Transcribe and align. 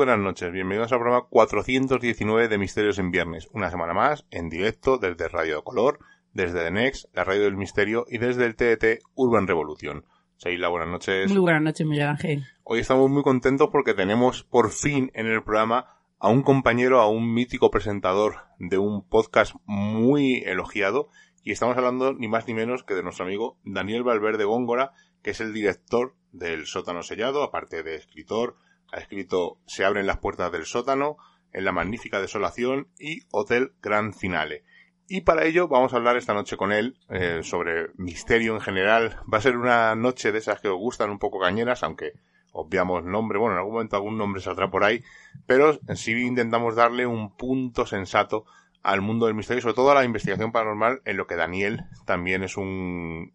buenas 0.00 0.18
noches. 0.18 0.50
Bienvenidos 0.50 0.90
al 0.92 0.98
programa 0.98 1.26
419 1.28 2.48
de 2.48 2.56
Misterios 2.56 2.98
en 2.98 3.10
Viernes. 3.10 3.50
Una 3.52 3.70
semana 3.70 3.92
más, 3.92 4.24
en 4.30 4.48
directo, 4.48 4.96
desde 4.96 5.28
Radio 5.28 5.62
Color, 5.62 5.98
desde 6.32 6.64
The 6.64 6.70
Next, 6.70 7.14
la 7.14 7.22
Radio 7.22 7.42
del 7.42 7.58
Misterio 7.58 8.06
y 8.08 8.16
desde 8.16 8.46
el 8.46 8.56
TET 8.56 9.02
Urban 9.14 9.46
Revolution. 9.46 10.06
Seila, 10.38 10.68
buenas 10.68 10.88
noches. 10.88 11.30
Muy 11.30 11.40
buenas 11.40 11.60
noches, 11.60 11.86
Miguel 11.86 12.06
Ángel. 12.06 12.46
Hoy 12.64 12.80
estamos 12.80 13.10
muy 13.10 13.22
contentos 13.22 13.68
porque 13.70 13.92
tenemos 13.92 14.42
por 14.42 14.70
fin 14.70 15.10
en 15.12 15.26
el 15.26 15.42
programa 15.42 15.98
a 16.18 16.30
un 16.30 16.44
compañero, 16.44 17.00
a 17.00 17.10
un 17.10 17.34
mítico 17.34 17.70
presentador 17.70 18.36
de 18.58 18.78
un 18.78 19.06
podcast 19.06 19.54
muy 19.66 20.36
elogiado 20.46 21.10
y 21.44 21.52
estamos 21.52 21.76
hablando 21.76 22.14
ni 22.14 22.26
más 22.26 22.48
ni 22.48 22.54
menos 22.54 22.84
que 22.84 22.94
de 22.94 23.02
nuestro 23.02 23.26
amigo 23.26 23.58
Daniel 23.64 24.02
Valverde 24.02 24.44
Góngora, 24.44 24.92
que 25.22 25.32
es 25.32 25.42
el 25.42 25.52
director 25.52 26.14
del 26.32 26.64
sótano 26.64 27.02
sellado, 27.02 27.42
aparte 27.42 27.82
de 27.82 27.96
escritor, 27.96 28.56
ha 28.92 28.98
escrito 28.98 29.58
Se 29.66 29.84
abren 29.84 30.06
las 30.06 30.18
puertas 30.18 30.52
del 30.52 30.66
sótano, 30.66 31.16
En 31.52 31.64
la 31.64 31.72
magnífica 31.72 32.20
desolación 32.20 32.88
y 32.98 33.22
Hotel 33.32 33.72
Gran 33.82 34.14
Finale. 34.14 34.64
Y 35.08 35.22
para 35.22 35.44
ello 35.44 35.66
vamos 35.66 35.92
a 35.92 35.96
hablar 35.96 36.16
esta 36.16 36.34
noche 36.34 36.56
con 36.56 36.70
él 36.70 36.96
eh, 37.08 37.40
sobre 37.42 37.88
misterio 37.96 38.54
en 38.54 38.60
general. 38.60 39.18
Va 39.32 39.38
a 39.38 39.42
ser 39.42 39.56
una 39.56 39.96
noche 39.96 40.30
de 40.30 40.38
esas 40.38 40.60
que 40.60 40.68
os 40.68 40.78
gustan 40.78 41.10
un 41.10 41.18
poco 41.18 41.40
cañeras, 41.40 41.82
aunque 41.82 42.12
obviamos 42.52 43.04
nombre, 43.04 43.38
bueno, 43.38 43.54
en 43.54 43.58
algún 43.58 43.74
momento 43.74 43.96
algún 43.96 44.18
nombre 44.18 44.40
saldrá 44.40 44.70
por 44.70 44.84
ahí, 44.84 45.02
pero 45.46 45.78
sí 45.94 46.12
intentamos 46.12 46.76
darle 46.76 47.06
un 47.06 47.34
punto 47.36 47.86
sensato 47.86 48.44
al 48.82 49.00
mundo 49.02 49.26
del 49.26 49.34
misterio 49.34 49.62
sobre 49.62 49.74
todo 49.74 49.90
a 49.90 49.94
la 49.94 50.04
investigación 50.04 50.52
paranormal, 50.52 51.02
en 51.04 51.16
lo 51.16 51.26
que 51.26 51.36
Daniel 51.36 51.84
también 52.06 52.42
es 52.42 52.56
un, 52.56 53.32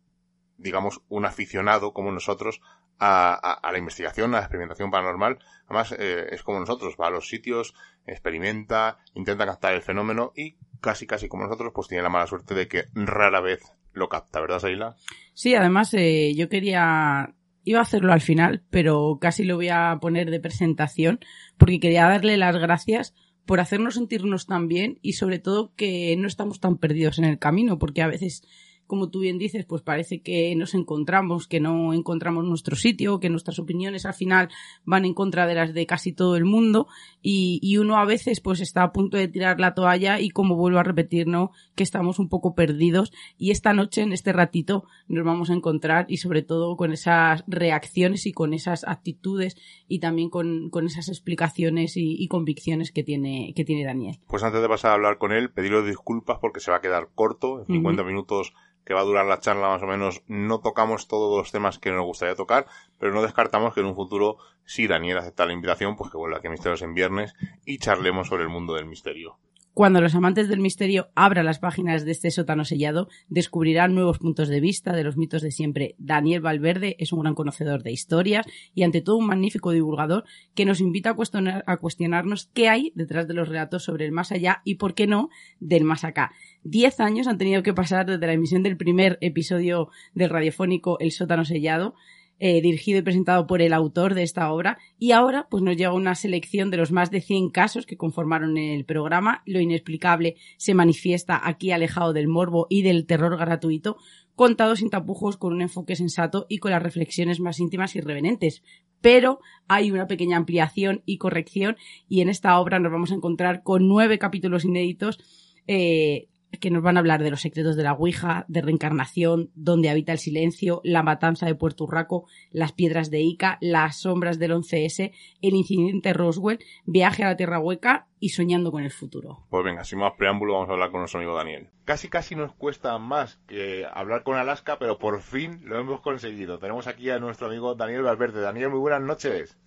digamos, 0.57 1.01
un 1.09 1.25
aficionado 1.25 1.93
como 1.93 2.11
nosotros 2.11 2.61
a, 2.99 3.59
la 3.71 3.77
investigación, 3.77 4.33
a 4.33 4.37
la 4.37 4.43
experimentación 4.43 4.91
paranormal. 4.91 5.39
Además, 5.65 5.95
eh, 5.97 6.27
es 6.31 6.43
como 6.43 6.59
nosotros, 6.59 6.95
va 6.99 7.07
a 7.07 7.11
los 7.11 7.27
sitios, 7.27 7.73
experimenta, 8.07 8.99
intenta 9.13 9.45
captar 9.45 9.73
el 9.73 9.81
fenómeno 9.81 10.31
y 10.35 10.55
casi, 10.81 11.05
casi 11.07 11.27
como 11.27 11.43
nosotros, 11.43 11.71
pues 11.73 11.87
tiene 11.87 12.03
la 12.03 12.09
mala 12.09 12.27
suerte 12.27 12.53
de 12.53 12.67
que 12.67 12.85
rara 12.93 13.41
vez 13.41 13.61
lo 13.93 14.09
capta, 14.09 14.41
¿verdad, 14.41 14.59
Saila? 14.59 14.95
Sí, 15.33 15.55
además 15.55 15.93
eh, 15.93 16.33
yo 16.35 16.49
quería 16.49 17.33
iba 17.65 17.79
a 17.79 17.83
hacerlo 17.83 18.13
al 18.13 18.21
final, 18.21 18.63
pero 18.69 19.17
casi 19.19 19.43
lo 19.43 19.55
voy 19.55 19.69
a 19.69 19.97
poner 19.99 20.29
de 20.29 20.39
presentación 20.39 21.19
porque 21.57 21.79
quería 21.79 22.07
darle 22.07 22.37
las 22.37 22.55
gracias 22.55 23.15
por 23.45 23.59
hacernos 23.59 23.95
sentirnos 23.95 24.45
tan 24.45 24.67
bien 24.67 24.99
y 25.01 25.13
sobre 25.13 25.39
todo 25.39 25.73
que 25.75 26.15
no 26.17 26.27
estamos 26.27 26.59
tan 26.59 26.77
perdidos 26.77 27.19
en 27.19 27.25
el 27.25 27.39
camino, 27.39 27.77
porque 27.77 28.01
a 28.01 28.07
veces 28.07 28.43
como 28.87 29.09
tú 29.09 29.19
bien 29.19 29.37
dices, 29.37 29.65
pues 29.65 29.81
parece 29.81 30.21
que 30.21 30.55
nos 30.55 30.73
encontramos, 30.73 31.47
que 31.47 31.59
no 31.59 31.93
encontramos 31.93 32.45
nuestro 32.45 32.75
sitio, 32.75 33.19
que 33.19 33.29
nuestras 33.29 33.59
opiniones 33.59 34.05
al 34.05 34.13
final 34.13 34.49
van 34.83 35.05
en 35.05 35.13
contra 35.13 35.47
de 35.47 35.55
las 35.55 35.73
de 35.73 35.85
casi 35.85 36.13
todo 36.13 36.35
el 36.35 36.45
mundo 36.45 36.87
y, 37.21 37.59
y 37.61 37.77
uno 37.77 37.97
a 37.97 38.05
veces 38.05 38.41
pues 38.41 38.61
está 38.61 38.83
a 38.83 38.91
punto 38.91 39.17
de 39.17 39.27
tirar 39.27 39.59
la 39.59 39.73
toalla 39.73 40.19
y 40.19 40.29
como 40.29 40.55
vuelvo 40.55 40.79
a 40.79 40.83
repetir, 40.83 41.27
¿no? 41.27 41.51
Que 41.75 41.83
estamos 41.83 42.19
un 42.19 42.29
poco 42.29 42.55
perdidos 42.55 43.11
y 43.37 43.51
esta 43.51 43.73
noche, 43.73 44.01
en 44.01 44.13
este 44.13 44.33
ratito, 44.33 44.85
nos 45.07 45.25
vamos 45.25 45.49
a 45.49 45.53
encontrar 45.53 46.05
y 46.09 46.17
sobre 46.17 46.41
todo 46.41 46.75
con 46.77 46.93
esas 46.93 47.43
reacciones 47.47 48.25
y 48.25 48.33
con 48.33 48.53
esas 48.53 48.83
actitudes 48.87 49.57
y 49.87 49.99
también 49.99 50.29
con, 50.29 50.69
con 50.69 50.85
esas 50.85 51.09
explicaciones 51.09 51.97
y, 51.97 52.15
y, 52.21 52.27
convicciones 52.27 52.91
que 52.91 53.03
tiene, 53.03 53.53
que 53.55 53.65
tiene 53.65 53.85
Daniel. 53.85 54.19
Pues 54.27 54.43
antes 54.43 54.61
de 54.61 54.69
pasar 54.69 54.91
a 54.91 54.93
hablar 54.95 55.17
con 55.17 55.31
él, 55.31 55.51
pedirle 55.51 55.83
disculpas 55.83 56.39
porque 56.39 56.59
se 56.59 56.71
va 56.71 56.77
a 56.77 56.81
quedar 56.81 57.09
corto, 57.13 57.61
en 57.61 57.67
50 57.67 58.03
minutos 58.03 58.53
que 58.85 58.93
va 58.93 59.01
a 59.01 59.05
durar 59.05 59.25
la 59.25 59.39
charla 59.39 59.69
más 59.69 59.81
o 59.81 59.87
menos, 59.87 60.21
no 60.27 60.59
tocamos 60.59 61.07
todos 61.07 61.37
los 61.37 61.51
temas 61.51 61.79
que 61.79 61.91
nos 61.91 62.05
gustaría 62.05 62.35
tocar, 62.35 62.67
pero 62.99 63.13
no 63.13 63.21
descartamos 63.23 63.73
que 63.73 63.79
en 63.79 63.87
un 63.87 63.95
futuro, 63.95 64.37
si 64.63 64.87
Daniel 64.87 65.17
acepta 65.17 65.45
la 65.45 65.53
invitación, 65.53 65.95
pues 65.95 66.11
que 66.11 66.17
vuelva 66.17 66.37
aquí 66.37 66.47
a 66.47 66.51
Misterios 66.51 66.83
en 66.83 66.93
Viernes 66.93 67.33
y 67.65 67.79
charlemos 67.79 68.27
sobre 68.27 68.43
el 68.43 68.49
mundo 68.49 68.75
del 68.75 68.85
misterio. 68.85 69.37
Cuando 69.75 69.99
los 69.99 70.15
amantes 70.15 70.47
del 70.47 70.61
misterio 70.61 71.09
abran 71.15 71.43
las 71.43 71.59
páginas 71.59 72.05
de 72.05 72.11
este 72.13 72.31
sótano 72.31 72.63
sellado, 72.63 73.09
descubrirán 73.27 73.93
nuevos 73.93 74.19
puntos 74.19 74.47
de 74.47 74.61
vista 74.61 74.93
de 74.93 75.03
los 75.03 75.17
mitos 75.17 75.41
de 75.41 75.51
siempre. 75.51 75.95
Daniel 75.97 76.39
Valverde 76.39 76.95
es 76.97 77.11
un 77.11 77.19
gran 77.19 77.35
conocedor 77.35 77.83
de 77.83 77.91
historias 77.91 78.45
y 78.73 78.83
ante 78.83 79.01
todo 79.01 79.17
un 79.17 79.27
magnífico 79.27 79.71
divulgador 79.71 80.23
que 80.53 80.63
nos 80.63 80.79
invita 80.79 81.09
a, 81.09 81.13
cuestionar, 81.15 81.65
a 81.67 81.75
cuestionarnos 81.75 82.49
qué 82.53 82.69
hay 82.69 82.93
detrás 82.95 83.27
de 83.27 83.33
los 83.33 83.49
relatos 83.49 83.83
sobre 83.83 84.05
el 84.05 84.13
más 84.13 84.31
allá 84.31 84.61
y, 84.63 84.75
por 84.75 84.93
qué 84.93 85.07
no, 85.07 85.27
del 85.59 85.83
más 85.83 86.05
acá. 86.05 86.31
Diez 86.63 87.01
años 87.01 87.27
han 87.27 87.37
tenido 87.37 87.61
que 87.61 87.73
pasar 87.73 88.05
desde 88.05 88.27
la 88.27 88.31
emisión 88.31 88.63
del 88.63 88.77
primer 88.77 89.17
episodio 89.19 89.89
del 90.13 90.29
radiofónico 90.29 90.97
El 91.01 91.11
sótano 91.11 91.43
sellado 91.43 91.95
eh, 92.39 92.61
dirigido 92.61 92.99
y 92.99 93.01
presentado 93.01 93.47
por 93.47 93.61
el 93.61 93.71
autor 93.71 94.13
de 94.13 94.23
esta 94.23 94.51
obra. 94.51 94.77
Y 94.99 95.11
ahora, 95.11 95.47
pues 95.49 95.63
nos 95.63 95.77
llega 95.77 95.93
una 95.93 96.15
selección 96.15 96.69
de 96.69 96.77
los 96.77 96.91
más 96.91 97.09
de 97.09 97.21
100 97.21 97.49
casos 97.49 97.85
que 97.85 97.97
conformaron 97.97 98.57
el 98.57 98.83
programa. 98.83 99.41
Lo 99.45 99.59
inexplicable 99.59 100.35
se 100.57 100.73
manifiesta 100.73 101.39
aquí 101.41 101.71
alejado 101.71 102.11
del 102.11 102.27
morbo 102.27 102.67
y 102.69 102.81
del 102.81 103.05
terror 103.05 103.37
gratuito, 103.37 103.97
contado 104.35 104.75
sin 104.75 104.89
tapujos, 104.89 105.37
con 105.37 105.53
un 105.53 105.61
enfoque 105.61 105.95
sensato 105.95 106.45
y 106.49 106.57
con 106.57 106.71
las 106.71 106.83
reflexiones 106.83 107.39
más 107.39 107.59
íntimas 107.59 107.95
y 107.95 108.01
reverentes. 108.01 108.63
Pero 108.99 109.39
hay 109.67 109.91
una 109.91 110.07
pequeña 110.07 110.37
ampliación 110.37 111.03
y 111.05 111.17
corrección, 111.17 111.77
y 112.09 112.21
en 112.21 112.29
esta 112.29 112.59
obra 112.59 112.79
nos 112.79 112.91
vamos 112.91 113.11
a 113.11 113.15
encontrar 113.15 113.63
con 113.63 113.87
nueve 113.87 114.19
capítulos 114.19 114.65
inéditos 114.65 115.19
eh, 115.67 116.27
que 116.59 116.71
nos 116.71 116.83
van 116.83 116.97
a 116.97 116.99
hablar 116.99 117.23
de 117.23 117.31
los 117.31 117.41
secretos 117.41 117.75
de 117.75 117.83
la 117.83 117.93
Ouija, 117.93 118.45
de 118.47 118.61
reencarnación, 118.61 119.51
dónde 119.55 119.89
habita 119.89 120.11
el 120.11 120.19
silencio, 120.19 120.81
la 120.83 121.03
matanza 121.03 121.45
de 121.45 121.55
Puerto 121.55 121.83
Urraco, 121.83 122.27
las 122.51 122.71
piedras 122.71 123.11
de 123.11 123.21
Ica, 123.21 123.57
las 123.61 124.01
sombras 124.01 124.39
del 124.39 124.51
11S, 124.51 125.11
el 125.41 125.53
incidente 125.53 126.13
Roswell, 126.13 126.59
viaje 126.85 127.23
a 127.23 127.27
la 127.27 127.37
Tierra 127.37 127.59
Hueca 127.59 128.07
y 128.19 128.29
soñando 128.29 128.71
con 128.71 128.83
el 128.83 128.91
futuro. 128.91 129.45
Pues 129.49 129.63
venga, 129.63 129.83
sin 129.83 129.99
más 129.99 130.13
preámbulo 130.17 130.53
vamos 130.53 130.69
a 130.69 130.73
hablar 130.73 130.91
con 130.91 131.01
nuestro 131.01 131.19
amigo 131.19 131.35
Daniel. 131.35 131.69
Casi 131.83 132.09
casi 132.09 132.35
nos 132.35 132.53
cuesta 132.53 132.97
más 132.97 133.39
que 133.47 133.85
hablar 133.93 134.23
con 134.23 134.37
Alaska, 134.37 134.79
pero 134.79 134.97
por 134.97 135.21
fin 135.21 135.61
lo 135.63 135.79
hemos 135.79 136.01
conseguido. 136.01 136.57
Tenemos 136.57 136.87
aquí 136.87 137.09
a 137.09 137.19
nuestro 137.19 137.47
amigo 137.47 137.75
Daniel 137.75 138.03
Valverde. 138.03 138.41
Daniel, 138.41 138.69
muy 138.69 138.79
buenas 138.79 139.01
noches. 139.01 139.57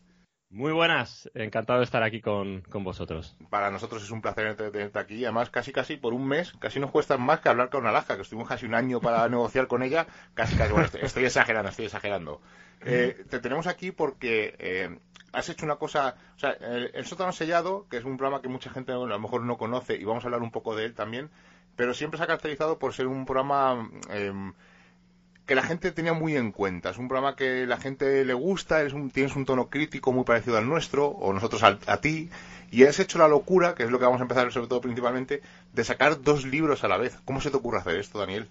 Muy 0.50 0.72
buenas, 0.72 1.30
encantado 1.34 1.80
de 1.80 1.84
estar 1.84 2.02
aquí 2.02 2.22
con, 2.22 2.62
vosotros. 2.70 3.36
Para 3.50 3.70
nosotros 3.70 4.02
es 4.02 4.10
un 4.10 4.22
placer 4.22 4.56
tenerte 4.56 4.98
aquí, 4.98 5.22
además 5.24 5.50
casi 5.50 5.72
casi 5.72 5.98
por 5.98 6.14
un 6.14 6.26
mes, 6.26 6.54
casi 6.58 6.80
nos 6.80 6.90
cuesta 6.90 7.18
más 7.18 7.40
que 7.40 7.50
hablar 7.50 7.68
con 7.68 7.86
Alaska, 7.86 8.16
que 8.16 8.22
estuvimos 8.22 8.48
casi 8.48 8.64
un 8.64 8.74
año 8.74 8.98
para 8.98 9.28
negociar 9.28 9.66
con 9.66 9.82
ella, 9.82 10.06
casi 10.32 10.56
casi, 10.56 10.72
bueno, 10.72 10.88
estoy, 11.02 11.26
exagerando, 11.26 11.68
estoy 11.68 11.84
exagerando. 11.84 12.40
Eh, 12.80 13.24
te 13.28 13.40
tenemos 13.40 13.66
aquí 13.66 13.92
porque 13.92 14.56
eh, 14.58 14.98
has 15.32 15.50
hecho 15.50 15.66
una 15.66 15.76
cosa, 15.76 16.14
o 16.34 16.38
sea, 16.38 16.52
el, 16.52 17.04
sótano 17.04 17.32
sellado, 17.32 17.86
que 17.90 17.98
es 17.98 18.04
un 18.04 18.16
programa 18.16 18.40
que 18.40 18.48
mucha 18.48 18.70
gente 18.70 18.92
a 18.92 18.96
lo 18.96 19.18
mejor 19.18 19.42
no 19.42 19.58
conoce 19.58 19.96
y 19.96 20.04
vamos 20.04 20.24
a 20.24 20.28
hablar 20.28 20.40
un 20.40 20.50
poco 20.50 20.74
de 20.74 20.86
él 20.86 20.94
también, 20.94 21.28
pero 21.76 21.92
siempre 21.92 22.16
se 22.16 22.24
ha 22.24 22.26
caracterizado 22.26 22.78
por 22.78 22.94
ser 22.94 23.06
un 23.06 23.26
programa... 23.26 23.90
Eh, 24.10 24.32
que 25.48 25.54
la 25.54 25.62
gente 25.62 25.92
tenía 25.92 26.12
muy 26.12 26.36
en 26.36 26.52
cuenta. 26.52 26.90
Es 26.90 26.98
un 26.98 27.08
programa 27.08 27.34
que 27.34 27.66
la 27.66 27.78
gente 27.78 28.22
le 28.26 28.34
gusta, 28.34 28.82
es 28.82 28.92
un, 28.92 29.10
tienes 29.10 29.34
un 29.34 29.46
tono 29.46 29.70
crítico 29.70 30.12
muy 30.12 30.24
parecido 30.24 30.58
al 30.58 30.68
nuestro, 30.68 31.06
o 31.06 31.32
nosotros 31.32 31.62
a, 31.64 32.00
ti, 32.02 32.28
y 32.70 32.84
has 32.84 33.00
hecho 33.00 33.18
la 33.18 33.28
locura, 33.28 33.74
que 33.74 33.82
es 33.82 33.90
lo 33.90 33.98
que 33.98 34.04
vamos 34.04 34.20
a 34.20 34.24
empezar 34.24 34.52
sobre 34.52 34.68
todo 34.68 34.82
principalmente, 34.82 35.40
de 35.72 35.84
sacar 35.84 36.20
dos 36.20 36.44
libros 36.44 36.84
a 36.84 36.88
la 36.88 36.98
vez. 36.98 37.18
¿Cómo 37.24 37.40
se 37.40 37.50
te 37.50 37.56
ocurre 37.56 37.78
hacer 37.78 37.96
esto, 37.96 38.18
Daniel? 38.18 38.46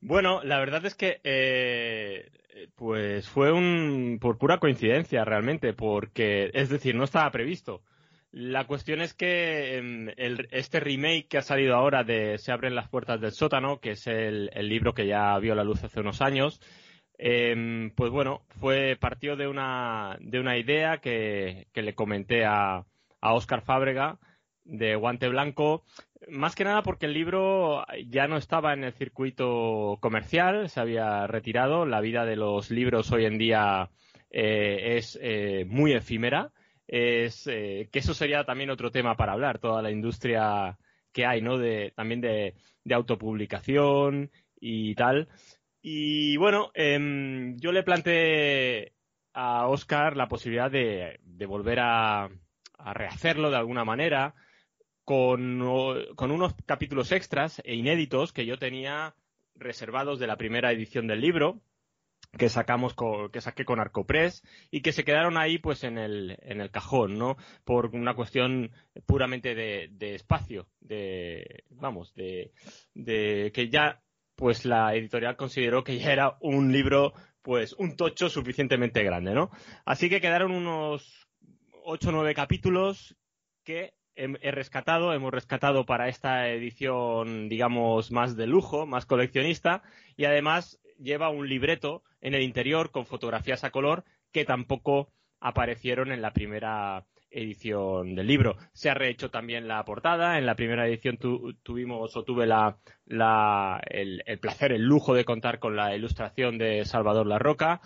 Bueno, 0.00 0.42
la 0.42 0.58
verdad 0.58 0.84
es 0.84 0.96
que 0.96 1.20
eh, 1.22 2.28
pues 2.74 3.28
fue 3.28 3.52
un 3.52 4.18
por 4.20 4.36
pura 4.36 4.58
coincidencia 4.58 5.24
realmente, 5.24 5.74
porque 5.74 6.50
es 6.54 6.70
decir, 6.70 6.96
no 6.96 7.04
estaba 7.04 7.30
previsto. 7.30 7.82
La 8.32 8.66
cuestión 8.66 9.00
es 9.00 9.12
que 9.12 9.76
em, 9.76 10.08
este 10.50 10.78
remake 10.78 11.26
que 11.28 11.38
ha 11.38 11.42
salido 11.42 11.74
ahora 11.74 12.04
de 12.04 12.38
Se 12.38 12.52
abren 12.52 12.76
las 12.76 12.88
puertas 12.88 13.20
del 13.20 13.32
sótano, 13.32 13.80
que 13.80 13.92
es 13.92 14.06
el, 14.06 14.50
libro 14.68 14.94
que 14.94 15.06
ya 15.06 15.36
vio 15.38 15.54
la 15.56 15.64
luz 15.64 15.82
hace 15.82 16.00
unos 16.00 16.22
años, 16.22 16.60
em, 17.18 17.90
pues 17.96 18.10
bueno, 18.10 18.42
fue 18.60 18.96
partió 19.00 19.36
de 19.36 19.48
una, 19.48 20.16
de 20.20 20.38
una 20.38 20.56
idea 20.58 20.98
que, 20.98 21.66
le 21.74 21.94
comenté 21.94 22.44
a, 22.44 22.86
a 23.20 23.34
Oscar 23.34 23.62
Fábrega 23.62 24.18
de 24.64 24.94
Guante 24.94 25.28
Blanco, 25.28 25.84
más 26.28 26.54
que 26.54 26.64
nada 26.64 26.82
porque 26.82 27.06
el 27.06 27.14
libro 27.14 27.84
ya 28.06 28.28
no 28.28 28.36
estaba 28.36 28.72
en 28.74 28.84
el 28.84 28.92
circuito 28.92 29.98
comercial, 30.00 30.68
se 30.68 30.80
había 30.80 31.26
retirado, 31.26 31.84
la 31.86 32.00
vida 32.00 32.24
de 32.24 32.36
los 32.36 32.70
libros 32.70 33.10
hoy 33.10 33.24
en 33.24 33.38
día 33.38 33.90
eh, 34.30 34.96
es 34.98 35.18
eh, 35.20 35.64
muy 35.66 35.92
efímera 35.94 36.52
es 36.92 37.46
eh, 37.46 37.88
que 37.92 38.00
eso 38.00 38.14
sería 38.14 38.44
también 38.44 38.70
otro 38.70 38.90
tema 38.90 39.16
para 39.16 39.32
hablar, 39.32 39.60
toda 39.60 39.80
la 39.80 39.92
industria 39.92 40.76
que 41.12 41.24
hay, 41.24 41.40
¿no? 41.40 41.56
De, 41.56 41.92
también 41.94 42.20
de, 42.20 42.54
autopublicación 42.92 44.32
y 44.60 44.96
tal. 44.96 45.28
Y 45.80 46.36
bueno, 46.36 46.72
em, 46.74 47.56
yo 47.58 47.70
le 47.70 47.84
planteé 47.84 48.92
a 49.32 49.68
Oscar 49.68 50.16
la 50.16 50.26
posibilidad 50.26 50.68
de, 50.68 51.20
volver 51.46 51.78
a, 51.80 52.28
rehacerlo 52.92 53.50
de 53.50 53.56
alguna 53.56 53.84
manera 53.84 54.34
con, 55.04 55.60
con, 56.16 56.30
unos 56.32 56.54
capítulos 56.66 57.12
extras 57.12 57.62
e 57.64 57.76
inéditos 57.76 58.32
que 58.32 58.46
yo 58.46 58.58
tenía 58.58 59.14
reservados 59.54 60.18
de 60.18 60.26
la 60.26 60.36
primera 60.36 60.72
edición 60.72 61.06
del 61.06 61.20
libro 61.20 61.60
que 62.36 62.48
sacamos 62.48 62.94
con, 62.94 63.30
que 63.30 63.40
saqué 63.40 63.64
con 63.64 63.80
Arcopress 63.80 64.42
y 64.70 64.82
que 64.82 64.92
se 64.92 65.04
quedaron 65.04 65.36
ahí 65.36 65.58
pues 65.58 65.84
en 65.84 65.98
el, 65.98 66.38
en 66.42 66.60
el 66.60 66.70
cajón, 66.70 67.18
¿no? 67.18 67.36
Por 67.64 67.94
una 67.94 68.14
cuestión 68.14 68.70
puramente 69.06 69.54
de, 69.54 69.88
de 69.92 70.14
espacio, 70.14 70.68
de, 70.80 71.64
vamos, 71.70 72.14
de, 72.14 72.52
de 72.94 73.50
que 73.52 73.68
ya 73.68 74.00
pues 74.36 74.64
la 74.64 74.94
editorial 74.94 75.36
consideró 75.36 75.84
que 75.84 75.98
ya 75.98 76.12
era 76.12 76.36
un 76.40 76.72
libro 76.72 77.12
pues 77.42 77.72
un 77.74 77.96
tocho 77.96 78.28
suficientemente 78.28 79.02
grande, 79.02 79.34
¿no? 79.34 79.50
Así 79.84 80.08
que 80.08 80.20
quedaron 80.20 80.52
unos 80.52 81.28
ocho 81.84 82.10
o 82.10 82.12
nueve 82.12 82.34
capítulos 82.34 83.16
que 83.64 83.94
he 84.14 84.50
rescatado, 84.50 85.14
hemos 85.14 85.32
rescatado 85.32 85.86
para 85.86 86.08
esta 86.08 86.48
edición, 86.48 87.48
digamos, 87.48 88.10
más 88.12 88.36
de 88.36 88.46
lujo, 88.46 88.84
más 88.84 89.06
coleccionista, 89.06 89.82
y 90.16 90.26
además 90.26 90.78
lleva 91.00 91.30
un 91.30 91.48
libreto 91.48 92.02
en 92.20 92.34
el 92.34 92.42
interior 92.42 92.90
con 92.90 93.06
fotografías 93.06 93.64
a 93.64 93.70
color 93.70 94.04
que 94.32 94.44
tampoco 94.44 95.08
aparecieron 95.40 96.12
en 96.12 96.22
la 96.22 96.32
primera 96.32 97.06
edición 97.30 98.14
del 98.14 98.26
libro. 98.26 98.56
Se 98.72 98.90
ha 98.90 98.94
rehecho 98.94 99.30
también 99.30 99.68
la 99.68 99.84
portada. 99.84 100.38
En 100.38 100.46
la 100.46 100.56
primera 100.56 100.86
edición 100.86 101.18
tuvimos 101.62 102.16
o 102.16 102.24
tuve 102.24 102.44
el, 102.44 104.38
placer, 104.40 104.72
el 104.72 104.82
lujo 104.82 105.14
de 105.14 105.24
contar 105.24 105.58
con 105.58 105.76
la 105.76 105.94
ilustración 105.94 106.58
de 106.58 106.84
Salvador 106.84 107.26
La 107.26 107.38
Roca. 107.38 107.80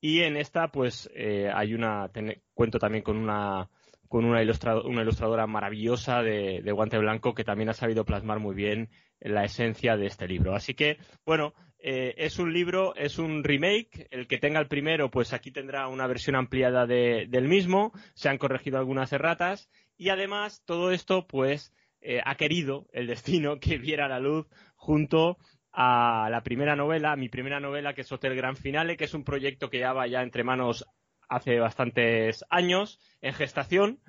Y 0.00 0.22
en 0.22 0.36
esta, 0.36 0.68
pues, 0.68 1.10
eh, 1.14 1.50
hay 1.52 1.74
una, 1.74 2.10
cuento 2.54 2.78
también 2.78 3.04
con 3.04 3.16
una, 3.16 3.68
con 4.08 4.24
una, 4.24 4.40
una 4.84 5.02
ilustradora 5.02 5.46
maravillosa 5.46 6.22
de, 6.22 6.62
de, 6.62 6.72
guante 6.72 6.98
blanco 6.98 7.34
que 7.34 7.44
también 7.44 7.68
ha 7.68 7.74
sabido 7.74 8.04
plasmar 8.04 8.38
muy 8.38 8.54
bien 8.54 8.88
la 9.20 9.44
esencia 9.44 9.96
de 9.96 10.06
este 10.06 10.26
libro. 10.26 10.54
Así 10.54 10.74
que, 10.74 10.96
bueno, 11.26 11.52
eh, 11.82 12.14
es 12.18 12.38
un 12.38 12.52
libro, 12.52 12.94
es 12.94 13.18
un 13.18 13.42
remake. 13.42 14.06
El 14.10 14.26
que 14.26 14.38
tenga 14.38 14.60
el 14.60 14.68
primero, 14.68 15.10
pues 15.10 15.32
aquí 15.32 15.50
tendrá 15.50 15.88
una 15.88 16.06
versión 16.06 16.36
ampliada 16.36 16.86
del 16.86 17.48
mismo. 17.48 17.92
Se 18.14 18.28
han 18.28 18.38
corregido 18.38 18.78
algunas 18.78 19.12
erratas. 19.12 19.70
Y 19.96 20.10
además, 20.10 20.62
todo 20.64 20.92
esto, 20.92 21.26
pues, 21.26 21.74
eh, 22.00 22.20
ha 22.24 22.34
querido 22.36 22.86
el 22.92 23.06
destino 23.06 23.58
que 23.60 23.78
viera 23.78 24.08
la 24.08 24.20
luz 24.20 24.46
junto 24.76 25.38
a 25.72 26.28
la 26.30 26.42
primera 26.42 26.74
novela, 26.74 27.16
mi 27.16 27.28
primera 27.28 27.60
novela, 27.60 27.94
que 27.94 28.00
es 28.00 28.12
Hotel 28.12 28.34
Gran 28.34 28.56
Finale, 28.56 28.96
que 28.96 29.04
es 29.04 29.14
un 29.14 29.24
proyecto 29.24 29.70
que 29.70 29.78
ya 29.78 29.92
va 29.92 30.06
ya 30.06 30.22
entre 30.22 30.42
manos 30.42 30.84
hace 31.28 31.60
bastantes 31.60 32.44
años, 32.50 32.98
en 33.20 33.34
gestación. 33.34 34.00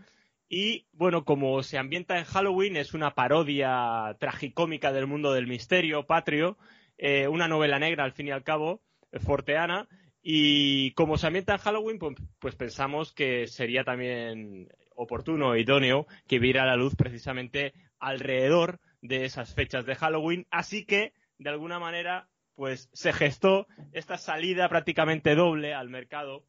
Y 0.50 0.88
bueno, 0.92 1.24
como 1.24 1.64
se 1.64 1.78
ambienta 1.78 2.18
en 2.18 2.26
Halloween, 2.26 2.76
es 2.76 2.94
una 2.94 3.14
parodia 3.14 4.18
tragicómica 4.20 4.92
del 4.92 5.08
mundo 5.08 5.32
del 5.32 5.48
misterio 5.48 6.06
patrio 6.06 6.58
eh, 7.03 7.27
una 7.27 7.48
novela 7.48 7.80
negra 7.80 8.03
al 8.03 8.12
fin 8.12 8.27
y 8.27 8.31
al 8.31 8.44
cabo, 8.44 8.83
eh, 9.12 9.19
forteana, 9.19 9.89
y 10.21 10.92
como 10.92 11.18
se 11.18 11.25
ambienta 11.25 11.53
en 11.53 11.59
Halloween, 11.59 11.98
pues, 11.98 12.15
pues, 12.38 12.56
pensamos 12.56 13.12
que 13.12 13.48
sería 13.48 13.83
también 13.83 14.69
oportuno, 14.95 15.57
idóneo, 15.57 16.06
que 16.27 16.38
viera 16.38 16.63
la 16.63 16.75
luz 16.75 16.95
precisamente 16.95 17.74
alrededor 18.00 18.80
de 19.01 19.25
esas 19.25 19.56
fechas 19.56 19.88
de 19.88 19.95
Halloween. 19.95 20.45
Así 20.51 20.86
que, 20.86 21.13
de 21.39 21.50
alguna 21.50 21.80
manera, 21.80 22.30
pues 22.53 22.88
se 22.94 23.13
gestó 23.13 23.65
esta 23.94 24.19
salida 24.19 24.69
prácticamente 24.69 25.33
doble 25.33 25.74
al 25.74 25.89
mercado 25.89 26.45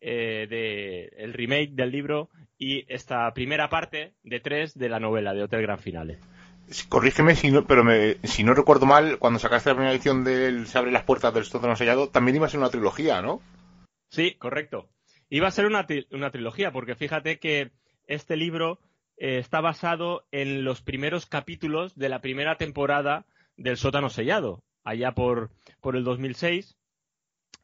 eh, 0.00 1.10
del 1.10 1.32
remake 1.32 1.72
del 1.72 1.90
libro 1.90 2.30
y 2.58 2.84
esta 2.92 3.34
primera 3.34 3.68
parte 3.68 4.14
de 4.22 4.38
tres 4.38 4.78
de 4.78 4.88
la 4.88 5.00
novela 5.00 5.34
de 5.34 5.42
Hotel 5.42 5.62
Gran 5.62 5.80
Finale 5.80 6.20
corrígeme 6.88 7.34
si 7.34 7.50
no, 7.50 7.66
pero 7.66 7.84
si 8.24 8.44
no 8.44 8.54
recuerdo 8.54 8.86
mal, 8.86 9.18
cuando 9.18 9.38
sacaste 9.38 9.70
la 9.70 9.76
primera 9.76 9.94
edición 9.94 10.24
del 10.24 10.66
Se 10.66 10.78
abre 10.78 10.90
las 10.90 11.04
puertas 11.04 11.32
del 11.32 11.44
sótano 11.44 11.76
sellado, 11.76 12.08
también 12.08 12.36
iba 12.36 12.46
a 12.46 12.50
ser 12.50 12.60
una 12.60 12.70
trilogía, 12.70 13.22
¿no? 13.22 13.40
Sí, 14.10 14.34
correcto. 14.34 14.88
Iba 15.28 15.48
a 15.48 15.52
ser 15.52 15.66
una, 15.66 15.86
una 16.10 16.30
trilogía, 16.30 16.72
porque 16.72 16.94
fíjate 16.94 17.38
que 17.38 17.72
este 18.06 18.36
libro 18.36 18.78
eh, 19.16 19.38
está 19.38 19.60
basado 19.60 20.26
en 20.30 20.64
los 20.64 20.82
primeros 20.82 21.26
capítulos 21.26 21.94
de 21.96 22.08
la 22.08 22.20
primera 22.20 22.56
temporada 22.56 23.26
del 23.56 23.76
sótano 23.76 24.10
sellado, 24.10 24.62
allá 24.84 25.12
por, 25.12 25.50
por 25.80 25.96
el 25.96 26.04
2006. 26.04 26.76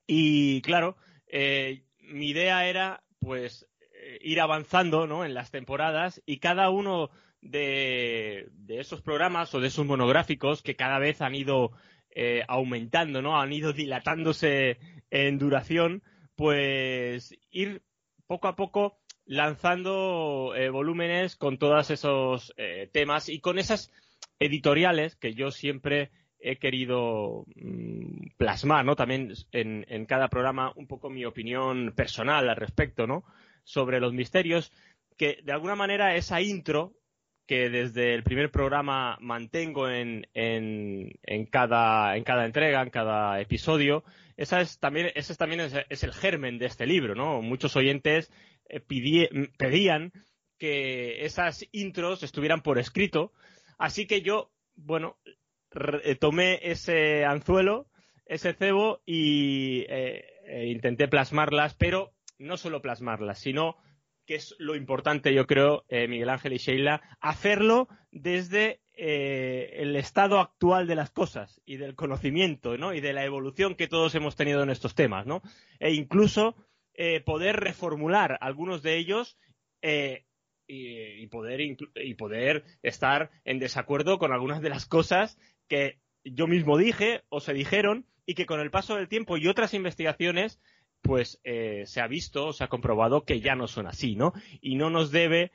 Y 0.06 0.62
claro, 0.62 0.96
eh, 1.26 1.84
mi 1.98 2.30
idea 2.30 2.66
era, 2.66 3.04
pues, 3.20 3.68
eh, 3.94 4.18
ir 4.22 4.40
avanzando, 4.40 5.06
¿no? 5.06 5.24
En 5.24 5.34
las 5.34 5.50
temporadas 5.50 6.22
y 6.26 6.38
cada 6.38 6.70
uno 6.70 7.10
de, 7.42 8.48
esos 8.68 9.02
programas 9.02 9.54
o 9.54 9.60
de 9.60 9.68
esos 9.68 9.84
monográficos 9.84 10.62
que 10.62 10.76
cada 10.76 10.98
vez 10.98 11.20
han 11.20 11.34
ido 11.34 11.72
eh, 12.10 12.44
aumentando, 12.48 13.20
¿no? 13.20 13.38
Han 13.38 13.52
ido 13.52 13.72
dilatándose 13.72 14.78
en 15.10 15.38
duración, 15.38 16.02
pues 16.36 17.36
ir 17.50 17.82
poco 18.26 18.48
a 18.48 18.56
poco 18.56 18.98
lanzando 19.26 20.54
eh, 20.56 20.70
volúmenes 20.70 21.36
con 21.36 21.58
todos 21.58 21.90
esos 21.90 22.54
eh, 22.56 22.88
temas 22.92 23.28
y 23.28 23.40
con 23.40 23.58
esas 23.58 23.92
editoriales 24.38 25.16
que 25.16 25.34
yo 25.34 25.50
siempre 25.50 26.10
he 26.38 26.56
querido 26.56 27.44
mm, 27.54 28.30
plasmar, 28.36 28.84
¿no? 28.84 28.96
También 28.96 29.32
en, 29.52 29.86
en, 29.88 30.06
cada 30.06 30.28
programa 30.28 30.72
un 30.74 30.86
poco 30.86 31.08
mi 31.08 31.24
opinión 31.24 31.92
personal 31.94 32.48
al 32.48 32.56
respecto, 32.56 33.06
¿no? 33.06 33.24
Sobre 33.64 34.00
los 34.00 34.12
misterios, 34.12 34.72
que 35.16 35.38
de 35.44 35.52
alguna 35.52 35.76
manera 35.76 36.16
esa 36.16 36.40
intro 36.40 36.94
que 37.46 37.68
desde 37.70 38.14
el 38.14 38.22
primer 38.22 38.50
programa 38.50 39.18
mantengo 39.20 39.88
en, 39.88 40.26
en, 40.34 41.12
en, 41.22 41.46
cada, 41.46 42.16
en 42.16 42.24
cada 42.24 42.46
entrega, 42.46 42.82
en 42.82 42.90
cada 42.90 43.40
episodio, 43.40 44.04
esa 44.36 44.60
es 44.60 44.78
también, 44.78 45.10
ese 45.14 45.34
también 45.36 45.60
es, 45.60 46.02
el 46.02 46.12
germen 46.12 46.58
de 46.58 46.66
este 46.66 46.86
libro, 46.86 47.14
¿no? 47.14 47.42
Muchos 47.42 47.76
oyentes 47.76 48.32
eh, 48.68 48.80
pedían 48.80 50.12
que 50.58 51.24
esas 51.24 51.66
intros 51.72 52.22
estuvieran 52.22 52.62
por 52.62 52.78
escrito, 52.78 53.32
así 53.78 54.06
que 54.06 54.22
yo, 54.22 54.52
bueno, 54.76 55.18
eh, 56.04 56.14
tomé 56.14 56.60
ese 56.62 57.24
anzuelo, 57.24 57.88
ese 58.26 58.54
cebo 58.54 59.02
y 59.04 59.84
eh, 59.88 60.24
intenté 60.68 61.08
plasmarlas, 61.08 61.74
pero 61.74 62.12
no 62.38 62.56
solo 62.56 62.80
plasmarlas, 62.80 63.38
sino 63.40 63.76
que 64.32 64.36
es 64.36 64.54
lo 64.58 64.76
importante, 64.76 65.34
yo 65.34 65.46
creo, 65.46 65.84
eh, 65.90 66.08
Miguel 66.08 66.30
Ángel 66.30 66.54
y 66.54 66.56
Sheila, 66.56 67.02
hacerlo 67.20 67.88
desde 68.12 68.80
eh, 68.94 69.74
el 69.74 69.94
estado 69.94 70.40
actual 70.40 70.86
de 70.86 70.94
las 70.94 71.10
cosas 71.10 71.60
y 71.66 71.76
del 71.76 71.94
conocimiento, 71.96 72.78
¿no? 72.78 72.94
Y 72.94 73.02
de 73.02 73.12
la 73.12 73.26
evolución 73.26 73.74
que 73.74 73.88
todos 73.88 74.14
hemos 74.14 74.34
tenido 74.34 74.62
en 74.62 74.70
estos 74.70 74.94
temas, 74.94 75.26
¿no? 75.26 75.42
E 75.80 75.92
incluso 75.92 76.56
eh, 76.94 77.20
poder 77.20 77.56
reformular 77.56 78.38
algunos 78.40 78.82
de 78.82 78.96
ellos 78.96 79.36
y, 80.66 81.26
poder 81.26 81.60
y 81.60 82.14
poder 82.14 82.64
estar 82.82 83.32
en 83.44 83.58
desacuerdo 83.58 84.18
con 84.18 84.32
algunas 84.32 84.62
de 84.62 84.70
las 84.70 84.86
cosas 84.86 85.36
que 85.68 85.98
yo 86.24 86.46
mismo 86.46 86.78
dije 86.78 87.20
o 87.28 87.40
se 87.40 87.52
dijeron 87.52 88.06
y 88.24 88.32
que 88.32 88.46
con 88.46 88.60
el 88.60 88.70
paso 88.70 88.96
del 88.96 89.08
tiempo 89.08 89.36
y 89.36 89.46
otras 89.46 89.74
investigaciones 89.74 90.58
pues 91.02 91.40
eh, 91.44 91.82
se 91.86 92.00
ha 92.00 92.06
visto, 92.06 92.52
se 92.52 92.64
ha 92.64 92.68
comprobado 92.68 93.24
que 93.24 93.40
ya 93.40 93.54
no 93.54 93.66
son 93.66 93.86
así, 93.86 94.16
¿no? 94.16 94.32
Y 94.60 94.76
no 94.76 94.88
nos 94.88 95.10
debe 95.10 95.52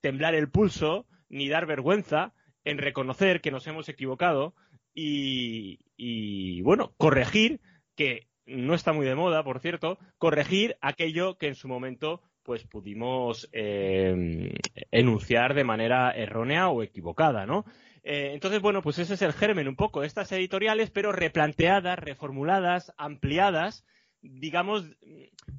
temblar 0.00 0.34
el 0.34 0.50
pulso 0.50 1.06
ni 1.28 1.48
dar 1.48 1.66
vergüenza 1.66 2.34
en 2.64 2.78
reconocer 2.78 3.40
que 3.40 3.50
nos 3.50 3.66
hemos 3.66 3.88
equivocado 3.88 4.54
y, 4.92 6.60
bueno, 6.62 6.92
corregir, 6.98 7.60
que 7.96 8.28
no 8.44 8.74
está 8.74 8.92
muy 8.92 9.06
de 9.06 9.14
moda, 9.14 9.42
por 9.44 9.60
cierto, 9.60 9.98
corregir 10.18 10.76
aquello 10.80 11.38
que 11.38 11.48
en 11.48 11.54
su 11.54 11.68
momento 11.68 12.22
pues 12.42 12.64
pudimos 12.64 13.48
eh, 13.52 14.54
enunciar 14.90 15.54
de 15.54 15.64
manera 15.64 16.10
errónea 16.10 16.68
o 16.68 16.82
equivocada, 16.82 17.46
¿no? 17.46 17.64
Eh, 18.02 18.30
entonces, 18.32 18.60
bueno, 18.60 18.82
pues 18.82 18.98
ese 18.98 19.14
es 19.14 19.22
el 19.22 19.32
germen 19.32 19.68
un 19.68 19.76
poco, 19.76 20.02
estas 20.02 20.32
editoriales, 20.32 20.90
pero 20.90 21.12
replanteadas, 21.12 21.98
reformuladas, 21.98 22.92
ampliadas, 22.96 23.84
digamos, 24.22 24.84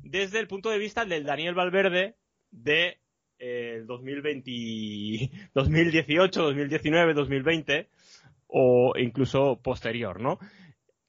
desde 0.03 0.39
el 0.39 0.48
punto 0.48 0.70
de 0.70 0.77
vista 0.77 1.06
del 1.06 1.24
Daniel 1.24 1.56
Valverde 1.56 2.15
de 2.51 3.00
eh, 3.39 3.84
2020, 3.86 5.50
2018, 5.53 6.41
2019, 6.41 7.13
2020 7.13 7.89
o 8.48 8.94
incluso 8.98 9.60
posterior, 9.62 10.20
¿no? 10.20 10.38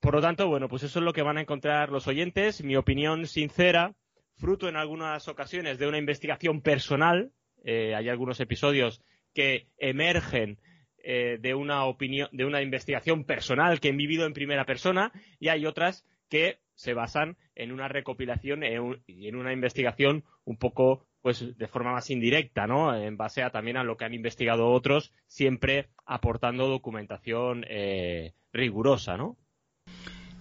Por 0.00 0.14
lo 0.14 0.20
tanto, 0.20 0.48
bueno, 0.48 0.68
pues 0.68 0.82
eso 0.82 0.98
es 0.98 1.04
lo 1.04 1.12
que 1.12 1.22
van 1.22 1.38
a 1.38 1.42
encontrar 1.42 1.90
los 1.90 2.08
oyentes. 2.08 2.64
Mi 2.64 2.76
opinión 2.76 3.26
sincera, 3.26 3.94
fruto 4.36 4.68
en 4.68 4.76
algunas 4.76 5.28
ocasiones 5.28 5.78
de 5.78 5.86
una 5.86 5.98
investigación 5.98 6.60
personal. 6.60 7.32
Eh, 7.64 7.94
hay 7.94 8.08
algunos 8.08 8.40
episodios 8.40 9.02
que 9.34 9.68
emergen 9.78 10.58
eh, 11.04 11.38
de 11.40 11.54
una 11.54 11.84
opinión, 11.84 12.28
de 12.32 12.44
una 12.44 12.62
investigación 12.62 13.24
personal 13.24 13.78
que 13.78 13.88
he 13.88 13.92
vivido 13.92 14.24
en 14.24 14.32
primera 14.32 14.64
persona 14.64 15.12
y 15.38 15.48
hay 15.48 15.66
otras 15.66 16.04
que 16.28 16.58
se 16.74 16.94
basan 16.94 17.36
en 17.54 17.72
una 17.72 17.88
recopilación 17.88 18.62
y 19.06 19.28
en 19.28 19.36
una 19.36 19.52
investigación 19.52 20.24
un 20.44 20.56
poco 20.56 21.06
pues 21.20 21.56
de 21.56 21.68
forma 21.68 21.92
más 21.92 22.10
indirecta, 22.10 22.66
¿no? 22.66 22.94
En 22.94 23.16
base 23.16 23.42
a 23.42 23.50
también 23.50 23.76
a 23.76 23.84
lo 23.84 23.96
que 23.96 24.04
han 24.04 24.14
investigado 24.14 24.70
otros, 24.70 25.12
siempre 25.28 25.88
aportando 26.04 26.66
documentación 26.66 27.64
eh, 27.68 28.32
rigurosa, 28.52 29.16
¿no? 29.16 29.36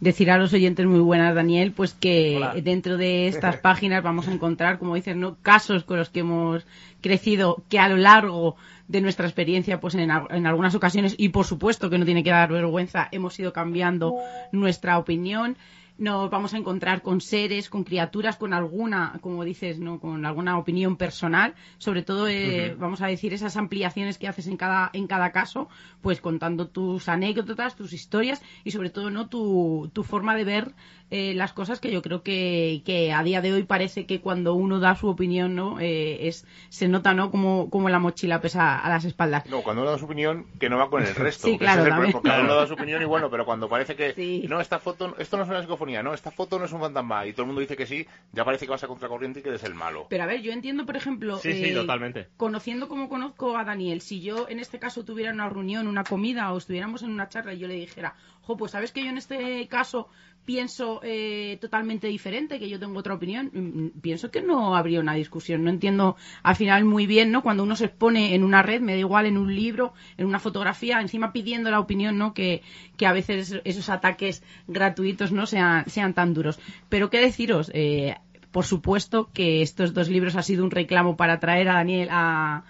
decir 0.01 0.31
a 0.31 0.37
los 0.37 0.51
oyentes 0.51 0.85
muy 0.87 0.99
buenas, 0.99 1.35
Daniel, 1.35 1.71
pues 1.73 1.93
que 1.93 2.41
dentro 2.63 2.97
de 2.97 3.27
estas 3.27 3.57
páginas 3.61 4.03
vamos 4.03 4.27
a 4.27 4.33
encontrar, 4.33 4.79
como 4.79 4.95
dices, 4.95 5.15
¿no? 5.15 5.37
casos 5.41 5.83
con 5.83 5.97
los 5.97 6.09
que 6.09 6.21
hemos 6.21 6.65
crecido 7.01 7.63
que 7.69 7.79
a 7.79 7.87
lo 7.87 7.97
largo 7.97 8.55
de 8.87 8.99
nuestra 8.99 9.27
experiencia, 9.27 9.79
pues 9.79 9.93
en, 9.93 10.09
en, 10.09 10.47
algunas 10.47 10.73
ocasiones, 10.73 11.13
y 11.17 11.29
por 11.29 11.45
supuesto 11.45 11.89
que 11.89 11.99
no 11.99 12.05
tiene 12.05 12.23
que 12.23 12.31
dar 12.31 12.51
vergüenza, 12.51 13.07
hemos 13.11 13.39
ido 13.39 13.53
cambiando 13.53 14.15
nuestra 14.51 14.97
opinión 14.97 15.55
nos 16.01 16.31
vamos 16.31 16.55
a 16.55 16.57
encontrar 16.57 17.03
con 17.03 17.21
seres, 17.21 17.69
con 17.69 17.83
criaturas, 17.83 18.35
con 18.35 18.53
alguna, 18.53 19.19
como 19.21 19.43
dices, 19.43 19.79
no, 19.79 19.99
con 19.99 20.25
alguna 20.25 20.57
opinión 20.57 20.97
personal, 20.97 21.53
sobre 21.77 22.01
todo, 22.01 22.27
eh, 22.27 22.75
vamos 22.77 23.01
a 23.01 23.07
decir, 23.07 23.35
esas 23.35 23.55
ampliaciones 23.55 24.17
que 24.17 24.27
haces 24.27 24.47
en 24.47 24.57
cada, 24.57 24.89
en 24.93 25.05
cada 25.05 25.31
caso, 25.31 25.69
pues 26.01 26.19
contando 26.19 26.67
tus 26.67 27.07
anécdotas, 27.07 27.75
tus 27.75 27.93
historias 27.93 28.41
y 28.63 28.71
sobre 28.71 28.89
todo, 28.89 29.11
no, 29.11 29.29
tu, 29.29 29.91
tu 29.93 30.03
forma 30.03 30.35
de 30.35 30.43
ver 30.43 30.73
eh, 31.13 31.33
las 31.33 31.51
cosas 31.51 31.81
que 31.81 31.91
yo 31.91 32.01
creo 32.01 32.23
que, 32.23 32.83
que, 32.85 33.11
a 33.11 33.21
día 33.21 33.41
de 33.41 33.51
hoy 33.51 33.63
parece 33.63 34.05
que 34.05 34.21
cuando 34.21 34.53
uno 34.53 34.79
da 34.79 34.95
su 34.95 35.09
opinión, 35.09 35.55
¿no? 35.55 35.77
Eh, 35.81 36.29
es, 36.29 36.47
se 36.69 36.87
nota, 36.87 37.13
¿no? 37.13 37.31
Como, 37.31 37.69
como 37.69 37.89
la 37.89 37.99
mochila 37.99 38.39
pesa 38.39 38.79
a 38.79 38.87
las 38.87 39.03
espaldas. 39.03 39.45
No, 39.47 39.61
cuando 39.61 39.81
uno 39.81 39.91
da 39.91 39.97
su 39.97 40.05
opinión, 40.05 40.45
que 40.57 40.69
no 40.69 40.77
va 40.77 40.89
con 40.89 41.03
el 41.03 41.13
resto. 41.13 41.49
sí, 41.49 41.57
claro, 41.57 41.83
porque 42.13 42.29
uno 42.29 42.55
da 42.55 42.65
su 42.65 42.75
opinión 42.75 43.01
y 43.01 43.05
bueno, 43.05 43.29
pero 43.29 43.43
cuando 43.45 43.67
parece 43.67 43.97
que, 43.97 44.47
no, 44.47 44.61
esta 44.61 44.79
foto, 44.79 45.13
esto 45.17 45.35
no 45.35 45.43
es 45.43 45.49
una 45.49 45.59
psicofonía, 45.59 45.90
no, 46.01 46.13
esta 46.13 46.31
foto 46.31 46.57
no 46.57 46.65
es 46.65 46.71
un 46.71 46.79
fantasma 46.79 47.27
y 47.27 47.33
todo 47.33 47.43
el 47.43 47.47
mundo 47.47 47.61
dice 47.61 47.75
que 47.75 47.85
sí, 47.85 48.07
ya 48.31 48.45
parece 48.45 48.65
que 48.65 48.71
vas 48.71 48.83
a 48.83 48.87
contracorriente 48.87 49.39
y 49.39 49.43
que 49.43 49.49
eres 49.49 49.63
el 49.63 49.75
malo. 49.75 50.07
Pero 50.09 50.23
a 50.23 50.27
ver, 50.27 50.41
yo 50.41 50.51
entiendo, 50.51 50.85
por 50.85 50.95
ejemplo, 50.95 51.37
sí, 51.37 51.53
sí, 51.53 51.65
eh, 51.65 51.73
totalmente. 51.73 52.29
conociendo 52.37 52.87
como 52.87 53.09
conozco 53.09 53.57
a 53.57 53.63
Daniel, 53.63 54.01
si 54.01 54.21
yo 54.21 54.47
en 54.49 54.59
este 54.59 54.79
caso 54.79 55.03
tuviera 55.03 55.31
una 55.31 55.49
reunión, 55.49 55.87
una 55.87 56.03
comida 56.03 56.51
o 56.53 56.57
estuviéramos 56.57 57.03
en 57.03 57.11
una 57.11 57.27
charla 57.29 57.53
y 57.53 57.59
yo 57.59 57.67
le 57.67 57.75
dijera, 57.75 58.15
jo, 58.41 58.57
pues 58.57 58.71
sabes 58.71 58.91
que 58.91 59.03
yo 59.03 59.09
en 59.09 59.17
este 59.17 59.67
caso 59.67 60.09
pienso 60.45 60.99
eh, 61.03 61.57
totalmente 61.61 62.07
diferente, 62.07 62.59
que 62.59 62.69
yo 62.69 62.79
tengo 62.79 62.99
otra 62.99 63.13
opinión, 63.13 63.51
mm, 63.53 63.59
mm, 63.59 63.89
pienso 64.01 64.31
que 64.31 64.41
no 64.41 64.75
habría 64.75 64.99
una 64.99 65.13
discusión. 65.13 65.63
No 65.63 65.69
entiendo 65.69 66.15
al 66.43 66.55
final 66.55 66.85
muy 66.85 67.05
bien, 67.07 67.31
¿no? 67.31 67.43
Cuando 67.43 67.63
uno 67.63 67.75
se 67.75 67.85
expone 67.85 68.35
en 68.35 68.43
una 68.43 68.61
red, 68.61 68.81
me 68.81 68.93
da 68.93 68.99
igual 68.99 69.25
en 69.25 69.37
un 69.37 69.55
libro, 69.55 69.93
en 70.17 70.25
una 70.25 70.39
fotografía, 70.39 70.99
encima 70.99 71.31
pidiendo 71.31 71.69
la 71.71 71.79
opinión, 71.79 72.17
¿no? 72.17 72.33
Que, 72.33 72.63
que 72.97 73.05
a 73.05 73.13
veces 73.13 73.61
esos 73.63 73.89
ataques 73.89 74.43
gratuitos 74.67 75.31
no 75.31 75.45
sean, 75.45 75.89
sean 75.89 76.13
tan 76.13 76.33
duros. 76.33 76.59
Pero 76.89 77.09
qué 77.09 77.21
deciros, 77.21 77.71
eh, 77.73 78.15
por 78.51 78.65
supuesto 78.65 79.29
que 79.33 79.61
estos 79.61 79.93
dos 79.93 80.09
libros 80.09 80.35
ha 80.35 80.43
sido 80.43 80.63
un 80.63 80.71
reclamo 80.71 81.15
para 81.15 81.39
traer 81.39 81.69
a 81.69 81.75
Daniel 81.75 82.09
a, 82.11 82.63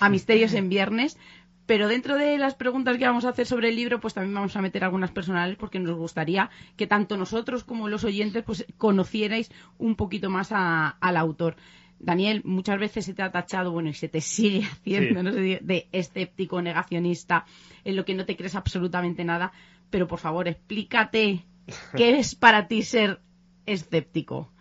a 0.00 0.08
Misterios 0.08 0.54
en 0.54 0.68
Viernes, 0.68 1.18
pero 1.66 1.88
dentro 1.88 2.16
de 2.16 2.38
las 2.38 2.54
preguntas 2.54 2.96
que 2.96 3.06
vamos 3.06 3.24
a 3.24 3.30
hacer 3.30 3.46
sobre 3.46 3.68
el 3.68 3.76
libro, 3.76 4.00
pues 4.00 4.14
también 4.14 4.34
vamos 4.34 4.56
a 4.56 4.62
meter 4.62 4.84
algunas 4.84 5.10
personales 5.10 5.56
porque 5.56 5.80
nos 5.80 5.96
gustaría 5.96 6.50
que 6.76 6.86
tanto 6.86 7.16
nosotros 7.16 7.64
como 7.64 7.88
los 7.88 8.04
oyentes 8.04 8.44
pues 8.44 8.64
conocierais 8.78 9.50
un 9.78 9.96
poquito 9.96 10.30
más 10.30 10.50
al 10.52 11.16
autor. 11.16 11.56
Daniel, 11.98 12.42
muchas 12.44 12.78
veces 12.78 13.06
se 13.06 13.14
te 13.14 13.22
ha 13.22 13.32
tachado, 13.32 13.72
bueno, 13.72 13.88
y 13.88 13.94
se 13.94 14.08
te 14.08 14.20
sigue 14.20 14.64
haciendo, 14.70 15.22
no 15.22 15.32
sé, 15.32 15.60
de 15.62 15.88
escéptico, 15.92 16.62
negacionista, 16.62 17.46
en 17.84 17.96
lo 17.96 18.04
que 18.04 18.14
no 18.14 18.26
te 18.26 18.36
crees 18.36 18.54
absolutamente 18.54 19.24
nada, 19.24 19.52
pero 19.90 20.06
por 20.06 20.18
favor, 20.18 20.46
explícate 20.46 21.44
qué 21.96 22.18
es 22.18 22.34
para 22.34 22.68
ti 22.68 22.82
ser 22.82 23.20
escéptico. 23.64 24.52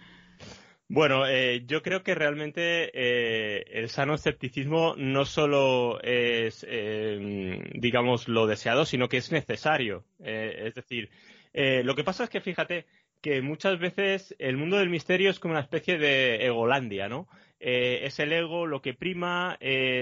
Bueno, 0.88 1.26
eh, 1.28 1.64
yo 1.66 1.82
creo 1.82 2.04
que 2.04 2.14
realmente 2.14 2.92
eh, 2.94 3.66
el 3.72 3.90
sano 3.90 4.14
escepticismo 4.14 4.94
no 4.98 5.26
solo 5.26 6.00
es, 6.04 6.64
eh, 6.70 7.60
digamos, 7.74 8.28
lo 8.28 8.46
deseado, 8.46 8.86
sino 8.86 9.10
que 9.10 9.18
es 9.18 9.32
necesario. 9.32 10.06
es 10.20 10.76
decir, 10.76 11.10
lo 11.54 11.96
que 11.96 12.04
pasa 12.04 12.26
es 12.26 12.30
que 12.30 12.42
fíjate 12.42 12.86
que 13.22 13.42
muchas 13.42 13.80
veces 13.80 14.36
el 14.38 14.58
mundo 14.58 14.78
del 14.78 14.90
misterio 14.90 15.32
es 15.32 15.40
como 15.40 15.54
una 15.54 15.62
especie 15.62 15.98
de 15.98 16.46
egolandia, 16.46 17.10
¿no? 17.10 17.28
es 17.60 18.20
el 18.20 18.32
ego 18.34 18.68
lo 18.68 18.82
que 18.82 18.94
prima, 18.94 19.58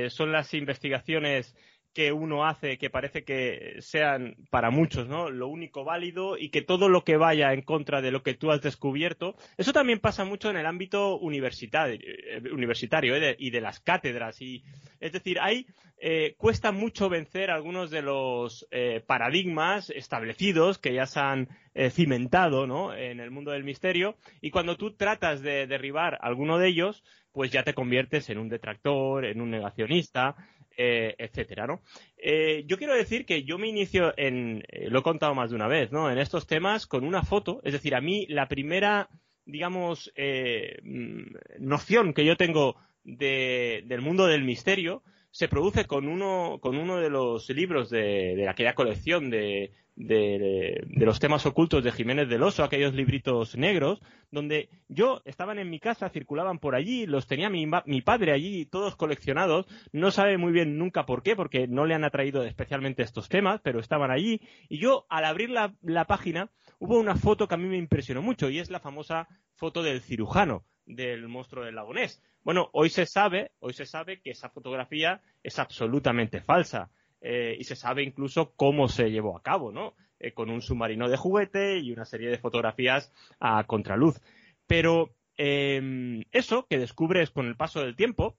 son 0.09 0.31
las 0.33 0.53
investigaciones 0.53 1.55
que 1.93 2.11
uno 2.11 2.45
hace 2.45 2.77
que 2.77 2.89
parece 2.89 3.23
que 3.23 3.75
sean 3.79 4.35
para 4.49 4.71
muchos 4.71 5.07
¿no? 5.07 5.29
lo 5.29 5.47
único 5.47 5.83
válido 5.83 6.37
y 6.37 6.49
que 6.49 6.61
todo 6.61 6.89
lo 6.89 7.03
que 7.03 7.17
vaya 7.17 7.53
en 7.53 7.61
contra 7.61 8.01
de 8.01 8.11
lo 8.11 8.23
que 8.23 8.33
tú 8.33 8.51
has 8.51 8.61
descubierto, 8.61 9.35
eso 9.57 9.73
también 9.73 9.99
pasa 9.99 10.25
mucho 10.25 10.49
en 10.49 10.57
el 10.57 10.65
ámbito 10.65 11.17
universitario, 11.17 11.99
eh, 12.01 12.41
universitario 12.51 13.15
¿eh? 13.15 13.35
y 13.37 13.51
de 13.51 13.61
las 13.61 13.79
cátedras. 13.79 14.41
Y, 14.41 14.63
es 14.99 15.11
decir, 15.11 15.39
ahí 15.39 15.67
eh, 15.99 16.33
cuesta 16.37 16.71
mucho 16.71 17.09
vencer 17.09 17.51
algunos 17.51 17.91
de 17.91 18.01
los 18.01 18.67
paradigmas 19.05 19.89
establecidos 19.89 20.77
que 20.77 20.93
ya 20.93 21.05
se 21.05 21.19
han 21.19 21.47
cimentado 21.91 22.67
¿no? 22.67 22.93
en 22.93 23.19
el 23.19 23.31
mundo 23.31 23.51
del 23.51 23.63
misterio 23.63 24.15
y 24.41 24.51
cuando 24.51 24.77
tú 24.77 24.95
tratas 24.95 25.41
de 25.41 25.67
derribar 25.67 26.17
alguno 26.21 26.57
de 26.57 26.67
ellos, 26.69 27.03
pues 27.31 27.51
ya 27.51 27.63
te 27.63 27.73
conviertes 27.73 28.29
en 28.29 28.37
un 28.37 28.49
detractor, 28.49 29.25
en 29.25 29.41
un 29.41 29.51
negacionista, 29.51 30.35
eh, 30.77 31.15
etcétera, 31.17 31.67
¿no? 31.67 31.81
Eh, 32.17 32.63
yo 32.67 32.77
quiero 32.77 32.95
decir 32.95 33.25
que 33.25 33.43
yo 33.43 33.57
me 33.57 33.67
inicio 33.67 34.13
en, 34.17 34.63
eh, 34.69 34.89
lo 34.89 34.99
he 34.99 35.03
contado 35.03 35.35
más 35.35 35.49
de 35.49 35.55
una 35.55 35.67
vez, 35.67 35.91
¿no? 35.91 36.11
En 36.11 36.17
estos 36.17 36.47
temas 36.47 36.87
con 36.87 37.03
una 37.03 37.23
foto, 37.23 37.61
es 37.63 37.73
decir, 37.73 37.95
a 37.95 38.01
mí 38.01 38.25
la 38.27 38.47
primera, 38.47 39.09
digamos, 39.45 40.11
mm, 40.15 41.21
noción 41.59 42.13
que 42.13 42.25
yo 42.25 42.37
tengo 42.37 42.75
del 43.03 44.01
mundo 44.01 44.27
del 44.27 44.43
misterio 44.43 45.03
se 45.29 45.47
produce 45.47 45.85
con 45.85 46.07
uno, 46.07 46.59
con 46.61 46.77
uno 46.77 46.97
de 46.97 47.09
los 47.09 47.49
libros 47.49 47.89
de, 47.89 48.35
de 48.35 48.47
aquella 48.47 48.75
colección 48.75 49.29
de, 49.29 49.73
de, 49.95 50.85
los 50.95 51.19
temas 51.19 51.45
ocultos 51.45 51.83
de 51.83 51.91
Jiménez 51.91 52.27
del 52.29 52.43
Oso, 52.43 52.63
aquellos 52.63 52.93
libritos 52.93 53.55
negros, 53.55 54.01
donde 54.31 54.69
yo 54.87 55.21
estaban 55.25 55.59
en 55.59 55.69
mi 55.69 55.79
casa, 55.79 56.09
circulaban 56.09 56.59
por 56.59 56.75
allí, 56.75 57.05
los 57.05 57.27
tenía 57.27 57.49
mi, 57.49 58.01
padre 58.01 58.31
allí, 58.31 58.65
todos 58.65 58.95
coleccionados, 58.95 59.67
no 59.91 60.11
sabe 60.11 60.37
muy 60.37 60.51
bien 60.51 60.77
nunca 60.77 61.05
por 61.05 61.23
qué, 61.23 61.35
porque 61.35 61.67
no 61.67 61.85
le 61.85 61.93
han 61.93 62.03
atraído 62.03 62.43
especialmente 62.43 63.03
estos 63.03 63.29
temas, 63.29 63.61
pero 63.63 63.79
estaban 63.79 64.11
allí, 64.11 64.41
y 64.69 64.79
yo 64.79 65.05
al 65.09 65.25
abrir 65.25 65.49
la, 65.49 65.75
la 65.81 66.05
página 66.05 66.49
hubo 66.79 66.99
una 66.99 67.15
foto 67.15 67.47
que 67.47 67.55
a 67.55 67.59
mí 67.59 67.67
me 67.67 67.77
impresionó 67.77 68.21
mucho, 68.21 68.49
y 68.49 68.59
es 68.59 68.69
la 68.69 68.79
famosa 68.79 69.27
foto 69.53 69.83
del 69.83 70.01
cirujano 70.01 70.65
del 70.85 71.27
monstruo 71.27 71.63
del 71.63 71.75
lagonés. 71.75 72.21
Bueno, 72.41 72.69
hoy 72.73 72.89
se 72.89 73.05
sabe, 73.05 73.51
hoy 73.59 73.73
se 73.73 73.85
sabe 73.85 74.21
que 74.21 74.31
esa 74.31 74.49
fotografía 74.49 75.21
es 75.43 75.59
absolutamente 75.59 76.41
falsa. 76.41 76.91
Eh, 77.25 77.55
y 77.57 77.63
se 77.63 77.77
sabe 77.77 78.03
incluso 78.03 78.53
cómo 78.57 78.89
se 78.89 79.09
llevó 79.09 79.37
a 79.37 79.41
cabo, 79.41 79.71
¿no? 79.71 79.95
Eh, 80.19 80.33
con 80.33 80.49
un 80.49 80.61
submarino 80.61 81.07
de 81.07 81.15
juguete 81.15 81.79
y 81.79 81.93
una 81.93 82.03
serie 82.03 82.29
de 82.29 82.37
fotografías 82.37 83.13
a 83.39 83.63
contraluz. 83.63 84.19
Pero 84.67 85.15
em, 85.37 86.23
eso 86.33 86.67
que 86.69 86.77
descubres 86.77 87.31
con 87.31 87.47
el 87.47 87.55
paso 87.55 87.79
del 87.79 87.95
tiempo, 87.95 88.37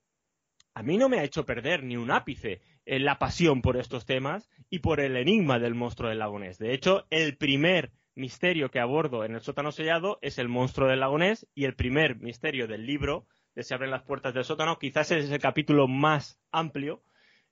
a 0.75 0.83
mí 0.83 0.97
no 0.97 1.09
me 1.09 1.17
ha 1.19 1.23
hecho 1.23 1.45
perder 1.45 1.83
ni 1.83 1.97
un 1.97 2.11
ápice 2.11 2.61
en 2.85 3.05
la 3.05 3.17
pasión 3.17 3.63
por 3.63 3.75
estos 3.75 4.05
temas 4.05 4.47
y 4.69 4.79
por 4.79 4.99
el 4.99 5.17
enigma 5.17 5.57
del 5.57 5.73
monstruo 5.73 6.09
del 6.09 6.19
lagonés. 6.19 6.59
De 6.59 6.73
hecho, 6.73 7.07
el 7.09 7.37
primer 7.37 7.91
misterio 8.13 8.69
que 8.69 8.79
abordo 8.79 9.25
en 9.25 9.33
el 9.33 9.41
sótano 9.41 9.71
sellado 9.71 10.19
es 10.21 10.37
el 10.37 10.47
monstruo 10.47 10.87
del 10.87 10.99
lagonés 10.99 11.47
y 11.55 11.65
el 11.65 11.75
primer 11.75 12.17
misterio 12.17 12.67
del 12.67 12.85
libro 12.85 13.25
de 13.55 13.63
Se 13.63 13.73
abren 13.73 13.89
las 13.91 14.03
puertas 14.03 14.33
del 14.33 14.43
sótano 14.43 14.77
quizás 14.77 15.11
es 15.11 15.31
el 15.31 15.39
capítulo 15.39 15.87
más 15.87 16.37
amplio 16.51 17.01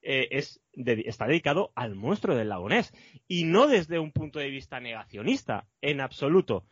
eh, 0.03 0.27
es 0.31 0.61
está 0.73 1.27
dedicado 1.27 1.71
al 1.75 1.95
monstruo 1.95 2.35
del 2.35 2.49
lagonés. 2.49 2.93
Y 3.27 3.45
no 3.45 3.67
desde 3.67 3.99
un 3.99 4.11
punto 4.11 4.39
de 4.39 4.49
vista 4.49 4.79
negacionista, 4.79 5.67
en 5.81 6.01
absoluto, 6.01 6.65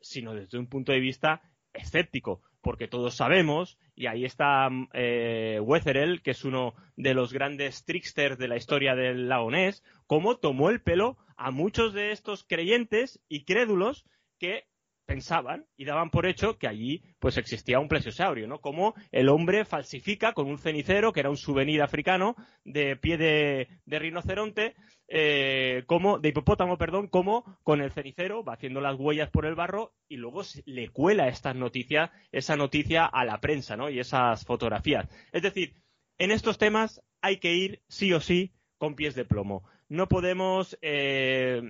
sino 0.00 0.34
desde 0.34 0.58
un 0.58 0.68
punto 0.68 0.92
de 0.92 1.00
vista 1.00 1.42
escéptico, 1.72 2.42
porque 2.62 2.88
todos 2.88 3.14
sabemos, 3.14 3.78
y 3.94 4.06
ahí 4.06 4.24
está 4.24 4.68
eh, 4.92 5.60
Wetherell, 5.62 6.22
que 6.22 6.32
es 6.32 6.44
uno 6.44 6.74
de 6.96 7.14
los 7.14 7.32
grandes 7.32 7.84
tricksters 7.84 8.38
de 8.38 8.48
la 8.48 8.56
historia 8.56 8.94
del 8.94 9.28
lagonés, 9.28 9.82
cómo 10.06 10.36
tomó 10.36 10.70
el 10.70 10.82
pelo 10.82 11.16
a 11.36 11.50
muchos 11.50 11.94
de 11.94 12.12
estos 12.12 12.44
creyentes 12.44 13.20
y 13.28 13.44
crédulos 13.44 14.04
que 14.38 14.69
pensaban 15.10 15.66
y 15.76 15.86
daban 15.86 16.08
por 16.08 16.24
hecho 16.24 16.56
que 16.56 16.68
allí 16.68 17.02
pues 17.18 17.36
existía 17.36 17.80
un 17.80 17.88
plesiosaurio, 17.88 18.46
¿no? 18.46 18.60
Como 18.60 18.94
el 19.10 19.28
hombre 19.28 19.64
falsifica 19.64 20.34
con 20.34 20.46
un 20.46 20.56
cenicero, 20.56 21.12
que 21.12 21.18
era 21.18 21.30
un 21.30 21.36
souvenir 21.36 21.82
africano, 21.82 22.36
de 22.64 22.94
pie 22.94 23.16
de, 23.18 23.98
rinoceronte, 23.98 24.76
eh, 25.08 25.82
como, 25.86 26.20
de 26.20 26.28
hipopótamo, 26.28 26.78
perdón, 26.78 27.08
como 27.08 27.58
con 27.64 27.80
el 27.80 27.90
cenicero 27.90 28.44
va 28.44 28.52
haciendo 28.52 28.80
las 28.80 28.96
huellas 29.00 29.30
por 29.30 29.46
el 29.46 29.56
barro 29.56 29.94
y 30.08 30.16
luego 30.16 30.42
le 30.64 30.90
cuela 30.90 31.26
estas 31.26 31.56
noticias, 31.56 32.12
esa 32.30 32.54
noticia 32.54 33.04
a 33.04 33.24
la 33.24 33.40
prensa, 33.40 33.76
¿no? 33.76 33.90
Y 33.90 33.98
esas 33.98 34.44
fotografías. 34.44 35.08
Es 35.32 35.42
decir, 35.42 35.74
en 36.18 36.30
estos 36.30 36.56
temas 36.56 37.02
hay 37.20 37.38
que 37.38 37.52
ir 37.52 37.82
sí 37.88 38.12
o 38.12 38.20
sí 38.20 38.52
con 38.78 38.94
pies 38.94 39.16
de 39.16 39.24
plomo. 39.24 39.64
No 39.88 40.06
podemos 40.06 40.78
eh, 40.82 41.62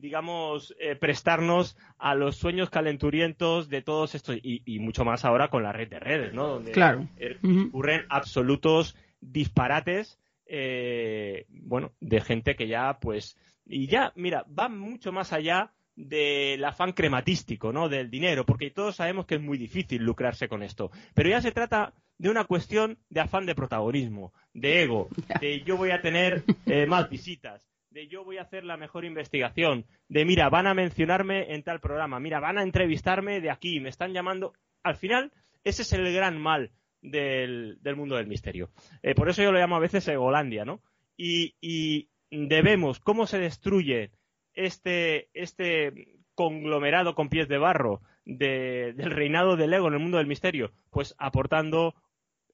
digamos, 0.00 0.74
eh, 0.78 0.96
prestarnos 0.96 1.76
a 1.98 2.14
los 2.14 2.36
sueños 2.36 2.70
calenturientos 2.70 3.68
de 3.68 3.82
todos 3.82 4.14
estos, 4.14 4.36
y, 4.42 4.78
mucho 4.80 5.04
más 5.04 5.24
ahora 5.24 5.48
con 5.48 5.62
la 5.62 5.72
red 5.72 5.88
de 5.88 6.00
redes, 6.00 6.32
¿no? 6.32 6.46
Donde 6.48 6.72
claro. 6.72 7.08
Eh, 7.18 7.38
ocurren 7.68 8.06
absolutos 8.08 8.96
disparates, 9.20 10.18
eh, 10.46 11.46
bueno, 11.48 11.92
de 12.00 12.20
gente 12.20 12.56
que 12.56 12.66
ya, 12.66 12.98
pues, 13.00 13.36
y 13.66 13.86
ya, 13.86 14.12
mira, 14.16 14.44
va 14.58 14.68
mucho 14.68 15.12
más 15.12 15.32
allá 15.32 15.72
del 15.96 16.64
afán 16.64 16.92
crematístico, 16.92 17.72
¿no? 17.72 17.88
Del 17.88 18.10
dinero, 18.10 18.46
porque 18.46 18.70
todos 18.70 18.96
sabemos 18.96 19.26
que 19.26 19.36
es 19.36 19.40
muy 19.40 19.58
difícil 19.58 20.02
lucrarse 20.02 20.48
con 20.48 20.62
esto. 20.62 20.90
Pero 21.14 21.28
ya 21.28 21.42
se 21.42 21.52
trata 21.52 21.94
de 22.18 22.30
una 22.30 22.44
cuestión 22.44 22.98
de 23.08 23.20
afán 23.20 23.46
de 23.46 23.54
protagonismo, 23.54 24.32
de 24.52 24.82
ego, 24.82 25.08
de 25.40 25.62
yo 25.62 25.76
voy 25.76 25.90
a 25.90 26.00
tener 26.00 26.44
eh, 26.66 26.86
más 26.86 27.08
visitas, 27.08 27.69
de 27.90 28.06
yo 28.06 28.24
voy 28.24 28.38
a 28.38 28.42
hacer 28.42 28.64
la 28.64 28.76
mejor 28.76 29.04
investigación, 29.04 29.84
de 30.08 30.24
mira, 30.24 30.48
van 30.48 30.66
a 30.66 30.74
mencionarme 30.74 31.54
en 31.54 31.62
tal 31.62 31.80
programa, 31.80 32.20
mira, 32.20 32.40
van 32.40 32.58
a 32.58 32.62
entrevistarme 32.62 33.40
de 33.40 33.50
aquí, 33.50 33.80
me 33.80 33.88
están 33.88 34.12
llamando. 34.12 34.52
Al 34.82 34.96
final, 34.96 35.32
ese 35.64 35.82
es 35.82 35.92
el 35.92 36.12
gran 36.12 36.38
mal 36.38 36.70
del, 37.02 37.78
mundo 37.96 38.16
del 38.16 38.28
misterio. 38.28 38.70
Eh, 39.02 39.14
por 39.14 39.28
eso 39.28 39.42
yo 39.42 39.52
lo 39.52 39.58
llamo 39.58 39.76
a 39.76 39.80
veces 39.80 40.06
Egolandia, 40.06 40.64
¿no? 40.64 40.80
Y, 41.16 41.54
y 41.60 42.08
debemos, 42.30 43.00
¿cómo 43.00 43.26
se 43.26 43.38
destruye 43.38 44.12
este, 44.54 45.28
este 45.34 46.14
conglomerado 46.34 47.14
con 47.14 47.28
pies 47.28 47.48
de 47.48 47.58
barro 47.58 48.00
del 48.24 49.10
reinado 49.10 49.56
del 49.56 49.74
ego 49.74 49.88
en 49.88 49.94
el 49.94 50.00
mundo 50.00 50.18
del 50.18 50.28
misterio? 50.28 50.72
Pues 50.90 51.14
aportando 51.18 51.94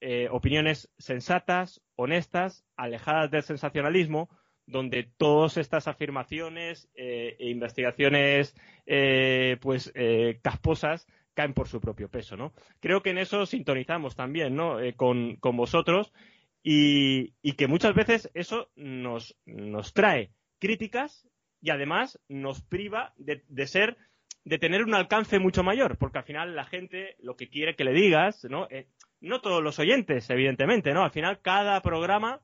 eh, 0.01 0.27
opiniones 0.31 0.91
sensatas, 0.97 1.81
honestas, 1.95 2.65
alejadas 2.75 3.31
del 3.31 3.43
sensacionalismo, 3.43 4.29
donde 4.67 5.09
todas 5.17 5.57
estas 5.57 5.87
afirmaciones 5.87 6.89
eh, 6.95 7.35
e 7.39 7.49
investigaciones 7.49 8.55
eh, 8.85 9.57
pues 9.61 9.91
casposas 10.41 11.07
caen 11.33 11.53
por 11.53 11.67
su 11.67 11.81
propio 11.81 12.09
peso, 12.09 12.35
¿no? 12.37 12.53
Creo 12.79 13.01
que 13.01 13.11
en 13.11 13.17
eso 13.17 13.45
sintonizamos 13.45 14.15
también, 14.15 14.55
¿no? 14.55 14.77
Con, 14.95 15.37
con, 15.37 15.57
vosotros 15.57 16.11
y, 16.63 17.33
y, 17.41 17.53
que 17.53 17.67
muchas 17.67 17.95
veces 17.95 18.29
eso 18.33 18.69
nos, 18.75 19.37
nos 19.45 19.93
trae 19.93 20.31
críticas 20.59 21.27
y 21.61 21.69
además 21.69 22.19
nos 22.27 22.61
priva 22.61 23.13
de, 23.17 23.67
ser 23.67 23.97
de 24.43 24.57
tener 24.57 24.83
un 24.83 24.93
alcance 24.93 25.39
mucho 25.39 25.63
mayor, 25.63 25.97
porque 25.97 26.19
al 26.19 26.23
final 26.23 26.55
la 26.55 26.65
gente 26.65 27.15
lo 27.19 27.35
que 27.35 27.49
quiere 27.49 27.75
que 27.75 27.83
le 27.83 27.93
digas, 27.93 28.45
¿no? 28.45 28.67
Eh, 28.69 28.87
no 29.19 29.41
todos 29.41 29.63
los 29.63 29.79
oyentes, 29.79 30.29
evidentemente, 30.29 30.93
¿no? 30.93 31.03
Al 31.03 31.11
final 31.11 31.41
cada 31.41 31.81
programa 31.81 32.41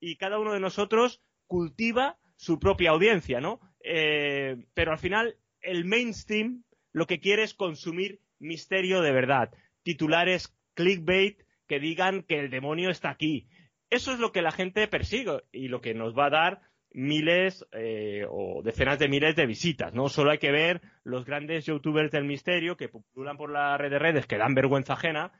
y 0.00 0.16
cada 0.16 0.38
uno 0.38 0.52
de 0.52 0.60
nosotros 0.60 1.22
cultiva 1.46 2.18
su 2.36 2.58
propia 2.58 2.90
audiencia, 2.90 3.40
¿no? 3.40 3.60
Eh, 3.82 4.56
pero 4.74 4.92
al 4.92 4.98
final 4.98 5.36
el 5.60 5.84
mainstream 5.84 6.64
lo 6.92 7.06
que 7.06 7.20
quiere 7.20 7.42
es 7.42 7.54
consumir 7.54 8.20
misterio 8.38 9.02
de 9.02 9.12
verdad, 9.12 9.52
titulares 9.82 10.54
clickbait 10.74 11.42
que 11.66 11.80
digan 11.80 12.22
que 12.22 12.38
el 12.38 12.50
demonio 12.50 12.90
está 12.90 13.10
aquí. 13.10 13.48
Eso 13.90 14.12
es 14.12 14.18
lo 14.18 14.32
que 14.32 14.42
la 14.42 14.50
gente 14.50 14.88
persigue 14.88 15.42
y 15.52 15.68
lo 15.68 15.80
que 15.80 15.94
nos 15.94 16.16
va 16.16 16.26
a 16.26 16.30
dar 16.30 16.60
miles 16.90 17.66
eh, 17.72 18.24
o 18.28 18.62
decenas 18.62 18.98
de 18.98 19.08
miles 19.08 19.36
de 19.36 19.46
visitas, 19.46 19.92
¿no? 19.92 20.08
Solo 20.08 20.30
hay 20.30 20.38
que 20.38 20.50
ver 20.50 20.80
los 21.04 21.24
grandes 21.24 21.66
youtubers 21.66 22.10
del 22.10 22.24
misterio 22.24 22.76
que 22.76 22.88
populan 22.88 23.36
por 23.36 23.50
la 23.50 23.76
red 23.76 23.90
de 23.90 23.98
redes 23.98 24.26
que 24.26 24.38
dan 24.38 24.54
vergüenza 24.54 24.94
ajena, 24.94 25.32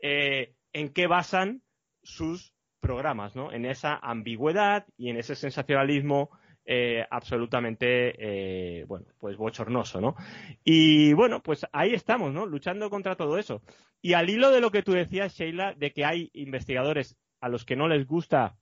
eh, 0.00 0.54
en 0.72 0.92
qué 0.92 1.06
basan 1.06 1.62
sus 2.02 2.54
programas, 2.82 3.34
¿no? 3.34 3.52
En 3.52 3.64
esa 3.64 3.96
ambigüedad 3.96 4.84
y 4.98 5.08
en 5.08 5.16
ese 5.16 5.34
sensacionalismo 5.34 6.28
eh, 6.66 7.06
absolutamente, 7.10 8.84
bueno, 8.86 9.06
pues 9.18 9.38
bochornoso, 9.38 10.00
¿no? 10.00 10.14
Y 10.62 11.14
bueno, 11.14 11.42
pues 11.42 11.66
ahí 11.72 11.94
estamos, 11.94 12.34
¿no? 12.34 12.44
Luchando 12.44 12.90
contra 12.90 13.16
todo 13.16 13.38
eso. 13.38 13.62
Y 14.02 14.12
al 14.12 14.28
hilo 14.28 14.50
de 14.50 14.60
lo 14.60 14.70
que 14.70 14.82
tú 14.82 14.92
decías, 14.92 15.34
Sheila, 15.34 15.72
de 15.74 15.92
que 15.92 16.04
hay 16.04 16.30
investigadores 16.34 17.16
a 17.40 17.48
los 17.48 17.64
que 17.64 17.76
no 17.76 17.88
les 17.88 18.06
gusta 18.06 18.56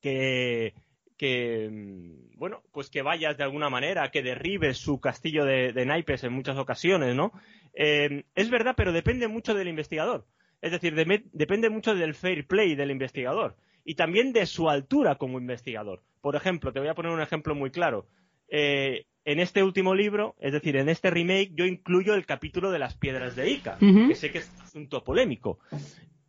que 0.00 0.74
que, 1.22 1.68
mm, 1.70 2.36
bueno, 2.36 2.64
pues 2.72 2.90
que 2.90 3.00
vayas 3.02 3.36
de 3.36 3.44
alguna 3.44 3.70
manera, 3.70 4.10
que 4.10 4.24
derribes 4.24 4.78
su 4.78 5.00
castillo 5.00 5.44
de, 5.44 5.72
naipes 5.86 6.24
en 6.24 6.32
muchas 6.32 6.58
ocasiones, 6.58 7.14
¿no? 7.14 7.30
Eh, 7.74 8.24
es 8.34 8.50
verdad, 8.50 8.74
pero 8.76 8.90
depende 8.90 9.28
mucho 9.28 9.54
del 9.54 9.68
investigador. 9.68 10.26
Es 10.62 10.70
decir, 10.70 10.94
depende 10.94 11.68
mucho 11.70 11.94
del 11.94 12.14
fair 12.14 12.46
play 12.46 12.76
del 12.76 12.92
investigador 12.92 13.56
y 13.84 13.96
también 13.96 14.32
de 14.32 14.46
su 14.46 14.70
altura 14.70 15.16
como 15.16 15.38
investigador. 15.38 16.02
Por 16.20 16.36
ejemplo, 16.36 16.72
te 16.72 16.78
voy 16.78 16.88
a 16.88 16.94
poner 16.94 17.12
un 17.12 17.20
ejemplo 17.20 17.56
muy 17.56 17.70
claro. 17.70 18.06
Eh, 18.48 19.06
en 19.24 19.40
este 19.40 19.64
último 19.64 19.94
libro, 19.94 20.36
es 20.38 20.52
decir, 20.52 20.76
en 20.76 20.88
este 20.88 21.10
remake, 21.10 21.50
yo 21.54 21.66
incluyo 21.66 22.14
el 22.14 22.26
capítulo 22.26 22.70
de 22.70 22.78
las 22.78 22.96
piedras 22.96 23.34
de 23.34 23.50
Ica, 23.50 23.76
que 23.78 24.14
sé 24.14 24.30
que 24.30 24.38
es 24.38 24.50
un 24.54 24.62
asunto 24.62 25.04
polémico. 25.04 25.58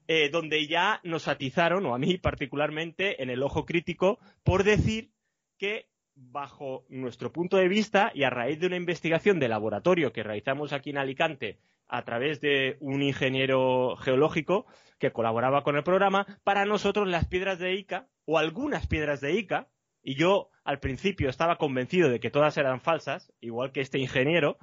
Eh, 0.05 0.29
donde 0.29 0.67
ya 0.67 0.99
nos 1.03 1.29
atizaron, 1.29 1.85
o 1.85 1.95
a 1.95 1.97
mí 1.97 2.17
particularmente, 2.17 3.23
en 3.23 3.29
el 3.29 3.41
ojo 3.41 3.65
crítico, 3.65 4.19
por 4.43 4.65
decir 4.65 5.11
que 5.57 5.87
bajo 6.15 6.85
nuestro 6.89 7.31
punto 7.31 7.55
de 7.55 7.69
vista 7.69 8.11
y 8.13 8.23
a 8.23 8.29
raíz 8.29 8.59
de 8.59 8.67
una 8.67 8.75
investigación 8.75 9.39
de 9.39 9.47
laboratorio 9.47 10.11
que 10.11 10.21
realizamos 10.21 10.73
aquí 10.73 10.89
en 10.89 10.97
Alicante 10.97 11.57
a 11.87 12.03
través 12.03 12.41
de 12.41 12.77
un 12.79 13.01
ingeniero 13.01 13.95
geológico 13.97 14.65
que 14.99 15.11
colaboraba 15.11 15.63
con 15.63 15.75
el 15.75 15.83
programa, 15.83 16.25
para 16.43 16.65
nosotros 16.65 17.07
las 17.07 17.27
piedras 17.27 17.59
de 17.59 17.75
Ica, 17.75 18.07
o 18.25 18.37
algunas 18.37 18.87
piedras 18.87 19.21
de 19.21 19.33
Ica, 19.33 19.67
y 20.01 20.15
yo 20.15 20.49
al 20.63 20.79
principio 20.79 21.29
estaba 21.29 21.57
convencido 21.57 22.09
de 22.09 22.19
que 22.19 22.31
todas 22.31 22.57
eran 22.57 22.81
falsas, 22.81 23.33
igual 23.41 23.71
que 23.71 23.81
este 23.81 23.99
ingeniero, 23.99 24.57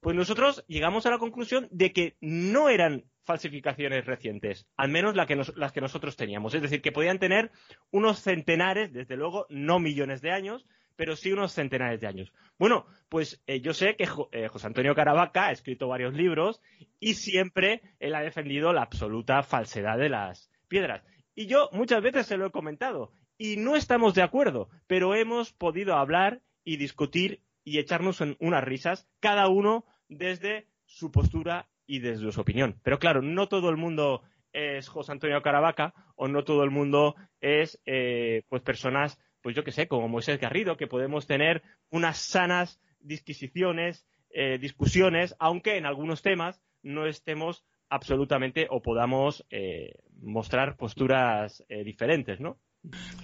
pues 0.00 0.16
nosotros 0.16 0.64
llegamos 0.66 1.06
a 1.06 1.10
la 1.10 1.18
conclusión 1.18 1.68
de 1.70 1.92
que 1.92 2.16
no 2.20 2.68
eran 2.68 3.04
falsificaciones 3.22 4.06
recientes, 4.06 4.66
al 4.76 4.90
menos 4.90 5.14
las 5.14 5.72
que 5.72 5.80
nosotros 5.80 6.16
teníamos. 6.16 6.54
Es 6.54 6.62
decir, 6.62 6.80
que 6.80 6.92
podían 6.92 7.18
tener 7.18 7.50
unos 7.90 8.20
centenares, 8.20 8.92
desde 8.92 9.16
luego, 9.16 9.46
no 9.50 9.78
millones 9.78 10.22
de 10.22 10.32
años, 10.32 10.66
pero 11.00 11.16
sí 11.16 11.32
unos 11.32 11.54
centenares 11.54 11.98
de 11.98 12.08
años. 12.08 12.30
Bueno, 12.58 12.84
pues 13.08 13.42
eh, 13.46 13.62
yo 13.62 13.72
sé 13.72 13.96
que 13.96 14.06
eh, 14.32 14.48
José 14.48 14.66
Antonio 14.66 14.94
Caravaca 14.94 15.46
ha 15.46 15.50
escrito 15.50 15.88
varios 15.88 16.12
libros 16.12 16.60
y 16.98 17.14
siempre 17.14 17.80
él 18.00 18.14
ha 18.14 18.20
defendido 18.20 18.74
la 18.74 18.82
absoluta 18.82 19.42
falsedad 19.42 19.96
de 19.96 20.10
las 20.10 20.50
piedras. 20.68 21.02
Y 21.34 21.46
yo 21.46 21.70
muchas 21.72 22.02
veces 22.02 22.26
se 22.26 22.36
lo 22.36 22.44
he 22.44 22.50
comentado 22.50 23.12
y 23.38 23.56
no 23.56 23.76
estamos 23.76 24.12
de 24.12 24.20
acuerdo, 24.20 24.68
pero 24.86 25.14
hemos 25.14 25.54
podido 25.54 25.94
hablar 25.94 26.42
y 26.64 26.76
discutir 26.76 27.40
y 27.64 27.78
echarnos 27.78 28.20
en 28.20 28.36
unas 28.38 28.62
risas, 28.62 29.08
cada 29.20 29.48
uno 29.48 29.86
desde 30.10 30.66
su 30.84 31.10
postura 31.10 31.70
y 31.86 32.00
desde 32.00 32.30
su 32.30 32.42
opinión. 32.42 32.78
Pero 32.82 32.98
claro, 32.98 33.22
no 33.22 33.48
todo 33.48 33.70
el 33.70 33.78
mundo 33.78 34.20
es 34.52 34.86
José 34.90 35.12
Antonio 35.12 35.40
Caravaca 35.40 35.94
o 36.14 36.28
no 36.28 36.44
todo 36.44 36.62
el 36.62 36.70
mundo 36.70 37.14
es 37.40 37.80
eh, 37.86 38.42
pues 38.50 38.60
personas, 38.60 39.18
pues 39.42 39.56
yo 39.56 39.64
que 39.64 39.72
sé, 39.72 39.88
como 39.88 40.08
Moisés 40.08 40.40
Garrido, 40.40 40.76
que 40.76 40.86
podemos 40.86 41.26
tener 41.26 41.62
unas 41.90 42.18
sanas 42.18 42.80
disquisiciones, 43.00 44.06
eh, 44.30 44.58
discusiones, 44.58 45.34
aunque 45.38 45.76
en 45.76 45.86
algunos 45.86 46.22
temas 46.22 46.60
no 46.82 47.06
estemos 47.06 47.64
absolutamente 47.88 48.66
o 48.70 48.82
podamos 48.82 49.44
eh, 49.50 49.94
mostrar 50.20 50.76
posturas 50.76 51.64
diferentes, 51.84 52.40
¿no? 52.40 52.56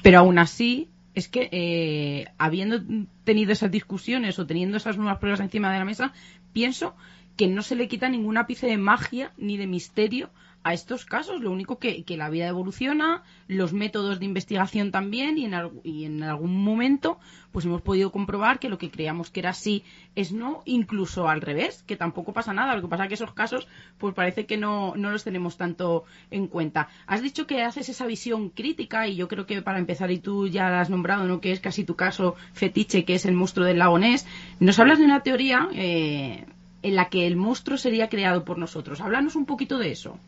Pero 0.02 0.18
aún 0.18 0.38
así, 0.38 0.90
es 1.16 1.28
que 1.28 1.48
eh, 1.50 2.26
habiendo 2.36 2.82
tenido 3.24 3.50
esas 3.50 3.70
discusiones 3.70 4.38
o 4.38 4.46
teniendo 4.46 4.76
esas 4.76 4.98
nuevas 4.98 5.18
pruebas 5.18 5.40
encima 5.40 5.72
de 5.72 5.78
la 5.78 5.86
mesa, 5.86 6.12
pienso 6.52 6.94
que 7.38 7.48
no 7.48 7.62
se 7.62 7.74
le 7.74 7.88
quita 7.88 8.10
ningún 8.10 8.36
ápice 8.36 8.66
de 8.66 8.76
magia 8.76 9.32
ni 9.38 9.56
de 9.56 9.66
misterio 9.66 10.30
a 10.66 10.72
estos 10.72 11.04
casos. 11.04 11.40
Lo 11.40 11.52
único 11.52 11.78
que, 11.78 12.02
que 12.02 12.16
la 12.16 12.28
vida 12.28 12.48
evoluciona, 12.48 13.22
los 13.46 13.72
métodos 13.72 14.18
de 14.18 14.24
investigación 14.24 14.90
también, 14.90 15.38
y 15.38 15.44
en, 15.44 16.22
algún 16.24 16.64
momento 16.64 17.20
pues 17.52 17.64
hemos 17.64 17.82
podido 17.82 18.10
comprobar 18.10 18.58
que 18.58 18.68
lo 18.68 18.76
que 18.76 18.90
creíamos 18.90 19.30
que 19.30 19.40
era 19.40 19.50
así 19.50 19.84
es 20.16 20.32
no, 20.32 20.62
incluso 20.64 21.28
al 21.28 21.40
revés, 21.40 21.84
que 21.84 21.96
tampoco 21.96 22.32
pasa 22.32 22.52
nada. 22.52 22.74
Lo 22.74 22.82
que 22.82 22.88
pasa 22.88 23.04
es 23.04 23.08
que 23.08 23.14
esos 23.14 23.32
casos 23.32 23.68
pues 23.96 24.12
parece 24.12 24.44
que 24.44 24.56
no, 24.56 24.94
no 24.96 25.12
los 25.12 25.22
tenemos 25.22 25.56
tanto 25.56 26.04
en 26.32 26.48
cuenta. 26.48 26.88
Has 27.06 27.22
dicho 27.22 27.46
que 27.46 27.62
haces 27.62 27.88
esa 27.88 28.04
visión 28.04 28.50
crítica 28.50 29.06
y 29.06 29.14
yo 29.14 29.28
creo 29.28 29.46
que 29.46 29.62
para 29.62 29.78
empezar, 29.78 30.10
y 30.10 30.18
tú 30.18 30.48
ya 30.48 30.68
la 30.68 30.80
has 30.80 30.90
nombrado, 30.90 31.28
¿no? 31.28 31.40
que 31.40 31.52
es 31.52 31.60
casi 31.60 31.84
tu 31.84 31.94
caso 31.94 32.34
fetiche, 32.54 33.04
que 33.04 33.14
es 33.14 33.24
el 33.24 33.34
monstruo 33.34 33.64
del 33.64 33.78
lago 33.78 34.00
Ness, 34.00 34.26
nos 34.58 34.80
hablas 34.80 34.98
de 34.98 35.04
una 35.04 35.20
teoría... 35.20 35.68
Eh, 35.72 36.44
en 36.82 36.94
la 36.94 37.08
que 37.08 37.26
el 37.26 37.34
monstruo 37.34 37.78
sería 37.78 38.08
creado 38.08 38.44
por 38.44 38.58
nosotros. 38.58 39.00
Háblanos 39.00 39.34
un 39.34 39.44
poquito 39.44 39.78
de 39.78 39.90
eso. 39.90 40.20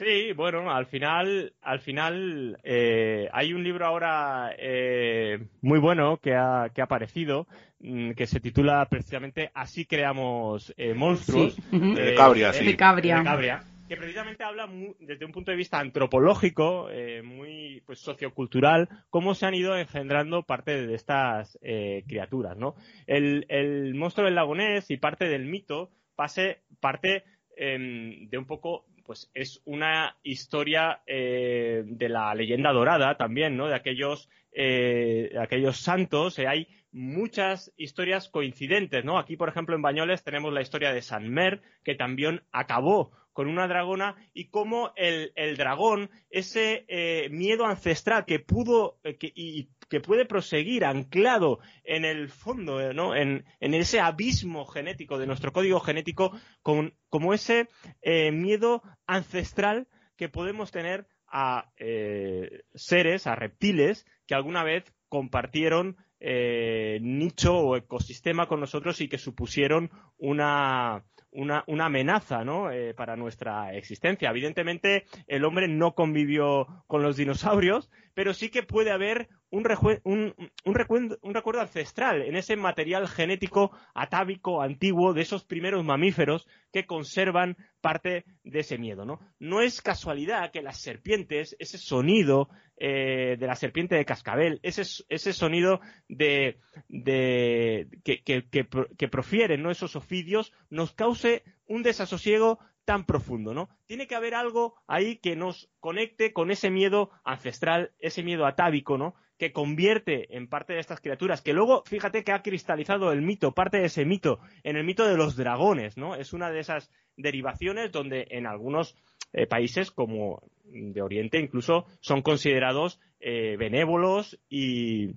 Sí, 0.00 0.32
bueno, 0.32 0.70
al 0.70 0.86
final, 0.86 1.52
al 1.60 1.80
final 1.80 2.58
eh, 2.64 3.28
hay 3.34 3.52
un 3.52 3.62
libro 3.62 3.84
ahora 3.84 4.50
eh, 4.56 5.46
muy 5.60 5.78
bueno 5.78 6.16
que 6.16 6.34
ha, 6.34 6.70
que 6.74 6.80
ha 6.80 6.84
aparecido 6.84 7.46
mm, 7.80 8.12
que 8.12 8.26
se 8.26 8.40
titula 8.40 8.86
precisamente 8.88 9.50
Así 9.52 9.84
creamos 9.84 10.72
eh, 10.78 10.94
monstruos. 10.94 11.54
de 11.70 12.14
Cabria, 12.16 12.54
sí. 12.54 12.64
De 12.64 12.76
Cabria. 12.78 13.18
De 13.18 13.24
Cabria 13.24 13.64
que 13.90 13.96
precisamente 13.98 14.42
habla 14.42 14.70
desde 15.00 15.26
un 15.26 15.32
punto 15.32 15.50
de 15.50 15.56
vista 15.56 15.80
antropológico, 15.80 16.88
muy 17.24 17.82
pues, 17.84 17.98
sociocultural, 17.98 18.88
cómo 19.10 19.34
se 19.34 19.46
han 19.46 19.54
ido 19.54 19.76
engendrando 19.76 20.44
parte 20.44 20.86
de 20.86 20.94
estas 20.94 21.58
criaturas, 22.06 22.56
¿no? 22.56 22.76
El, 23.08 23.46
el 23.48 23.96
monstruo 23.96 24.26
del 24.26 24.36
lagonés 24.36 24.92
y 24.92 24.96
parte 24.96 25.24
del 25.24 25.44
mito 25.44 25.90
pase, 26.14 26.60
parte 26.78 27.24
em, 27.56 28.28
de 28.28 28.38
un 28.38 28.46
poco 28.46 28.86
pues 29.10 29.28
es 29.34 29.60
una 29.64 30.16
historia 30.22 31.02
eh, 31.04 31.82
de 31.84 32.08
la 32.08 32.32
leyenda 32.32 32.70
dorada 32.70 33.16
también, 33.16 33.56
¿no? 33.56 33.66
De 33.66 33.74
aquellos, 33.74 34.28
eh, 34.52 35.32
aquellos 35.36 35.78
santos. 35.78 36.38
Eh, 36.38 36.46
hay 36.46 36.68
muchas 36.92 37.72
historias 37.76 38.28
coincidentes, 38.28 39.04
¿no? 39.04 39.18
Aquí, 39.18 39.36
por 39.36 39.48
ejemplo, 39.48 39.74
en 39.74 39.82
Bañoles 39.82 40.22
tenemos 40.22 40.52
la 40.52 40.62
historia 40.62 40.92
de 40.92 41.02
San 41.02 41.28
Mer, 41.28 41.60
que 41.82 41.96
también 41.96 42.44
acabó 42.52 43.10
con 43.32 43.48
una 43.48 43.68
dragona 43.68 44.16
y 44.34 44.48
cómo 44.48 44.92
el, 44.96 45.56
dragón, 45.56 46.10
ese 46.30 46.84
miedo 47.30 47.66
ancestral 47.66 48.24
que 48.24 48.38
pudo 48.38 48.98
y 49.20 49.68
que 49.90 50.00
puede 50.00 50.24
proseguir 50.24 50.84
anclado 50.84 51.58
en 51.84 52.04
el 52.04 52.30
fondo, 52.30 52.92
¿no? 52.94 53.14
En, 53.14 53.44
ese 53.60 54.00
abismo 54.00 54.64
genético 54.64 55.18
de 55.18 55.26
nuestro 55.26 55.52
código 55.52 55.80
genético, 55.80 56.32
como 56.62 57.34
ese 57.34 57.68
eh, 58.00 58.30
miedo 58.30 58.82
ancestral 59.06 59.88
que 60.16 60.28
podemos 60.28 60.70
tener 60.70 61.06
a 61.26 61.72
eh, 61.76 62.62
seres, 62.74 63.26
a 63.26 63.34
reptiles, 63.34 64.06
que 64.26 64.34
alguna 64.34 64.62
vez 64.62 64.84
compartieron 65.08 65.96
eh, 66.20 66.98
nicho 67.02 67.56
o 67.56 67.76
ecosistema 67.76 68.46
con 68.46 68.60
nosotros 68.60 69.00
y 69.00 69.08
que 69.08 69.18
supusieron 69.18 69.90
una, 70.18 71.04
una, 71.32 71.64
una 71.66 71.86
amenaza 71.86 72.44
¿no? 72.44 72.70
Eh, 72.70 72.94
para 72.94 73.16
nuestra 73.16 73.74
existencia. 73.74 74.30
Evidentemente, 74.30 75.04
el 75.26 75.44
hombre 75.44 75.68
no 75.68 75.94
convivió 75.94 76.66
con 76.86 77.02
los 77.02 77.16
dinosaurios, 77.16 77.90
pero 78.14 78.34
sí 78.34 78.50
que 78.50 78.62
puede 78.62 78.90
haber 78.90 79.28
un, 79.50 79.66
un, 80.04 80.34
un, 80.64 80.74
recuerdo, 80.74 81.18
un, 81.22 81.34
recuerdo, 81.34 81.60
ancestral 81.60 82.22
en 82.22 82.36
ese 82.36 82.56
material 82.56 83.08
genético 83.08 83.72
atávico, 83.94 84.62
antiguo, 84.62 85.12
de 85.12 85.22
esos 85.22 85.44
primeros 85.44 85.84
mamíferos 85.84 86.46
que 86.72 86.86
conservan 86.86 87.56
parte 87.80 88.24
de 88.44 88.60
ese 88.60 88.78
miedo. 88.78 89.04
No, 89.04 89.20
no 89.38 89.60
es 89.60 89.82
casualidad 89.82 90.50
que 90.52 90.62
las 90.62 90.80
serpientes, 90.80 91.56
ese 91.58 91.78
sonido 91.78 92.48
eh, 92.76 93.36
de 93.38 93.46
la 93.46 93.56
serpiente 93.56 93.96
de 93.96 94.04
cascabel, 94.04 94.60
ese, 94.62 94.82
ese 95.08 95.32
sonido 95.32 95.80
de, 96.08 96.58
de 96.88 97.88
que, 98.04 98.22
que, 98.22 98.46
que, 98.48 99.08
profieren 99.08 99.62
¿no? 99.62 99.70
esos 99.70 99.96
ofidios, 99.96 100.52
nos 100.70 100.92
cause 100.92 101.42
un 101.66 101.82
desasosiego 101.82 102.58
tan 102.84 103.04
profundo, 103.04 103.54
¿no? 103.54 103.68
Tiene 103.86 104.06
que 104.06 104.14
haber 104.14 104.34
algo 104.34 104.74
ahí 104.86 105.18
que 105.18 105.36
nos 105.36 105.70
conecte 105.78 106.32
con 106.32 106.50
ese 106.50 106.70
miedo 106.70 107.10
ancestral, 107.24 107.92
ese 107.98 108.22
miedo 108.22 108.46
atávico, 108.46 108.98
¿no? 108.98 109.14
Que 109.40 109.52
convierte 109.52 110.36
en 110.36 110.48
parte 110.48 110.74
de 110.74 110.80
estas 110.80 111.00
criaturas, 111.00 111.40
que 111.40 111.54
luego, 111.54 111.82
fíjate 111.86 112.24
que 112.24 112.32
ha 112.32 112.42
cristalizado 112.42 113.10
el 113.10 113.22
mito, 113.22 113.52
parte 113.52 113.78
de 113.78 113.86
ese 113.86 114.04
mito, 114.04 114.38
en 114.64 114.76
el 114.76 114.84
mito 114.84 115.08
de 115.08 115.16
los 115.16 115.34
dragones, 115.34 115.96
¿no? 115.96 116.14
Es 116.14 116.34
una 116.34 116.50
de 116.50 116.60
esas 116.60 116.90
derivaciones 117.16 117.90
donde 117.90 118.26
en 118.32 118.46
algunos 118.46 118.96
eh, 119.32 119.46
países 119.46 119.90
como 119.90 120.42
de 120.64 121.00
Oriente 121.00 121.38
incluso 121.38 121.86
son 122.00 122.20
considerados 122.20 123.00
eh, 123.18 123.56
benévolos 123.58 124.38
y, 124.50 125.12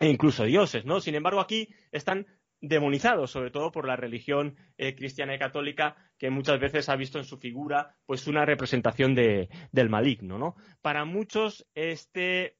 e 0.00 0.08
incluso 0.10 0.44
dioses, 0.44 0.84
¿no? 0.84 1.00
Sin 1.00 1.14
embargo, 1.14 1.40
aquí 1.40 1.70
están 1.92 2.26
demonizados, 2.60 3.30
sobre 3.30 3.50
todo 3.50 3.70
por 3.70 3.86
la 3.86 3.96
religión 3.96 4.56
eh, 4.78 4.94
cristiana 4.94 5.34
y 5.34 5.38
católica, 5.38 5.96
que 6.18 6.30
muchas 6.30 6.58
veces 6.58 6.88
ha 6.88 6.96
visto 6.96 7.18
en 7.18 7.24
su 7.24 7.38
figura 7.38 7.94
pues 8.06 8.26
una 8.26 8.44
representación 8.44 9.14
de, 9.14 9.48
del 9.72 9.88
maligno, 9.90 10.38
¿no? 10.38 10.56
Para 10.82 11.04
muchos 11.04 11.66
este 11.74 12.56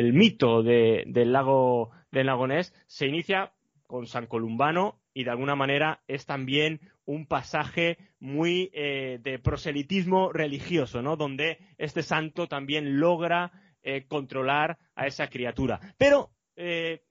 el, 0.00 0.12
mito 0.12 0.62
del 0.62 1.32
lago 1.32 1.90
del 2.10 2.26
lago 2.26 2.46
Ness 2.46 2.74
se 2.86 3.06
inicia 3.06 3.52
con 3.86 4.06
San 4.06 4.26
Columbano 4.26 5.00
y 5.12 5.24
de 5.24 5.30
alguna 5.30 5.56
manera 5.56 6.02
es 6.06 6.26
también 6.26 6.80
un 7.04 7.26
pasaje 7.26 7.98
muy 8.20 8.70
eh, 8.72 9.18
de 9.22 9.38
proselitismo 9.38 10.32
religioso, 10.32 11.02
¿no? 11.02 11.16
Donde 11.16 11.58
este 11.76 12.02
santo 12.02 12.46
también 12.46 13.00
logra 13.00 13.50
eh, 13.82 14.06
controlar 14.06 14.78
a 14.94 15.06
esa 15.06 15.28
criatura. 15.28 15.80
Pero, 15.98 16.30
eh, 16.54 17.02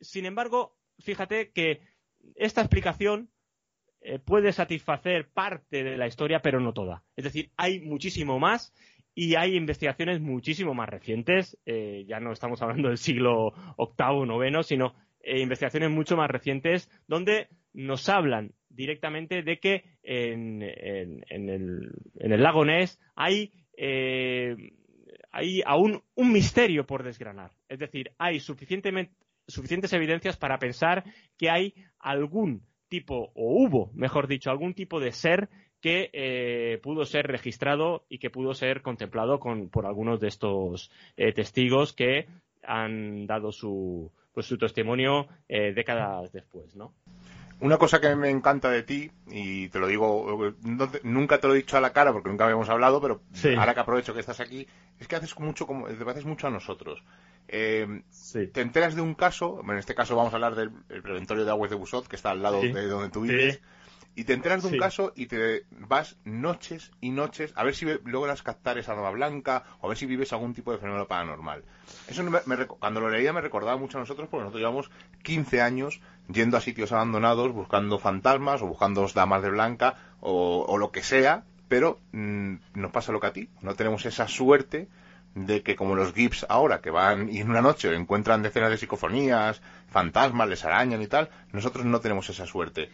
sin 0.00 0.24
embargo, 0.24 0.78
fíjate 0.98 1.50
que 1.50 1.82
esta 2.36 2.62
explicación 2.62 3.30
puede 4.26 4.52
satisfacer 4.52 5.30
parte 5.30 5.82
de 5.82 5.96
la 5.96 6.06
historia, 6.06 6.42
pero 6.42 6.60
no 6.60 6.74
toda. 6.74 7.04
Es 7.16 7.24
decir, 7.24 7.50
hay 7.56 7.80
muchísimo 7.80 8.38
más 8.38 8.74
y 9.14 9.36
hay 9.36 9.56
investigaciones 9.56 10.20
muchísimo 10.20 10.74
más 10.74 10.88
recientes. 10.88 11.58
ya 11.64 12.20
no 12.20 12.32
estamos 12.32 12.60
hablando 12.62 12.88
del 12.88 12.98
siglo 12.98 13.52
VIII 13.78 14.48
IX, 14.48 14.66
sino 14.66 14.94
investigaciones 15.26 15.90
mucho 15.90 16.16
más 16.16 16.30
recientes 16.30 16.90
donde 17.06 17.48
nos 17.72 18.08
hablan 18.08 18.52
directamente 18.68 19.42
de 19.42 19.58
que 19.58 19.84
en, 20.02 20.62
el, 20.62 22.42
lago 22.42 22.64
Ness 22.64 23.00
hay, 23.14 23.52
eh, 23.76 24.56
hay 25.30 25.62
aún 25.64 26.02
un 26.14 26.32
misterio 26.32 26.86
por 26.86 27.02
desgranar. 27.02 27.52
Es 27.68 27.78
decir, 27.78 28.12
hay 28.18 28.40
suficientes 28.40 29.92
evidencias 29.92 30.36
para 30.36 30.58
pensar 30.58 31.04
que 31.38 31.50
hay 31.50 31.74
algún 31.98 32.66
tipo, 32.88 33.32
o 33.34 33.64
hubo, 33.64 33.90
mejor 33.94 34.28
dicho, 34.28 34.50
algún 34.50 34.74
tipo 34.74 35.00
de 35.00 35.12
ser 35.12 35.48
que 35.84 36.08
eh, 36.14 36.80
pudo 36.82 37.04
ser 37.04 37.26
registrado 37.26 38.06
y 38.08 38.16
que 38.16 38.30
pudo 38.30 38.54
ser 38.54 38.80
contemplado 38.80 39.38
por 39.38 39.84
algunos 39.84 40.18
de 40.18 40.28
estos 40.28 40.90
eh, 41.18 41.34
testigos 41.34 41.92
que 41.92 42.26
han 42.62 43.26
dado 43.26 43.52
su, 43.52 44.10
pues, 44.32 44.46
su 44.46 44.56
testimonio 44.56 45.28
décadas 45.46 46.32
después, 46.32 46.74
¿no? 46.74 46.94
Una 47.60 47.76
cosa 47.76 48.00
que 48.00 48.16
me 48.16 48.30
encanta 48.30 48.70
de 48.70 48.82
ti, 48.82 49.10
y 49.28 49.68
te 49.68 49.78
lo 49.78 49.86
digo, 49.86 50.54
nunca 51.02 51.38
te 51.38 51.46
lo 51.46 51.54
he 51.54 51.58
dicho 51.58 51.76
a 51.76 51.82
la 51.82 51.92
cara 51.92 52.12
porque 52.12 52.30
nunca 52.30 52.44
habíamos 52.44 52.70
hablado, 52.70 53.00
pero 53.02 53.20
ahora 53.58 53.74
que 53.74 53.80
aprovecho 53.80 54.14
que 54.14 54.20
estás 54.20 54.40
aquí, 54.40 54.66
es 54.98 55.06
que 55.06 55.16
haces 55.16 55.38
mucho 55.38 55.66
como, 55.66 55.86
te 55.86 56.10
haces 56.10 56.24
mucho 56.24 56.46
a 56.46 56.50
nosotros. 56.50 57.02
Eh, 57.46 58.02
te 58.52 58.60
enteras 58.62 58.94
de 58.94 59.02
un 59.02 59.14
caso, 59.14 59.60
en 59.62 59.76
este 59.76 59.94
caso 59.94 60.16
vamos 60.16 60.32
a 60.32 60.36
hablar 60.36 60.54
del 60.54 60.70
preventorio 61.02 61.44
de 61.44 61.50
aguas 61.50 61.70
de 61.70 61.76
Busot, 61.76 62.08
que 62.08 62.16
está 62.16 62.30
al 62.30 62.42
lado 62.42 62.60
de 62.60 62.86
donde 62.86 63.10
tú 63.10 63.20
vives, 63.20 63.60
y 64.16 64.24
te 64.24 64.32
enteras 64.32 64.62
de 64.62 64.68
un 64.68 64.78
caso 64.78 65.12
y 65.16 65.26
te 65.26 65.64
vas 65.70 66.16
noches 66.24 66.92
y 67.00 67.10
noches 67.10 67.52
a 67.56 67.64
ver 67.64 67.74
si 67.74 67.86
logras 68.04 68.42
captar 68.42 68.78
esa 68.78 68.94
nova 68.94 69.10
blanca 69.10 69.64
o 69.80 69.86
a 69.86 69.88
ver 69.88 69.98
si 69.98 70.06
vives 70.06 70.32
algún 70.32 70.54
tipo 70.54 70.72
de 70.72 70.78
fenómeno 70.78 71.06
paranormal. 71.06 71.64
Eso 72.08 72.24
cuando 72.78 73.00
lo 73.00 73.10
leía 73.10 73.32
me 73.32 73.40
recordaba 73.40 73.76
mucho 73.76 73.98
a 73.98 74.00
nosotros 74.00 74.28
porque 74.28 74.44
nosotros 74.44 74.60
llevamos 74.60 74.90
15 75.22 75.60
años 75.62 76.00
yendo 76.28 76.56
a 76.56 76.60
sitios 76.60 76.92
abandonados 76.92 77.52
buscando 77.52 77.98
fantasmas 77.98 78.62
o 78.62 78.66
buscando 78.66 79.06
damas 79.14 79.42
de 79.42 79.50
blanca 79.50 79.96
o, 80.20 80.78
lo 80.78 80.90
que 80.90 81.02
sea, 81.02 81.44
pero 81.68 82.00
mm, 82.12 82.54
nos 82.74 82.92
pasa 82.92 83.12
lo 83.12 83.20
que 83.20 83.26
a 83.26 83.32
ti. 83.32 83.48
No 83.60 83.74
tenemos 83.74 84.06
esa 84.06 84.28
suerte 84.28 84.88
de 85.34 85.62
que 85.62 85.76
como 85.76 85.96
los 85.96 86.14
Gibbs 86.14 86.46
ahora, 86.48 86.80
que 86.80 86.90
van 86.90 87.28
y 87.28 87.40
en 87.40 87.50
una 87.50 87.60
noche 87.60 87.94
encuentran 87.94 88.42
decenas 88.42 88.70
de 88.70 88.78
psicofonías, 88.78 89.60
fantasmas, 89.88 90.48
les 90.48 90.64
arañan 90.64 91.02
y 91.02 91.08
tal, 91.08 91.28
nosotros 91.52 91.84
no 91.84 92.00
tenemos 92.00 92.30
esa 92.30 92.46
suerte. 92.46 92.88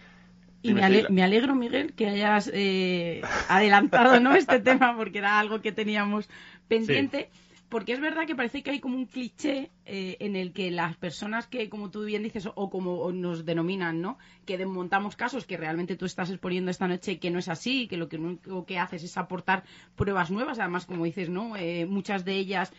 Y 0.62 0.74
me, 0.74 0.82
alegro, 1.22 1.54
Miguel, 1.54 1.94
que 1.94 2.06
hayas 2.06 2.50
eh, 2.52 3.22
adelantado 3.48 4.20
¿no? 4.20 4.34
este 4.34 4.60
tema 4.60 4.94
porque 4.96 5.18
era 5.18 5.38
algo 5.38 5.60
que 5.62 5.72
teníamos 5.72 6.28
pendiente. 6.68 7.30
Porque 7.70 7.92
es 7.92 8.00
verdad 8.00 8.26
que 8.26 8.34
parece 8.34 8.64
que 8.64 8.72
hay 8.72 8.80
como 8.80 8.96
un 8.96 9.06
cliché 9.06 9.70
eh, 9.86 10.16
en 10.18 10.34
el 10.34 10.52
que 10.52 10.72
las 10.72 10.96
personas 10.96 11.46
que, 11.46 11.68
como 11.68 11.88
tú 11.88 12.04
bien 12.04 12.24
dices, 12.24 12.48
o, 12.52 12.68
como 12.68 13.12
nos 13.12 13.44
denominan, 13.44 14.00
¿no? 14.00 14.18
Que 14.44 14.58
desmontamos 14.58 15.14
casos 15.14 15.46
que 15.46 15.56
realmente 15.56 15.94
tú 15.94 16.04
estás 16.04 16.30
exponiendo 16.30 16.72
esta 16.72 16.88
noche 16.88 17.20
que 17.20 17.30
no 17.30 17.38
es 17.38 17.48
así, 17.48 17.86
que 17.86 17.96
lo 17.96 18.08
que 18.08 18.16
único 18.16 18.66
que 18.66 18.80
haces 18.80 19.04
es 19.04 19.16
aportar 19.16 19.62
pruebas 19.94 20.32
nuevas, 20.32 20.58
además, 20.58 20.84
como 20.84 21.04
dices, 21.04 21.28
¿no? 21.28 21.56
Eh, 21.56 21.86
muchas 21.86 22.24
de 22.24 22.34
ellas 22.34 22.72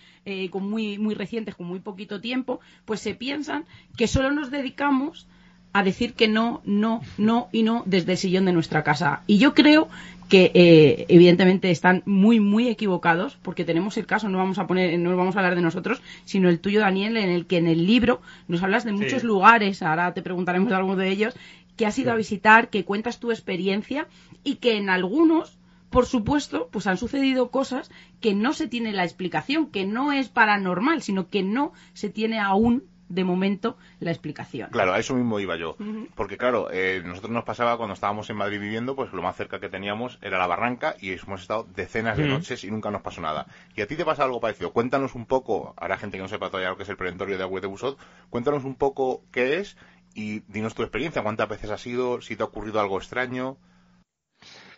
con 0.52 0.70
muy, 0.70 0.98
muy 0.98 1.16
recientes, 1.16 1.56
con 1.56 1.68
muy 1.68 1.80
poquito 1.80 2.20
tiempo, 2.20 2.60
pues 2.84 3.00
se 3.00 3.16
piensan 3.16 3.64
que 3.96 4.08
solo 4.08 4.30
nos 4.32 4.52
dedicamos 4.52 5.26
a 5.74 5.84
decir 5.84 6.14
que 6.14 6.28
no, 6.28 6.62
no, 6.66 7.02
no 7.18 7.48
y 7.52 7.64
no 7.64 7.84
desde 7.86 8.14
el 8.14 8.18
sillón 8.18 8.46
de 8.46 8.54
nuestra 8.54 8.84
casa. 8.84 9.24
Y 9.28 9.38
yo 9.38 9.54
creo 9.54 9.88
que 10.28 10.52
eh, 10.54 11.06
evidentemente 11.10 11.72
están 11.72 12.04
muy, 12.06 12.40
muy 12.40 12.70
equivocados 12.70 13.38
porque 13.42 13.66
tenemos 13.66 13.98
el 13.98 14.06
caso, 14.06 14.30
no 14.30 14.38
vamos 14.38 14.60
a 14.60 14.68
poner, 14.68 14.98
no 14.98 15.16
vamos 15.18 15.36
a 15.36 15.40
hablar 15.40 15.56
de 15.56 15.62
nosotros, 15.62 16.02
sino 16.24 16.48
el 16.48 16.60
tuyo, 16.60 16.80
Daniel, 16.80 17.18
en 17.18 17.30
el 17.30 17.46
que 17.46 17.58
en 17.58 17.68
el 17.68 17.86
libro 17.86 18.22
nos 18.48 18.64
hablas 18.64 18.86
de 18.86 18.94
muchos 18.94 19.24
lugares, 19.24 19.82
ahora 19.82 20.14
te 20.14 20.22
preguntaremos 20.22 20.70
de 20.70 20.76
alguno 20.76 20.96
de 20.96 21.10
ellos, 21.10 21.34
que 21.76 21.86
has 21.86 22.00
ido 22.00 22.14
a 22.14 22.16
visitar, 22.16 22.70
que 22.70 22.86
cuentas 22.86 23.20
tu 23.20 23.32
experiencia 23.32 24.08
y 24.44 24.56
que 24.56 24.78
en 24.78 24.90
algunos 24.90 25.58
por 25.90 26.06
supuesto, 26.06 26.70
pues 26.72 26.88
han 26.88 26.98
sucedido 26.98 27.52
cosas 27.52 27.92
que 28.22 28.34
no 28.34 28.54
se 28.54 28.68
tiene 28.68 28.94
la 28.94 29.04
explicación, 29.04 29.68
que 29.68 29.86
no 29.86 30.14
es 30.14 30.30
paranormal, 30.30 31.02
sino 31.02 31.28
que 31.28 31.44
no 31.44 31.74
se 31.94 32.10
tiene 32.10 32.40
aún 32.40 32.84
de 33.12 33.24
momento 33.24 33.78
la 34.00 34.12
explicación. 34.12 34.70
Claro, 34.72 34.94
a 34.94 35.00
eso 35.00 35.14
mismo 35.16 35.40
iba 35.40 35.58
yo. 35.58 35.76
Porque 36.16 36.38
claro, 36.38 36.70
eh, 36.72 37.02
nosotros 37.04 37.32
nos 37.32 37.44
pasaba 37.44 37.78
cuando 37.78 37.94
estábamos 37.94 38.30
en 38.30 38.38
Madrid 38.38 38.60
viviendo, 38.60 38.96
pues 38.96 39.12
lo 39.12 39.22
más 39.22 39.36
cerca 39.36 39.60
que 39.60 39.70
teníamos 39.70 40.18
era 40.22 40.38
la 40.38 40.48
barranca 40.48 40.96
y 41.00 41.12
hemos 41.12 41.42
estado 41.42 41.68
decenas 41.76 42.18
de 42.18 42.28
noches 42.28 42.64
y 42.64 42.72
nunca 42.72 42.90
nos 42.90 43.02
pasó 43.02 43.22
nada. 43.22 43.48
Y 43.76 43.82
a 43.82 43.88
ti 43.88 43.96
te 43.96 44.06
pasa 44.06 44.24
algo 44.24 44.40
parecido. 44.40 44.72
Cuéntanos 44.72 45.16
un 45.16 45.26
poco, 45.26 45.74
ahora 45.78 45.98
gente 45.98 46.18
que 46.18 46.24
no 46.24 46.30
sepa 46.30 46.50
todavía 46.50 46.70
lo 46.70 46.78
que 46.78 46.84
es 46.84 46.90
el 46.90 46.98
preventorio 46.98 47.38
de 47.38 47.44
agua 47.44 47.60
de 47.60 47.68
Busot, 47.68 47.98
cuéntanos 48.30 48.64
un 48.64 48.76
poco 48.76 49.24
qué 49.32 49.58
es 49.58 49.78
y 50.14 50.40
dinos 50.48 50.74
tu 50.74 50.84
experiencia, 50.84 51.24
cuántas 51.24 51.50
veces 51.50 51.70
has 51.70 51.86
ido, 51.86 52.22
si 52.22 52.36
te 52.36 52.44
ha 52.44 52.46
ocurrido 52.46 52.80
algo 52.80 52.98
extraño. 52.98 53.58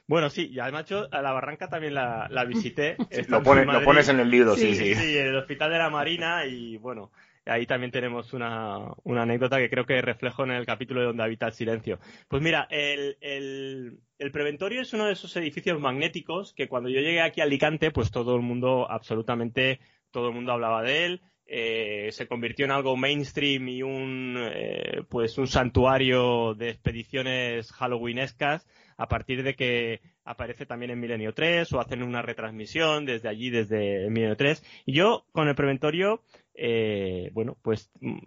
Bueno, 0.05 0.29
sí, 0.29 0.49
y 0.51 0.59
además 0.59 0.85
yo 0.85 1.07
a 1.11 1.21
la 1.21 1.31
Barranca 1.31 1.69
también 1.69 1.93
la, 1.93 2.45
visité. 2.45 2.97
lo, 3.29 3.39
lo, 3.39 3.83
pones 3.83 4.09
en 4.09 4.19
el 4.19 4.29
libro, 4.29 4.55
sí, 4.55 4.75
sí. 4.75 4.95
Sí, 4.95 5.17
en 5.17 5.27
el 5.27 5.37
Hospital 5.37 5.71
de 5.71 5.77
la 5.77 5.89
Marina 5.89 6.45
y 6.45 6.77
bueno, 6.77 7.11
ahí 7.45 7.65
también 7.65 7.91
tenemos 7.91 8.33
una, 8.33 8.93
una, 9.03 9.23
anécdota 9.23 9.57
que 9.57 9.69
creo 9.69 9.85
que 9.85 10.01
reflejo 10.01 10.43
en 10.43 10.51
el 10.51 10.65
capítulo 10.65 11.01
de 11.01 11.07
donde 11.07 11.23
habita 11.23 11.47
el 11.47 11.53
silencio. 11.53 11.99
Pues 12.27 12.41
mira, 12.41 12.67
el, 12.69 13.17
el, 13.21 13.99
el, 14.17 14.31
preventorio 14.31 14.81
es 14.81 14.93
uno 14.93 15.05
de 15.05 15.13
esos 15.13 15.35
edificios 15.35 15.79
magnéticos 15.79 16.53
que 16.53 16.67
cuando 16.67 16.89
yo 16.89 17.01
llegué 17.01 17.21
aquí 17.21 17.41
a 17.41 17.45
Alicante, 17.45 17.91
pues 17.91 18.11
todo 18.11 18.35
el 18.35 18.41
mundo, 18.41 18.89
absolutamente 18.89 19.79
todo 20.11 20.29
el 20.29 20.35
mundo 20.35 20.53
hablaba 20.53 20.83
de 20.83 21.05
él. 21.05 21.21
Eh, 21.45 22.09
se 22.11 22.27
convirtió 22.27 22.63
en 22.65 22.71
algo 22.71 22.95
mainstream 22.95 23.67
y 23.67 23.83
un 23.83 24.37
eh, 24.39 25.03
pues 25.09 25.37
un 25.37 25.47
santuario 25.47 26.53
de 26.53 26.69
expediciones 26.69 27.71
halloweenescas 27.73 28.65
a 28.95 29.07
partir 29.07 29.43
de 29.43 29.55
que 29.55 30.01
aparece 30.23 30.65
también 30.65 30.91
en 30.91 30.99
Milenio 30.99 31.33
3 31.33 31.71
o 31.73 31.81
hacen 31.81 32.01
una 32.01 32.21
retransmisión 32.21 33.05
desde 33.05 33.27
allí, 33.27 33.49
desde 33.49 34.09
Milenio 34.09 34.37
3. 34.37 34.63
Y 34.85 34.93
yo 34.93 35.25
con 35.31 35.49
el 35.49 35.55
preventorio, 35.55 36.23
eh, 36.53 37.29
bueno, 37.33 37.57
pues 37.61 37.91
mm, 38.01 38.17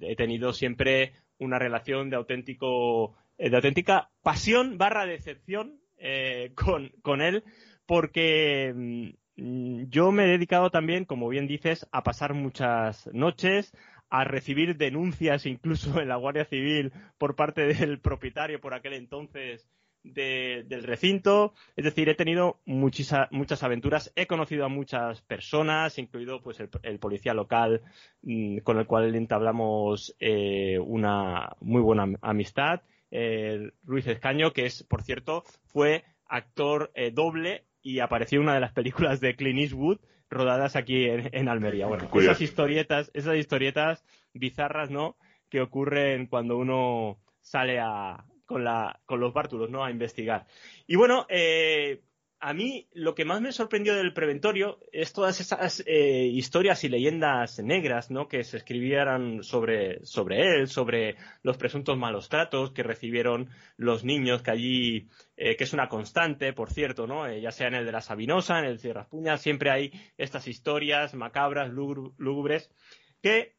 he 0.00 0.16
tenido 0.16 0.52
siempre 0.52 1.12
una 1.38 1.58
relación 1.58 2.10
de 2.10 2.16
auténtico, 2.16 3.16
de 3.38 3.54
auténtica 3.54 4.10
pasión 4.22 4.78
barra 4.78 5.06
decepción 5.06 5.80
con, 6.54 6.90
con 7.02 7.22
él 7.22 7.42
porque 7.86 9.14
Mm, 9.36 9.84
yo 9.90 10.12
me 10.12 10.24
he 10.24 10.28
dedicado 10.28 10.70
también, 10.70 11.04
como 11.04 11.28
bien 11.28 11.46
dices, 11.46 11.86
a 11.92 12.02
pasar 12.02 12.34
muchas 12.34 13.06
noches, 13.12 13.72
a 14.08 14.24
recibir 14.24 14.76
denuncias 14.76 15.46
incluso 15.46 16.00
en 16.00 16.08
la 16.08 16.16
Guardia 16.16 16.44
Civil 16.46 16.92
por 17.18 17.36
parte 17.36 17.66
del 17.66 18.00
propietario 18.00 18.60
por 18.60 18.74
aquel 18.74 18.94
entonces 18.94 19.68
del 20.14 20.82
recinto. 20.82 21.54
Es 21.76 21.84
decir, 21.84 22.08
he 22.08 22.14
tenido 22.14 22.60
muchas 22.64 23.62
aventuras, 23.62 24.12
he 24.16 24.26
conocido 24.26 24.64
a 24.64 24.68
muchas 24.68 25.22
personas, 25.22 25.98
incluido 25.98 26.42
pues 26.42 26.58
el, 26.60 26.98
policía 26.98 27.34
local 27.34 27.82
mm, 28.22 28.58
con 28.58 28.78
el 28.78 28.86
cual 28.86 29.14
entablamos 29.14 30.14
eh, 30.20 30.78
una 30.78 31.50
muy 31.60 31.82
buena 31.82 32.06
amistad, 32.22 32.82
Ruiz 33.84 34.06
Escaño, 34.06 34.52
que 34.52 34.66
es, 34.66 34.82
por 34.82 35.02
cierto, 35.02 35.44
fue 35.64 36.04
actor 36.28 36.90
eh, 36.94 37.10
doble 37.10 37.64
y 37.82 38.00
apareció 38.00 38.40
una 38.40 38.54
de 38.54 38.60
las 38.60 38.72
películas 38.72 39.20
de 39.20 39.36
Clint 39.36 39.60
Eastwood 39.60 39.98
rodadas 40.28 40.74
aquí 40.74 41.04
en, 41.06 41.48
Almería. 41.48 41.86
Bueno, 41.86 42.08
esas 42.14 42.40
historietas, 42.40 43.10
esas 43.14 43.36
historietas 43.36 44.04
bizarras, 44.34 44.90
¿no? 44.90 45.16
Que 45.48 45.60
ocurren 45.60 46.26
cuando 46.26 46.56
uno 46.56 47.18
sale 47.40 47.78
a, 47.78 48.24
con, 48.46 48.64
la, 48.64 49.00
con 49.04 49.20
los 49.20 49.34
bártulos, 49.34 49.68
¿no? 49.70 49.84
A 49.84 49.90
investigar. 49.90 50.46
Y 50.86 50.96
bueno, 50.96 51.26
eh, 51.28 52.02
a 52.38 52.52
mí 52.52 52.88
lo 52.92 53.14
que 53.14 53.24
más 53.24 53.40
me 53.40 53.50
sorprendió 53.50 53.94
del 53.94 54.12
preventorio 54.12 54.78
es 54.92 55.12
todas 55.12 55.40
esas 55.40 55.82
eh, 55.86 56.26
historias 56.32 56.84
y 56.84 56.88
leyendas 56.88 57.58
negras, 57.58 58.10
¿no? 58.10 58.28
Que 58.28 58.44
se 58.44 58.58
escribieran 58.58 59.42
sobre, 59.42 59.98
él, 60.36 60.68
sobre 60.68 61.16
los 61.42 61.56
presuntos 61.56 61.98
malos 61.98 62.28
tratos 62.28 62.70
que 62.70 62.82
recibieron 62.82 63.50
los 63.76 64.04
niños 64.04 64.42
que 64.42 64.50
allí, 64.50 65.08
eh, 65.36 65.56
que 65.56 65.64
es 65.64 65.72
una 65.72 65.88
constante, 65.88 66.52
por 66.52 66.70
cierto, 66.70 67.06
¿no? 67.06 67.30
Ya 67.36 67.50
sea 67.50 67.68
en 67.68 67.74
el 67.74 67.86
de 67.86 67.92
la 67.92 68.00
Sabinosa, 68.00 68.60
en 68.60 68.66
el 68.66 68.78
de 68.78 68.92
Raspuña, 68.92 69.38
siempre 69.38 69.70
hay 69.70 69.92
estas 70.16 70.46
historias 70.46 71.14
macabras, 71.14 71.70
lúgubres, 71.70 72.70
que 73.22 73.56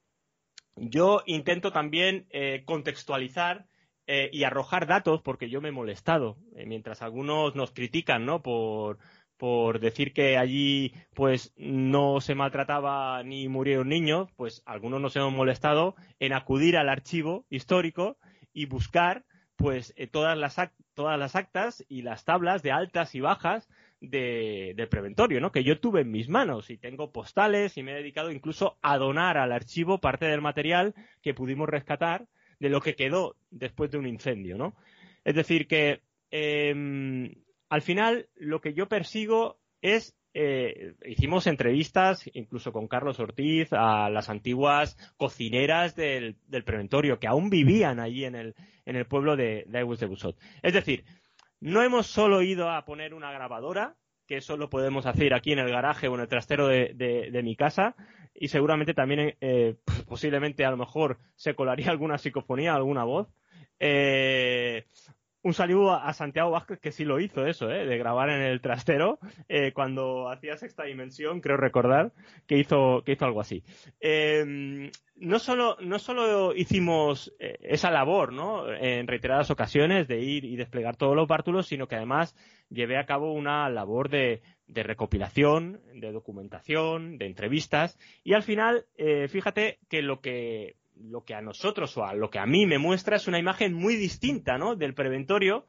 yo 0.75 1.23
intento 1.25 1.71
también 1.71 2.27
contextualizar 2.65 3.65
eh, 4.09 4.29
y 4.31 4.45
arrojar 4.45 4.87
datos, 4.87 5.21
porque 5.21 5.49
yo 5.49 5.59
me 5.59 5.69
he 5.69 5.73
molestado, 5.73 6.37
eh, 6.55 6.65
mientras 6.65 7.01
algunos 7.01 7.55
nos 7.55 7.71
critican, 7.71 8.25
¿no? 8.25 8.41
Por, 8.41 8.99
por 9.35 9.81
decir 9.81 10.13
que 10.13 10.37
allí 10.37 10.93
pues 11.13 11.53
no 11.57 12.21
se 12.21 12.33
maltrataba 12.33 13.21
ni 13.23 13.49
murieron 13.49 13.89
niños, 13.89 14.29
pues 14.37 14.63
algunos 14.65 15.01
nos 15.01 15.15
hemos 15.17 15.33
molestado 15.33 15.95
en 16.19 16.31
acudir 16.31 16.77
al 16.77 16.87
archivo 16.87 17.45
histórico 17.49 18.17
y 18.53 18.65
buscar 18.65 19.25
pues 19.57 19.93
eh, 19.97 20.07
todas, 20.07 20.37
las 20.37 20.55
todas 20.93 21.19
las 21.19 21.35
actas 21.35 21.83
y 21.89 22.01
las 22.01 22.23
tablas 22.23 22.63
de 22.63 22.71
altas 22.71 23.13
y 23.13 23.19
bajas 23.19 23.67
de, 23.99 24.73
del 24.75 24.87
preventorio, 24.87 25.41
¿no? 25.41 25.51
Que 25.51 25.65
yo 25.65 25.79
tuve 25.79 26.01
en 26.01 26.11
mis 26.11 26.29
manos 26.29 26.69
y 26.69 26.77
tengo 26.77 27.11
postales 27.11 27.77
y 27.77 27.83
me 27.83 27.91
he 27.91 27.95
dedicado 27.95 28.31
incluso 28.31 28.77
a 28.81 28.97
donar 28.97 29.37
al 29.37 29.51
archivo 29.51 29.99
parte 29.99 30.27
del 30.27 30.41
material 30.41 30.95
que 31.21 31.33
pudimos 31.33 31.67
rescatar 31.67 32.27
de 32.59 32.69
lo 32.69 32.81
que 32.81 32.95
quedó 32.95 33.35
después 33.49 33.91
de 33.91 33.97
un 33.97 34.07
incendio, 34.07 34.57
¿no? 34.57 34.75
Es 35.23 35.35
decir, 35.35 35.67
que 35.67 36.01
em, 36.31 37.33
al 37.69 37.81
final 37.81 38.29
lo 38.35 38.61
que 38.61 38.73
yo 38.73 38.87
persigo 38.87 39.59
es 39.81 40.15
eh, 40.39 40.93
hicimos 41.05 41.47
entrevistas 41.47 42.29
incluso 42.33 42.71
con 42.71 42.87
Carlos 42.87 43.19
Ortiz 43.19 43.69
a 43.71 44.07
las 44.11 44.29
antiguas 44.29 44.95
cocineras 45.17 45.95
del, 45.95 46.37
preventorio 46.63 47.19
que 47.19 47.25
aún 47.25 47.49
vivían 47.49 47.99
allí 47.99 48.23
en 48.23 48.35
el, 48.35 48.55
en 48.85 48.97
el 48.97 49.07
pueblo 49.07 49.35
de, 49.35 49.65
de 49.67 49.83
de 49.83 50.05
Busot. 50.05 50.37
Es 50.61 50.73
decir, 50.73 51.05
no 51.59 51.81
hemos 51.81 52.05
solo 52.05 52.43
ido 52.43 52.69
a 52.69 52.85
poner 52.85 53.15
una 53.15 53.31
grabadora, 53.31 53.95
que 54.27 54.37
eso 54.37 54.57
lo 54.57 54.69
podemos 54.69 55.07
hacer 55.07 55.33
aquí 55.33 55.53
en 55.53 55.59
el 55.59 55.71
garaje 55.71 56.07
o 56.07 56.13
en 56.13 56.21
el 56.21 56.27
trastero 56.27 56.67
de 56.67 57.41
mi 57.43 57.55
casa, 57.55 57.95
y 58.39 58.47
seguramente 58.49 58.93
también 58.93 59.35
eh, 59.41 59.75
posiblemente 60.07 60.65
a 60.65 60.71
lo 60.71 60.77
mejor 60.77 61.17
se 61.35 61.55
colaría 61.55 61.89
alguna 61.91 62.17
psicofonía, 62.17 62.73
alguna 62.73 63.03
voz. 63.03 63.27
Eh, 63.79 64.85
un 65.47 65.53
saludo 65.53 65.93
a 65.93 66.11
Santiago 66.13 66.51
Vázquez 66.51 66.79
que 66.79 66.91
sí 66.91 67.05
lo 67.05 67.21
hizo 67.21 67.45
eso, 67.45 67.71
¿eh? 67.71 67.85
de 67.85 67.97
grabar 67.97 68.29
en 68.29 68.41
el 68.41 68.59
trastero 68.59 69.17
eh, 69.47 69.71
cuando 69.71 70.29
hacía 70.29 70.57
sexta 70.57 70.83
dimensión, 70.83 71.39
creo 71.39 71.55
recordar 71.55 72.11
que 72.47 72.57
hizo 72.57 73.01
que 73.05 73.13
hizo 73.13 73.25
algo 73.25 73.39
así. 73.39 73.63
Eh, 74.01 74.91
no 75.15 75.39
solo 75.39 75.77
no 75.79 75.99
solo 75.99 76.53
hicimos 76.53 77.33
esa 77.39 77.91
labor, 77.91 78.33
¿no? 78.33 78.69
En 78.73 79.07
reiteradas 79.07 79.49
ocasiones 79.49 80.09
de 80.09 80.19
ir 80.19 80.43
y 80.43 80.57
desplegar 80.57 80.97
todos 80.97 81.15
los 81.15 81.29
bártulos, 81.29 81.67
sino 81.67 81.87
que 81.87 81.95
además 81.95 82.35
llevé 82.69 82.97
a 82.97 83.05
cabo 83.05 83.31
una 83.31 83.69
labor 83.69 84.09
de, 84.09 84.41
de 84.67 84.83
recopilación, 84.83 85.81
de 85.93 86.11
documentación, 86.11 87.17
de 87.17 87.25
entrevistas 87.25 87.97
y 88.23 88.33
al 88.33 88.43
final, 88.43 88.85
fíjate 89.29 89.79
que 89.89 90.01
lo 90.01 90.19
que 90.19 90.75
lo 90.99 91.23
que 91.23 91.35
a 91.35 91.41
nosotros 91.41 91.95
o 91.97 92.05
a 92.05 92.13
lo 92.13 92.29
que 92.29 92.39
a 92.39 92.45
mí 92.45 92.65
me 92.65 92.77
muestra 92.77 93.15
es 93.15 93.27
una 93.27 93.39
imagen 93.39 93.73
muy 93.73 93.95
distinta, 93.95 94.57
¿no? 94.57 94.75
Del 94.75 94.93
preventorio, 94.93 95.67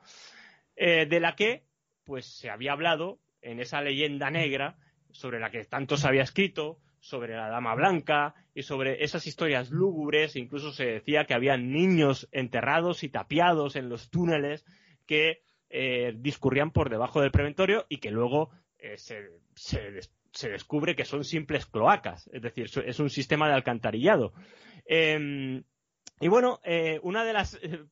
eh, 0.77 1.07
de 1.07 1.21
la 1.21 1.35
que, 1.35 1.65
pues, 2.05 2.27
se 2.27 2.51
había 2.51 2.73
hablado 2.73 3.19
en 3.43 3.61
esa 3.61 3.81
leyenda 3.81 4.31
negra 4.31 4.77
sobre 5.11 5.41
la 5.41 5.51
que 5.51 5.65
tanto 5.65 5.97
se 5.97 6.09
había 6.09 6.23
escrito, 6.23 6.79
sobre 7.01 7.37
la 7.37 7.49
Dama 7.49 7.75
Blanca 7.75 8.35
y 8.55 8.63
sobre 8.65 9.05
esas 9.05 9.27
historias 9.27 9.71
lúgubres, 9.71 10.35
incluso 10.37 10.73
se 10.73 10.85
decía 10.85 11.25
que 11.25 11.35
había 11.35 11.57
niños 11.57 12.29
enterrados 12.33 13.05
y 13.05 13.09
tapiados 13.09 13.77
en 13.77 13.89
los 13.89 14.11
túneles 14.11 14.65
que 15.07 15.43
eh, 15.71 16.15
discurrían 16.17 16.73
por 16.73 16.91
debajo 16.91 17.21
del 17.21 17.31
preventorio 17.31 17.87
y 17.89 17.99
que 17.99 18.11
luego 18.11 18.51
eh, 18.79 18.97
se, 18.97 19.31
se 20.33 20.49
descubre 20.49 20.95
que 20.95 21.05
son 21.05 21.25
simples 21.25 21.67
cloacas, 21.67 22.29
es 22.33 22.43
decir, 22.43 22.71
es 22.85 22.99
un 23.01 23.11
sistema 23.11 23.49
de 23.49 23.55
alcantarillado. 23.55 24.33
Em, 24.87 25.65
y 26.21 26.29
bueno, 26.29 26.61
eh, 26.65 27.01
una 27.03 27.25
de 27.25 27.33
las, 27.33 27.59
eh, 27.63 27.85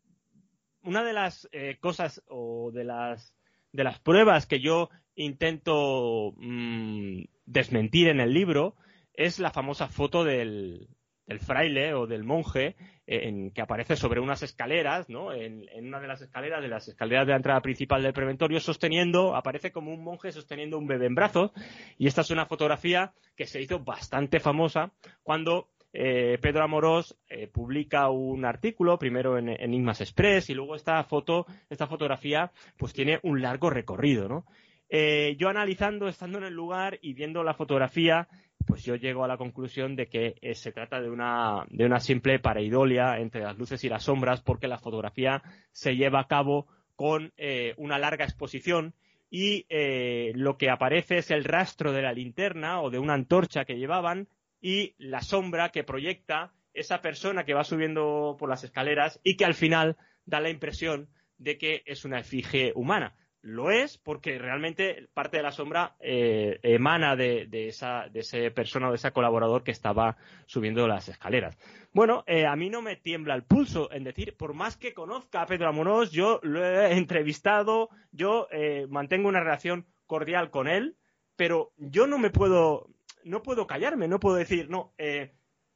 una 0.82 1.02
de 1.02 1.12
las 1.12 1.48
cosas 1.80 2.22
o 2.28 2.70
de 2.72 2.84
las, 2.84 3.34
de 3.72 3.84
las 3.84 3.98
pruebas 3.98 4.46
que 4.46 4.60
yo 4.60 4.88
intento 5.16 6.34
mm, 6.36 7.24
desmentir 7.44 8.08
en 8.08 8.20
el 8.20 8.32
libro 8.32 8.76
es 9.14 9.38
la 9.40 9.50
famosa 9.50 9.88
foto 9.88 10.22
del, 10.22 10.88
del 11.26 11.40
fraile 11.40 11.94
o 11.94 12.06
del 12.06 12.24
monje 12.24 12.76
en, 13.06 13.50
que 13.50 13.60
aparece 13.60 13.96
sobre 13.96 14.20
unas 14.20 14.42
escaleras, 14.42 15.08
¿no? 15.08 15.32
En, 15.32 15.66
una 15.76 16.00
de 16.00 16.08
las 16.08 16.22
escaleras, 16.22 16.62
de 16.62 16.68
las 16.68 16.88
escaleras 16.88 17.26
de 17.26 17.32
la 17.32 17.36
entrada 17.36 17.60
principal 17.60 18.02
del 18.02 18.12
preventorio, 18.12 18.60
sosteniendo, 18.60 19.36
aparece 19.36 19.72
como 19.72 19.92
un 19.92 20.02
monje 20.02 20.32
sosteniendo 20.32 20.78
un 20.78 20.86
bebé 20.86 21.06
en 21.06 21.14
brazos. 21.14 21.52
Y 21.98 22.06
esta 22.06 22.22
es 22.22 22.30
una 22.30 22.46
fotografía 22.46 23.12
que 23.36 23.46
se 23.46 23.60
hizo 23.60 23.80
bastante 23.80 24.40
famosa 24.40 24.92
cuando 25.22 25.68
eh, 25.92 26.38
Pedro 26.42 26.62
Amorós 26.62 27.16
eh, 27.28 27.46
publica 27.46 28.10
un 28.10 28.44
artículo, 28.44 28.98
primero 28.98 29.38
en 29.38 29.48
Enigmas 29.48 30.00
Express, 30.00 30.50
y 30.50 30.54
luego 30.54 30.76
esta 30.76 31.02
foto, 31.04 31.46
esta 31.70 31.86
fotografía, 31.86 32.52
pues 32.76 32.92
tiene 32.92 33.18
un 33.22 33.40
largo 33.40 33.70
recorrido, 33.70 34.28
¿no? 34.28 34.44
Eh, 34.88 35.36
yo 35.38 35.48
analizando, 35.48 36.06
estando 36.06 36.38
en 36.38 36.44
el 36.44 36.54
lugar 36.54 36.98
y 37.02 37.14
viendo 37.14 37.42
la 37.42 37.54
fotografía, 37.54 38.28
pues 38.66 38.84
yo 38.84 38.96
llego 38.96 39.24
a 39.24 39.28
la 39.28 39.36
conclusión 39.36 39.96
de 39.96 40.08
que 40.08 40.36
eh, 40.42 40.54
se 40.54 40.72
trata 40.72 41.00
de 41.00 41.08
una, 41.08 41.64
de 41.70 41.86
una 41.86 42.00
simple 42.00 42.38
pareidolia 42.38 43.18
entre 43.18 43.42
las 43.42 43.56
luces 43.56 43.82
y 43.84 43.88
las 43.88 44.04
sombras, 44.04 44.42
porque 44.42 44.68
la 44.68 44.78
fotografía 44.78 45.42
se 45.70 45.96
lleva 45.96 46.20
a 46.20 46.26
cabo 46.26 46.66
con 46.96 47.32
eh, 47.36 47.74
una 47.76 47.98
larga 47.98 48.24
exposición 48.24 48.94
y 49.30 49.66
eh, 49.68 50.32
lo 50.34 50.56
que 50.56 50.70
aparece 50.70 51.18
es 51.18 51.30
el 51.30 51.44
rastro 51.44 51.92
de 51.92 52.02
la 52.02 52.12
linterna 52.12 52.80
o 52.80 52.90
de 52.90 52.98
una 52.98 53.14
antorcha 53.14 53.64
que 53.64 53.78
llevaban 53.78 54.28
y 54.60 54.94
la 54.98 55.20
sombra 55.20 55.70
que 55.70 55.84
proyecta 55.84 56.52
esa 56.74 57.00
persona 57.00 57.44
que 57.44 57.54
va 57.54 57.64
subiendo 57.64 58.36
por 58.38 58.48
las 58.48 58.64
escaleras 58.64 59.20
y 59.22 59.36
que 59.36 59.44
al 59.44 59.54
final 59.54 59.96
da 60.24 60.40
la 60.40 60.50
impresión 60.50 61.08
de 61.38 61.58
que 61.58 61.82
es 61.86 62.04
una 62.04 62.20
efigie 62.20 62.72
humana 62.74 63.14
lo 63.46 63.70
es 63.70 63.96
porque 63.96 64.38
realmente 64.38 65.08
parte 65.14 65.36
de 65.36 65.44
la 65.44 65.52
sombra 65.52 65.94
eh, 66.00 66.58
emana 66.64 67.14
de, 67.14 67.46
esa, 67.68 68.08
de 68.08 68.20
ese 68.20 68.50
persona 68.50 68.88
o 68.88 68.90
de 68.90 68.96
ese 68.96 69.12
colaborador 69.12 69.62
que 69.62 69.70
estaba 69.70 70.16
subiendo 70.46 70.88
las 70.88 71.08
escaleras. 71.08 71.56
Bueno, 71.92 72.24
eh, 72.26 72.44
a 72.44 72.56
mí 72.56 72.70
no 72.70 72.82
me 72.82 72.96
tiembla 72.96 73.36
el 73.36 73.44
pulso 73.44 73.90
en 73.92 74.02
decir, 74.02 74.36
por 74.36 74.52
más 74.52 74.76
que 74.76 74.92
conozca 74.92 75.42
a 75.42 75.46
Pedro 75.46 75.68
Amorós, 75.68 76.10
yo 76.10 76.40
lo 76.42 76.64
he 76.64 76.96
entrevistado, 76.96 77.88
yo 78.10 78.48
eh, 78.50 78.88
mantengo 78.90 79.28
una 79.28 79.40
relación 79.40 79.86
cordial 80.06 80.50
con 80.50 80.66
él, 80.66 80.96
pero 81.36 81.72
yo 81.76 82.08
no 82.08 82.18
me 82.18 82.30
puedo, 82.30 82.88
no 83.22 83.44
puedo 83.44 83.68
callarme, 83.68 84.08
no 84.08 84.18
puedo 84.18 84.34
decir, 84.34 84.68
no, 84.68 84.92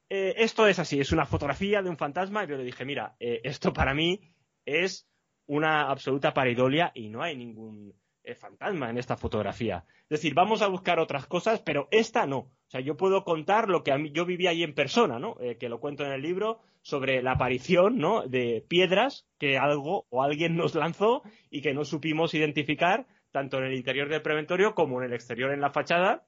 esto 0.09 0.67
es 0.67 0.77
así, 0.77 0.99
es 0.99 1.13
una 1.13 1.25
fotografía 1.25 1.81
de 1.81 1.89
un 1.89 1.97
fantasma, 1.97 2.43
y 2.43 2.47
yo 2.47 2.57
le 2.57 2.65
dije, 2.65 2.83
mira, 2.83 3.15
esto 3.19 3.71
para 3.71 3.93
mí 3.93 4.19
es 4.65 5.07
una 5.47 5.89
absoluta 5.89 6.33
paridolia 6.33 6.91
y 6.93 7.09
no 7.09 7.21
hay 7.21 7.35
ningún 7.35 7.93
eh, 8.23 8.35
fantasma 8.35 8.89
en 8.89 8.97
esta 8.97 9.17
fotografía. 9.17 9.83
Es 10.03 10.21
decir, 10.21 10.33
vamos 10.35 10.61
a 10.61 10.67
buscar 10.67 10.99
otras 10.99 11.25
cosas, 11.25 11.59
pero 11.61 11.87
esta 11.91 12.27
no. 12.27 12.37
O 12.37 12.69
sea, 12.69 12.79
yo 12.79 12.95
puedo 12.95 13.23
contar 13.23 13.67
lo 13.67 13.83
que 13.83 13.91
a 13.91 13.97
mí, 13.97 14.11
yo 14.11 14.25
viví 14.25 14.47
ahí 14.47 14.63
en 14.63 14.75
persona, 14.75 15.17
¿no? 15.17 15.37
Eh, 15.39 15.57
que 15.57 15.69
lo 15.69 15.79
cuento 15.79 16.05
en 16.05 16.11
el 16.11 16.21
libro, 16.21 16.59
sobre 16.83 17.21
la 17.21 17.33
aparición, 17.33 17.97
¿no? 17.97 18.27
De 18.27 18.63
piedras 18.67 19.27
que 19.39 19.57
algo 19.57 20.05
o 20.09 20.23
alguien 20.23 20.55
nos 20.55 20.75
lanzó 20.75 21.23
y 21.49 21.61
que 21.61 21.73
no 21.73 21.83
supimos 21.83 22.33
identificar, 22.33 23.07
tanto 23.31 23.57
en 23.57 23.65
el 23.65 23.73
interior 23.73 24.07
del 24.09 24.21
preventorio 24.21 24.75
como 24.75 24.99
en 25.01 25.07
el 25.07 25.13
exterior 25.13 25.51
en 25.51 25.61
la 25.61 25.71
fachada, 25.71 26.25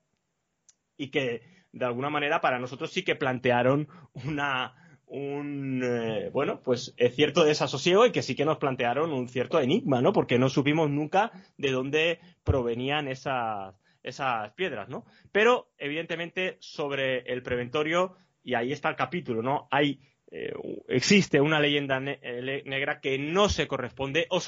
y 0.98 1.10
que 1.10 1.42
de 1.72 1.86
alguna 1.86 2.10
manera 2.10 2.42
para 2.42 2.60
nosotros 2.60 2.92
sí 2.92 3.04
que 3.04 3.16
plantearon 3.16 3.88
una, 4.14 4.76
un 5.14 5.84
eh, 5.84 6.32
bueno 6.34 6.60
pues 6.64 6.96
es 6.98 7.16
cierto 7.16 7.44
desasosiego 7.44 8.08
y 8.08 8.12
que 8.12 8.24
sí 8.24 8.36
que 8.36 8.46
nos 8.46 8.58
plantearon 8.58 9.14
un 9.14 9.30
cierto 9.30 9.60
enigma 9.60 10.02
no 10.02 10.12
porque 10.12 10.40
no 10.40 10.50
supimos 10.50 10.90
nunca 10.90 11.32
de 11.56 11.72
dónde 11.72 12.20
provenían 12.44 13.08
esas 13.08 13.76
esas 14.02 14.52
piedras 14.54 14.90
no 14.90 15.06
pero 15.32 15.70
evidentemente 15.78 16.58
sobre 16.62 17.20
el 17.32 17.44
preventorio 17.44 18.16
y 18.44 18.56
ahí 18.56 18.72
está 18.72 18.90
el 18.90 18.96
capítulo 18.96 19.44
no 19.44 19.68
hay 19.70 20.00
eh, 20.32 20.52
existe 20.88 21.40
una 21.40 21.60
leyenda 21.60 22.02
eh, 22.04 22.64
negra 22.66 23.00
que 23.00 23.20
no 23.20 23.50
se 23.50 23.68
corresponde 23.68 24.26
o, 24.32 24.42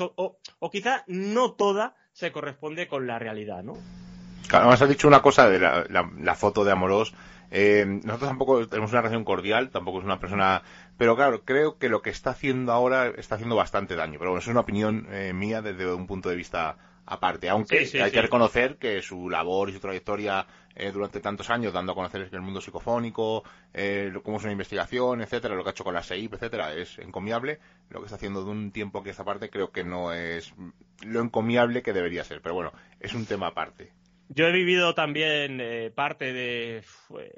o, 0.59 0.71
quizá 0.71 1.03
no 1.05 1.53
toda 1.53 1.95
se 2.11 2.31
corresponde 2.31 2.87
con 2.87 3.05
la 3.05 3.19
realidad 3.19 3.61
no 3.61 3.73
Claro, 4.47 4.69
has 4.69 4.87
dicho 4.87 5.07
una 5.07 5.21
cosa 5.21 5.49
de 5.49 5.59
la, 5.59 5.85
la 5.89 6.35
foto 6.35 6.63
de 6.63 6.71
Amorós 6.71 7.13
eh, 7.51 7.85
nosotros 7.85 8.29
tampoco 8.29 8.67
tenemos 8.67 8.91
una 8.91 9.01
relación 9.01 9.23
cordial, 9.23 9.69
tampoco 9.69 9.99
es 9.99 10.05
una 10.05 10.19
persona... 10.19 10.63
Pero 10.97 11.15
claro, 11.15 11.43
creo 11.43 11.77
que 11.77 11.89
lo 11.89 12.01
que 12.01 12.09
está 12.09 12.31
haciendo 12.31 12.71
ahora 12.71 13.07
está 13.17 13.35
haciendo 13.35 13.55
bastante 13.55 13.95
daño. 13.95 14.19
Pero 14.19 14.31
bueno, 14.31 14.39
eso 14.39 14.49
es 14.49 14.53
una 14.53 14.61
opinión 14.61 15.07
eh, 15.11 15.33
mía 15.33 15.61
desde 15.61 15.91
un 15.93 16.07
punto 16.07 16.29
de 16.29 16.35
vista 16.35 16.77
aparte. 17.05 17.49
Aunque 17.49 17.87
hay 18.01 18.11
que 18.11 18.21
reconocer 18.21 18.77
que 18.77 19.01
su 19.01 19.29
labor 19.29 19.69
y 19.69 19.73
su 19.73 19.79
trayectoria 19.79 20.47
eh, 20.75 20.91
durante 20.91 21.19
tantos 21.19 21.49
años, 21.49 21.71
dando 21.71 21.91
a 21.91 21.95
conocer 21.95 22.29
el 22.31 22.41
mundo 22.41 22.61
psicofónico, 22.61 23.43
eh, 23.73 24.11
cómo 24.23 24.37
es 24.37 24.43
una 24.43 24.51
investigación, 24.51 25.21
etcétera, 25.21 25.55
lo 25.55 25.63
que 25.63 25.69
ha 25.69 25.71
hecho 25.71 25.83
con 25.83 25.93
la 25.93 26.03
SEIP, 26.03 26.33
etcétera, 26.33 26.73
es 26.73 26.97
encomiable. 26.99 27.59
Lo 27.89 27.99
que 27.99 28.05
está 28.05 28.15
haciendo 28.15 28.43
de 28.43 28.49
un 28.49 28.71
tiempo 28.71 29.03
que 29.03 29.11
esta 29.11 29.23
parte 29.23 29.49
creo 29.49 29.71
que 29.71 29.83
no 29.83 30.13
es 30.13 30.53
lo 31.05 31.21
encomiable 31.21 31.83
que 31.83 31.93
debería 31.93 32.23
ser. 32.23 32.41
Pero 32.41 32.55
bueno, 32.55 32.71
es 32.99 33.13
un 33.13 33.25
tema 33.25 33.47
aparte. 33.47 33.93
Yo 34.29 34.47
he 34.47 34.51
vivido 34.51 34.95
también 34.95 35.59
eh, 35.61 35.91
parte 35.91 36.33
de... 36.33 36.83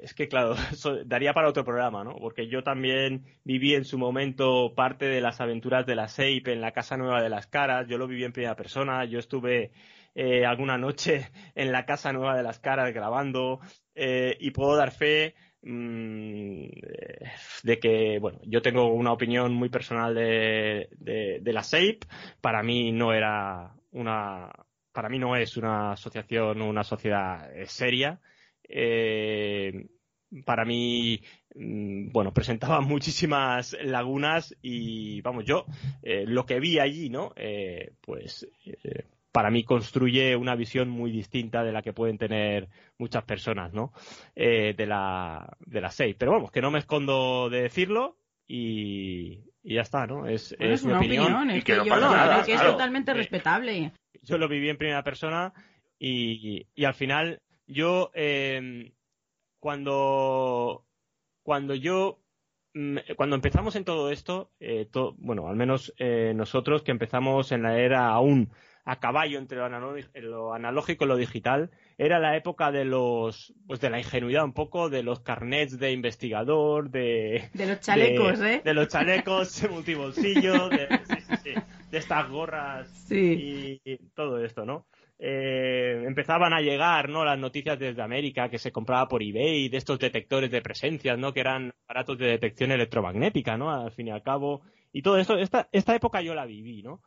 Es 0.00 0.14
que, 0.14 0.28
claro, 0.28 0.54
daría 1.04 1.34
para 1.34 1.48
otro 1.48 1.64
programa, 1.64 2.02
¿no? 2.02 2.16
Porque 2.16 2.48
yo 2.48 2.62
también 2.62 3.26
viví 3.44 3.74
en 3.74 3.84
su 3.84 3.98
momento 3.98 4.72
parte 4.74 5.06
de 5.06 5.20
las 5.20 5.40
aventuras 5.40 5.84
de 5.86 5.94
la 5.94 6.08
SEIP 6.08 6.48
en 6.48 6.60
la 6.60 6.72
Casa 6.72 6.96
Nueva 6.96 7.22
de 7.22 7.28
las 7.28 7.46
Caras. 7.46 7.86
Yo 7.88 7.98
lo 7.98 8.06
viví 8.06 8.24
en 8.24 8.32
primera 8.32 8.56
persona. 8.56 9.04
Yo 9.04 9.18
estuve 9.18 9.72
eh, 10.14 10.46
alguna 10.46 10.78
noche 10.78 11.28
en 11.54 11.72
la 11.72 11.84
Casa 11.84 12.12
Nueva 12.12 12.36
de 12.36 12.42
las 12.42 12.58
Caras 12.58 12.92
grabando 12.94 13.60
eh, 13.94 14.36
y 14.40 14.50
puedo 14.52 14.74
dar 14.74 14.90
fe 14.90 15.34
mm, 15.62 16.68
de 17.64 17.78
que, 17.78 18.18
bueno, 18.18 18.40
yo 18.44 18.62
tengo 18.62 18.92
una 18.94 19.12
opinión 19.12 19.52
muy 19.52 19.68
personal 19.68 20.14
de, 20.14 20.88
de 20.98 21.52
la 21.52 21.62
SEIP. 21.62 22.04
Para 22.40 22.62
mí 22.62 22.92
no 22.92 23.12
era 23.12 23.74
una 23.90 24.50
para 24.98 25.10
mí 25.10 25.20
no 25.20 25.36
es 25.36 25.56
una 25.56 25.92
asociación 25.92 26.60
una 26.60 26.82
sociedad 26.82 27.56
eh, 27.56 27.66
seria. 27.66 28.18
Eh, 28.68 29.86
para 30.44 30.64
mí, 30.64 31.22
mm, 31.54 32.10
bueno, 32.10 32.32
presentaba 32.34 32.80
muchísimas 32.80 33.76
lagunas 33.80 34.56
y, 34.60 35.20
vamos, 35.20 35.44
yo 35.44 35.66
eh, 36.02 36.24
lo 36.26 36.44
que 36.44 36.58
vi 36.58 36.80
allí, 36.80 37.10
¿no? 37.10 37.32
pues 38.00 38.48
para 39.30 39.52
mí 39.52 39.62
construye 39.62 40.34
una 40.34 40.56
visión 40.56 40.88
muy 40.88 41.12
distinta 41.12 41.62
de 41.62 41.70
la 41.70 41.82
que 41.82 41.92
pueden 41.92 42.18
tener 42.18 42.68
muchas 42.98 43.22
personas, 43.22 43.72
¿no? 43.72 43.92
de 44.34 44.84
la 44.84 45.56
de 45.60 45.80
la 45.80 45.92
seis. 45.92 46.16
Pero 46.18 46.32
vamos, 46.32 46.50
que 46.50 46.60
no 46.60 46.72
me 46.72 46.80
escondo 46.80 47.48
de 47.50 47.62
decirlo 47.62 48.16
y, 48.48 49.44
ya 49.62 49.82
está, 49.82 50.06
¿no? 50.06 50.26
Es, 50.26 50.56
es, 50.58 50.84
mi 50.84 50.90
una 50.90 50.98
opinión, 50.98 51.50
es 51.50 51.62
que, 51.62 51.74
es 51.74 52.62
totalmente 52.62 53.12
respetable 53.14 53.92
yo 54.22 54.38
lo 54.38 54.48
viví 54.48 54.68
en 54.68 54.76
primera 54.76 55.02
persona 55.02 55.52
y, 55.98 56.66
al 56.84 56.94
final 56.94 57.42
yo 57.66 58.10
em, 58.14 58.92
cuando 59.58 60.84
cuando 61.42 61.74
yo 61.74 62.20
mm, 62.74 62.98
cuando 63.16 63.36
empezamos 63.36 63.74
en 63.76 63.84
todo 63.84 64.10
esto 64.10 64.50
eh, 64.60 64.88
bueno 65.16 65.48
al 65.48 65.56
menos 65.56 65.92
eh, 65.98 66.32
nosotros 66.34 66.82
que 66.82 66.92
empezamos 66.92 67.52
en 67.52 67.62
la 67.62 67.78
era 67.78 68.08
aún 68.08 68.50
a 68.88 68.96
caballo 68.96 69.38
entre 69.38 69.58
lo, 70.22 70.54
analógico 70.54 71.04
y 71.04 71.08
lo 71.08 71.16
digital 71.16 71.70
era 71.98 72.18
la 72.18 72.36
época 72.36 72.72
de 72.72 72.86
los 72.86 73.52
pues 73.66 73.80
de 73.80 73.90
la 73.90 73.98
ingenuidad 73.98 74.44
un 74.44 74.54
poco 74.54 74.88
de 74.88 75.02
los 75.02 75.20
carnets 75.20 75.78
de 75.78 75.92
investigador 75.92 76.88
de 76.88 77.50
de 77.52 77.66
los 77.66 77.80
chalecos 77.80 78.38
de, 78.38 78.54
eh 78.54 78.62
de 78.64 78.72
los 78.72 78.88
chalecos 78.88 79.62
multibolsillo 79.70 80.70
de, 80.70 80.88
de 81.90 81.98
estas 81.98 82.30
gorras 82.30 83.10
y, 83.10 83.78
todo 84.14 84.42
esto, 84.42 84.64
¿no? 84.64 84.86
Eh, 85.18 86.04
empezaban 86.06 86.52
a 86.52 86.60
llegar, 86.60 87.08
¿no? 87.08 87.24
Las 87.24 87.38
noticias 87.38 87.78
desde 87.78 88.02
América 88.02 88.48
que 88.48 88.58
se 88.58 88.70
compraba 88.70 89.08
por 89.08 89.22
eBay, 89.22 89.68
de 89.68 89.76
estos 89.76 89.98
detectores 89.98 90.50
de 90.50 90.62
presencias, 90.62 91.18
¿no? 91.18 91.32
Que 91.32 91.40
eran 91.40 91.72
aparatos 91.84 92.18
de 92.18 92.26
detección 92.26 92.70
electromagnética, 92.70 93.56
¿no? 93.56 93.70
Al 93.70 93.90
fin 93.90 94.08
y 94.08 94.10
al 94.10 94.22
cabo. 94.22 94.62
Y 94.92 95.02
todo 95.02 95.18
esto, 95.18 95.36
esta, 95.36 95.68
esta 95.72 95.94
época 95.94 96.20
yo 96.22 96.34
la 96.34 96.46
viví, 96.46 96.82
¿no? 96.82 97.02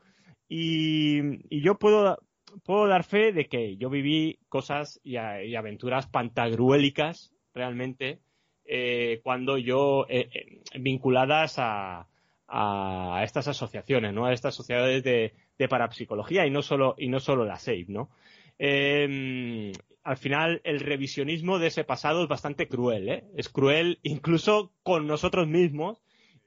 Y, 0.53 1.61
yo 1.61 1.79
puedo, 1.79 2.17
puedo 2.65 2.85
dar 2.85 3.05
fe 3.05 3.31
de 3.31 3.45
que 3.45 3.77
yo 3.77 3.89
viví 3.89 4.37
cosas 4.49 4.99
y, 5.01 5.15
aventuras 5.15 6.07
pantagruélicas, 6.07 7.31
realmente, 7.53 8.19
eh, 8.65 9.21
cuando 9.23 9.57
yo, 9.57 10.05
eh, 10.09 10.59
vinculadas 10.75 11.55
a, 11.57 12.09
a 12.49 13.21
estas 13.23 13.47
asociaciones, 13.47 14.13
¿no? 14.13 14.25
A 14.25 14.33
estas 14.33 14.53
sociedades 14.53 15.03
de, 15.03 15.33
parapsicología 15.69 16.45
y 16.45 16.49
no 16.49 16.63
solo, 16.63 16.95
y 16.97 17.07
no 17.07 17.21
solo 17.21 17.45
la 17.45 17.55
SAFE, 17.55 17.85
¿no? 17.87 18.09
Em, 18.57 19.71
al 20.03 20.17
final, 20.17 20.59
el 20.65 20.81
revisionismo 20.81 21.59
de 21.59 21.67
ese 21.67 21.85
pasado 21.85 22.23
es 22.23 22.27
bastante 22.27 22.67
cruel, 22.67 23.07
¿eh? 23.07 23.23
Es 23.37 23.47
cruel 23.47 23.99
incluso 24.03 24.73
con 24.83 25.07
nosotros 25.07 25.47
mismos 25.47 26.01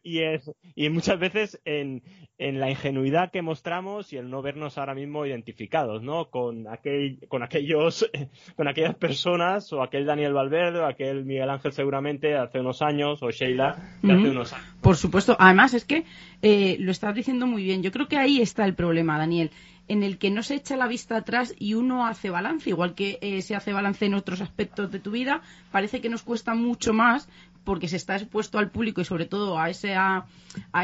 y, 0.04 0.20
es, 0.20 0.48
y 0.76 0.90
muchas 0.90 1.18
veces 1.18 1.60
en, 1.64 2.02
en, 2.38 2.60
la 2.60 2.70
ingenuidad 2.70 3.32
que 3.32 3.42
mostramos 3.42 4.12
y 4.12 4.18
el 4.18 4.30
no 4.30 4.42
vernos 4.42 4.76
ahora 4.76 4.94
mismo 4.94 5.24
identificados, 5.24 6.02
¿no? 6.02 6.30
Con, 6.30 6.68
aquel, 6.68 7.18
con 7.28 7.42
aquellos, 7.42 8.08
con 8.56 8.68
aquellas 8.68 8.94
personas 8.96 9.72
o 9.72 9.82
aquel 9.82 10.04
Daniel 10.04 10.34
Valverde 10.34 10.80
o 10.80 10.86
aquel 10.86 11.24
Miguel 11.24 11.50
Ángel 11.50 11.72
seguramente 11.72 12.36
hace 12.36 12.60
unos 12.60 12.82
años 12.82 13.22
o 13.22 13.30
Sheila 13.30 13.98
de 14.02 14.12
hace 14.12 14.30
unos 14.30 14.52
años. 14.52 14.66
Por 14.82 14.96
supuesto. 14.96 15.36
Además 15.38 15.72
es 15.72 15.86
que 15.86 16.04
eh, 16.42 16.76
lo 16.78 16.92
estás 16.92 17.14
diciendo 17.14 17.46
muy 17.46 17.64
bien. 17.64 17.82
Yo 17.82 17.90
creo 17.90 18.06
que 18.06 18.18
ahí 18.18 18.40
está 18.40 18.66
el 18.66 18.74
problema, 18.74 19.18
Daniel 19.18 19.50
en 19.86 20.02
el 20.02 20.18
que 20.18 20.30
no 20.30 20.42
se 20.42 20.54
echa 20.54 20.76
la 20.76 20.88
vista 20.88 21.16
atrás 21.16 21.54
y 21.58 21.74
uno 21.74 22.06
hace 22.06 22.30
balance, 22.30 22.70
igual 22.70 22.94
que 22.94 23.18
eh, 23.20 23.42
se 23.42 23.54
hace 23.54 23.72
balance 23.72 24.06
en 24.06 24.14
otros 24.14 24.40
aspectos 24.40 24.90
de 24.90 24.98
tu 24.98 25.10
vida, 25.10 25.42
parece 25.72 26.00
que 26.00 26.08
nos 26.08 26.22
cuesta 26.22 26.54
mucho 26.54 26.94
más 26.94 27.28
porque 27.64 27.88
se 27.88 27.96
está 27.96 28.16
expuesto 28.16 28.58
al 28.58 28.70
público 28.70 29.00
y 29.00 29.04
sobre 29.04 29.26
todo 29.26 29.58
a 29.58 29.70
ese 29.70 29.94
a, 29.94 30.26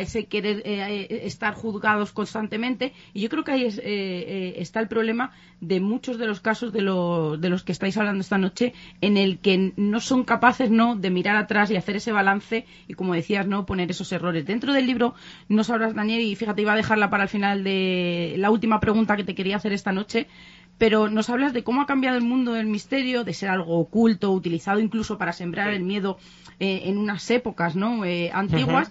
ese 0.00 0.26
querer 0.26 0.62
eh, 0.64 1.06
eh, 1.08 1.20
estar 1.24 1.54
juzgados 1.54 2.12
constantemente. 2.12 2.92
Y 3.14 3.20
yo 3.20 3.28
creo 3.28 3.44
que 3.44 3.52
ahí 3.52 3.68
eh, 3.68 4.54
está 4.56 4.80
el 4.80 4.88
problema 4.88 5.30
de 5.60 5.80
muchos 5.80 6.18
de 6.18 6.26
los 6.26 6.40
casos 6.40 6.72
de, 6.72 6.80
de 6.80 7.48
los 7.48 7.62
que 7.62 7.72
estáis 7.72 7.96
hablando 7.96 8.20
esta 8.20 8.38
noche 8.38 8.72
en 9.00 9.16
el 9.16 9.38
que 9.38 9.72
no 9.76 10.00
son 10.00 10.24
capaces 10.24 10.70
no 10.70 10.96
de 10.96 11.10
mirar 11.10 11.36
atrás 11.36 11.70
y 11.70 11.76
hacer 11.76 11.96
ese 11.96 12.12
balance 12.12 12.64
y 12.88 12.94
como 12.94 13.14
decías 13.14 13.46
no 13.46 13.66
poner 13.66 13.90
esos 13.90 14.10
errores. 14.12 14.46
Dentro 14.46 14.72
del 14.72 14.86
libro 14.86 15.14
no 15.48 15.62
sabrás 15.62 15.94
Daniel 15.94 16.22
y 16.22 16.34
fíjate 16.34 16.62
iba 16.62 16.72
a 16.72 16.76
dejarla 16.76 17.10
para 17.10 17.24
el 17.24 17.28
final 17.28 17.62
de 17.62 18.34
la 18.38 18.50
última 18.50 18.80
pregunta 18.80 19.16
que 19.16 19.24
te 19.24 19.34
quería 19.34 19.56
hacer 19.56 19.72
esta 19.72 19.92
noche 19.92 20.26
pero 20.80 21.10
nos 21.10 21.28
hablas 21.28 21.52
de 21.52 21.62
cómo 21.62 21.82
ha 21.82 21.86
cambiado 21.86 22.16
el 22.16 22.24
mundo 22.24 22.54
del 22.54 22.64
misterio, 22.64 23.22
de 23.22 23.34
ser 23.34 23.50
algo 23.50 23.78
oculto, 23.78 24.32
utilizado 24.32 24.80
incluso 24.80 25.18
para 25.18 25.34
sembrar 25.34 25.74
el 25.74 25.82
miedo 25.82 26.16
eh, 26.58 26.84
en 26.84 26.96
unas 26.96 27.30
épocas 27.30 27.76
¿no? 27.76 28.06
Eh, 28.06 28.30
antiguas. 28.32 28.90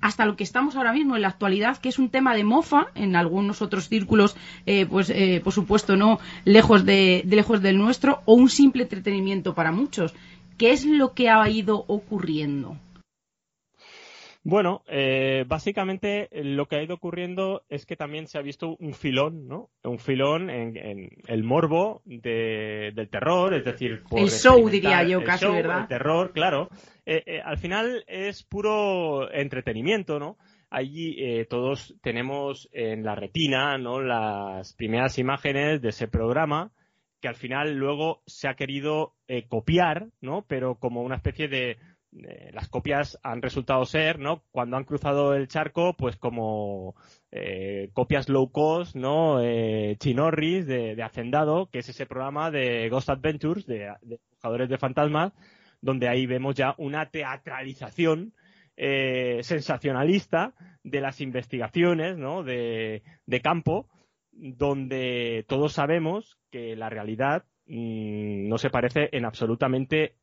hasta 0.00 0.24
lo 0.24 0.36
que 0.36 0.42
estamos 0.42 0.74
ahora 0.74 0.94
mismo 0.94 1.14
en 1.14 1.20
la 1.20 1.28
actualidad, 1.28 1.76
que 1.76 1.90
es 1.90 1.98
un 1.98 2.08
tema 2.08 2.34
de 2.34 2.44
mofa 2.44 2.86
en 2.94 3.14
algunos 3.14 3.60
otros 3.60 3.90
círculos, 3.90 4.36
eh, 4.64 4.86
pues 4.86 5.10
eh, 5.10 5.42
por 5.44 5.52
supuesto 5.52 5.96
no 5.96 6.18
lejos 6.46 6.86
de, 6.86 7.22
lejos 7.26 7.60
del 7.60 7.76
nuestro, 7.76 8.22
o 8.24 8.32
un 8.32 8.48
simple 8.48 8.84
entretenimiento 8.84 9.54
para 9.54 9.70
muchos. 9.70 10.14
¿Qué 10.56 10.72
es 10.72 10.86
lo 10.86 11.12
que 11.12 11.28
ha 11.28 11.46
ido 11.46 11.84
ocurriendo? 11.88 12.78
Bueno, 14.44 14.82
eh, 14.88 15.44
básicamente 15.46 16.28
lo 16.32 16.66
que 16.66 16.76
ha 16.76 16.82
ido 16.82 16.96
ocurriendo 16.96 17.62
es 17.68 17.86
que 17.86 17.94
también 17.94 18.26
se 18.26 18.38
ha 18.38 18.42
visto 18.42 18.76
un 18.80 18.92
filón, 18.92 19.46
¿no? 19.46 19.70
Un 19.84 20.00
filón 20.00 20.50
en, 20.50 21.10
el 21.28 21.44
morbo 21.44 22.02
del 22.04 23.08
terror, 23.08 23.54
es 23.54 23.64
decir, 23.64 24.02
el 24.10 24.30
show 24.30 24.68
diría 24.68 25.04
yo 25.04 25.22
casi, 25.22 25.46
¿verdad? 25.46 25.82
El 25.82 25.86
terror, 25.86 26.32
claro. 26.32 26.68
Eh, 27.06 27.22
eh, 27.24 27.40
al 27.44 27.56
final 27.56 28.04
es 28.08 28.42
puro 28.42 29.32
entretenimiento, 29.32 30.18
¿no? 30.18 30.38
Allí 30.70 31.44
todos 31.50 31.94
tenemos 32.02 32.68
en 32.72 33.04
la 33.04 33.14
retina, 33.14 33.76
¿no? 33.76 34.00
Las 34.00 34.74
primeras 34.74 35.18
imágenes 35.18 35.82
de 35.82 35.90
ese 35.90 36.08
programa 36.08 36.72
que 37.20 37.28
al 37.28 37.34
final 37.36 37.74
luego 37.74 38.22
se 38.26 38.48
ha 38.48 38.54
querido 38.54 39.14
copiar, 39.48 40.08
¿no? 40.22 40.46
Pero 40.48 40.76
como 40.76 41.02
una 41.02 41.16
especie 41.16 41.46
de 41.46 41.76
eh, 42.14 42.50
las 42.52 42.68
copias 42.68 43.18
han 43.22 43.40
resultado 43.40 43.86
ser, 43.86 44.18
¿no? 44.18 44.44
Cuando 44.50 44.76
han 44.76 44.84
cruzado 44.84 45.34
el 45.34 45.48
charco, 45.48 45.94
pues 45.96 46.16
como 46.16 46.94
eh, 47.30 47.88
copias 47.94 48.28
low 48.28 48.50
cost, 48.52 48.94
¿no? 48.94 49.40
Eh, 49.40 49.96
chinorris 49.98 50.66
de, 50.66 51.02
Hacendado, 51.02 51.70
que 51.70 51.78
es 51.78 51.88
ese 51.88 52.04
programa 52.04 52.50
de 52.50 52.90
Ghost 52.90 53.08
Adventures, 53.08 53.66
de, 53.66 53.94
de 54.02 54.20
buscadores 54.30 54.68
de 54.68 54.76
fantasmas, 54.76 55.32
donde 55.80 56.08
ahí 56.08 56.26
vemos 56.26 56.54
ya 56.54 56.74
una 56.76 57.08
teatralización 57.10 58.34
sensacionalista 58.74 60.54
de 60.82 61.00
las 61.00 61.20
investigaciones, 61.20 62.16
¿no? 62.18 62.42
De, 62.42 63.02
campo, 63.42 63.88
donde 64.32 65.44
todos 65.48 65.72
sabemos 65.72 66.38
que 66.50 66.74
la 66.74 66.90
realidad 66.90 67.44
mm, 67.66 68.48
no 68.48 68.58
se 68.58 68.70
parece 68.70 69.08
en 69.12 69.24
absolutamente 69.24 70.16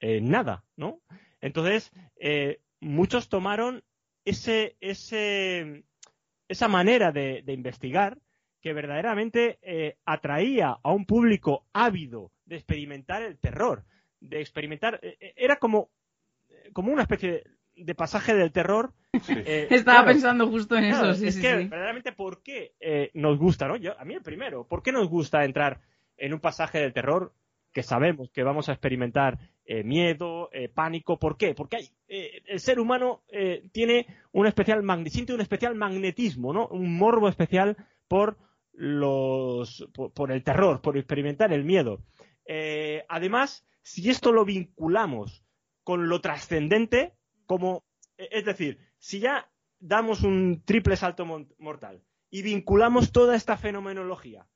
nada, 0.00 0.64
¿no? 0.76 1.00
Entonces, 1.46 1.92
eh, 2.16 2.58
muchos 2.80 3.28
tomaron 3.28 3.84
ese, 4.24 4.76
ese, 4.80 5.84
esa 6.48 6.66
manera 6.66 7.12
de, 7.12 7.44
investigar 7.46 8.18
que 8.60 8.72
verdaderamente 8.72 9.60
eh, 9.62 9.96
atraía 10.04 10.76
a 10.82 10.92
un 10.92 11.06
público 11.06 11.64
ávido 11.72 12.32
de 12.46 12.56
experimentar 12.56 13.22
el 13.22 13.38
terror, 13.38 13.84
de 14.18 14.40
experimentar, 14.40 14.98
eh, 15.02 15.34
era 15.36 15.56
como, 15.56 15.90
como 16.72 16.92
una 16.92 17.02
especie 17.02 17.44
de, 17.76 17.94
pasaje 17.94 18.34
del 18.34 18.50
terror. 18.50 18.92
Estaba 19.70 20.04
pensando 20.04 20.48
justo 20.48 20.76
en 20.76 20.86
eso. 20.86 21.14
Sí, 21.14 21.28
es 21.28 21.38
que 21.38 21.54
verdaderamente, 21.54 22.10
¿por 22.10 22.42
qué 22.42 22.72
nos 23.14 23.38
gusta? 23.38 23.68
¿no? 23.68 23.76
Yo, 23.76 23.96
a 24.00 24.04
mí 24.04 24.14
el 24.14 24.22
primero, 24.22 24.66
¿por 24.66 24.82
qué 24.82 24.90
nos 24.90 25.08
gusta 25.08 25.44
entrar 25.44 25.80
en 26.16 26.34
un 26.34 26.40
pasaje 26.40 26.80
del 26.80 26.92
terror 26.92 27.32
que 27.72 27.84
sabemos 27.84 28.32
que 28.32 28.42
vamos 28.42 28.68
a 28.68 28.72
experimentar 28.72 29.38
eh, 29.68 29.82
miedo, 29.82 30.48
eh, 30.52 30.68
pánico. 30.68 31.18
¿Por 31.18 31.36
qué? 31.36 31.52
Porque 31.52 31.90
eh, 32.06 32.40
el 32.46 32.60
ser 32.60 32.78
humano 32.78 33.24
tiene 33.72 34.06
un 34.30 34.46
especial 34.46 34.84
siente 35.10 35.34
un 35.34 35.40
especial 35.40 35.74
magnetismo, 35.74 36.52
¿no? 36.52 36.68
Un 36.68 36.96
morbo 36.96 37.28
especial 37.28 37.76
por 38.06 38.38
los 38.72 39.88
por, 39.92 40.30
el 40.30 40.44
terror, 40.44 40.80
por 40.80 40.96
experimentar 40.96 41.52
el 41.52 41.64
miedo. 41.64 42.00
además, 43.08 43.66
si 43.82 44.08
esto 44.08 44.30
lo 44.30 44.44
vinculamos 44.44 45.42
con 45.82 46.08
lo 46.08 46.20
trascendente, 46.20 47.14
como 47.46 47.84
es 48.16 48.44
decir, 48.44 48.78
si 48.98 49.18
ya 49.18 49.50
damos 49.80 50.22
un 50.22 50.62
triple 50.64 50.96
salto 50.96 51.26
mortal 51.58 52.02
y 52.30 52.42
vinculamos 52.42 53.10
toda 53.10 53.34
esta 53.34 53.56
fenomenología 53.56 54.46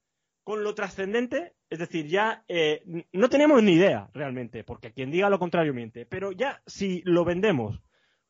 con 0.44 0.64
lo 0.64 0.74
trascendente, 0.74 1.54
es 1.68 1.78
decir, 1.78 2.06
ya 2.06 2.44
eh, 2.48 3.04
no 3.12 3.28
tenemos 3.28 3.62
ni 3.62 3.72
idea 3.72 4.10
realmente, 4.14 4.64
porque 4.64 4.92
quien 4.92 5.10
diga 5.10 5.30
lo 5.30 5.38
contrario 5.38 5.74
miente, 5.74 6.06
pero 6.06 6.32
ya 6.32 6.62
si 6.66 7.02
lo 7.04 7.24
vendemos 7.24 7.82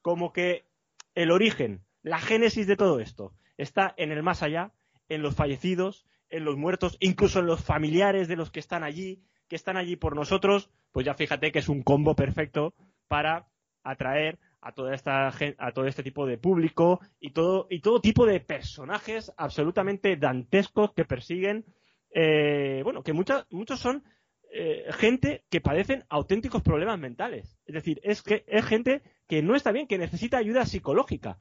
como 0.03 0.33
que 0.33 0.67
el 1.15 1.31
origen, 1.31 1.85
la 2.03 2.19
génesis 2.19 2.67
de 2.67 2.77
todo 2.77 3.01
esto 3.01 3.33
está 3.57 3.95
en 3.97 4.11
el 4.13 4.23
más 4.23 4.43
allá, 4.43 4.73
en 5.09 5.23
los 5.23 5.35
fallecidos, 5.35 6.07
en 6.29 6.45
los 6.45 6.57
muertos, 6.57 6.97
incluso 7.01 7.41
en 7.41 7.47
los 7.47 7.63
familiares 7.63 8.29
de 8.29 8.37
los 8.37 8.51
que 8.51 8.61
están 8.61 8.85
allí, 8.85 9.23
que 9.49 9.57
están 9.57 9.77
allí 9.77 9.97
por 9.97 10.15
nosotros, 10.15 10.71
pues 10.93 11.05
ya 11.07 11.15
fíjate 11.15 11.53
que 11.53 11.59
es 11.59 11.69
un 11.69 11.83
combo 11.83 12.15
perfecto 12.15 12.75
para 13.09 13.49
atraer 13.83 14.39
a 14.61 14.73
toda 14.73 14.95
esta 14.95 15.29
a 15.29 15.73
todo 15.73 15.87
este 15.87 16.03
tipo 16.03 16.27
de 16.27 16.37
público 16.37 17.01
y 17.19 17.31
todo 17.31 17.67
y 17.71 17.81
todo 17.81 18.01
tipo 18.01 18.27
de 18.27 18.41
personajes 18.41 19.33
absolutamente 19.37 20.17
dantescos 20.17 20.93
que 20.93 21.07
persiguen 21.07 21.65
eh, 22.13 22.81
bueno, 22.83 23.03
que 23.03 23.13
muchos 23.13 23.81
son 23.81 24.05
eh, 24.53 24.87
gente 24.93 25.45
que 25.49 25.61
padecen 25.61 26.05
auténticos 26.09 26.63
problemas 26.63 26.99
mentales. 26.99 27.57
Es 27.67 27.75
decir, 27.75 28.01
es 28.03 28.23
que 28.23 28.45
es 28.47 28.65
gente 28.65 29.03
que 29.29 29.43
no 29.43 29.55
está 29.55 29.71
bien, 29.73 29.87
que 29.87 29.99
necesita 29.99 30.39
ayuda 30.39 30.67
psicológica. 30.67 31.39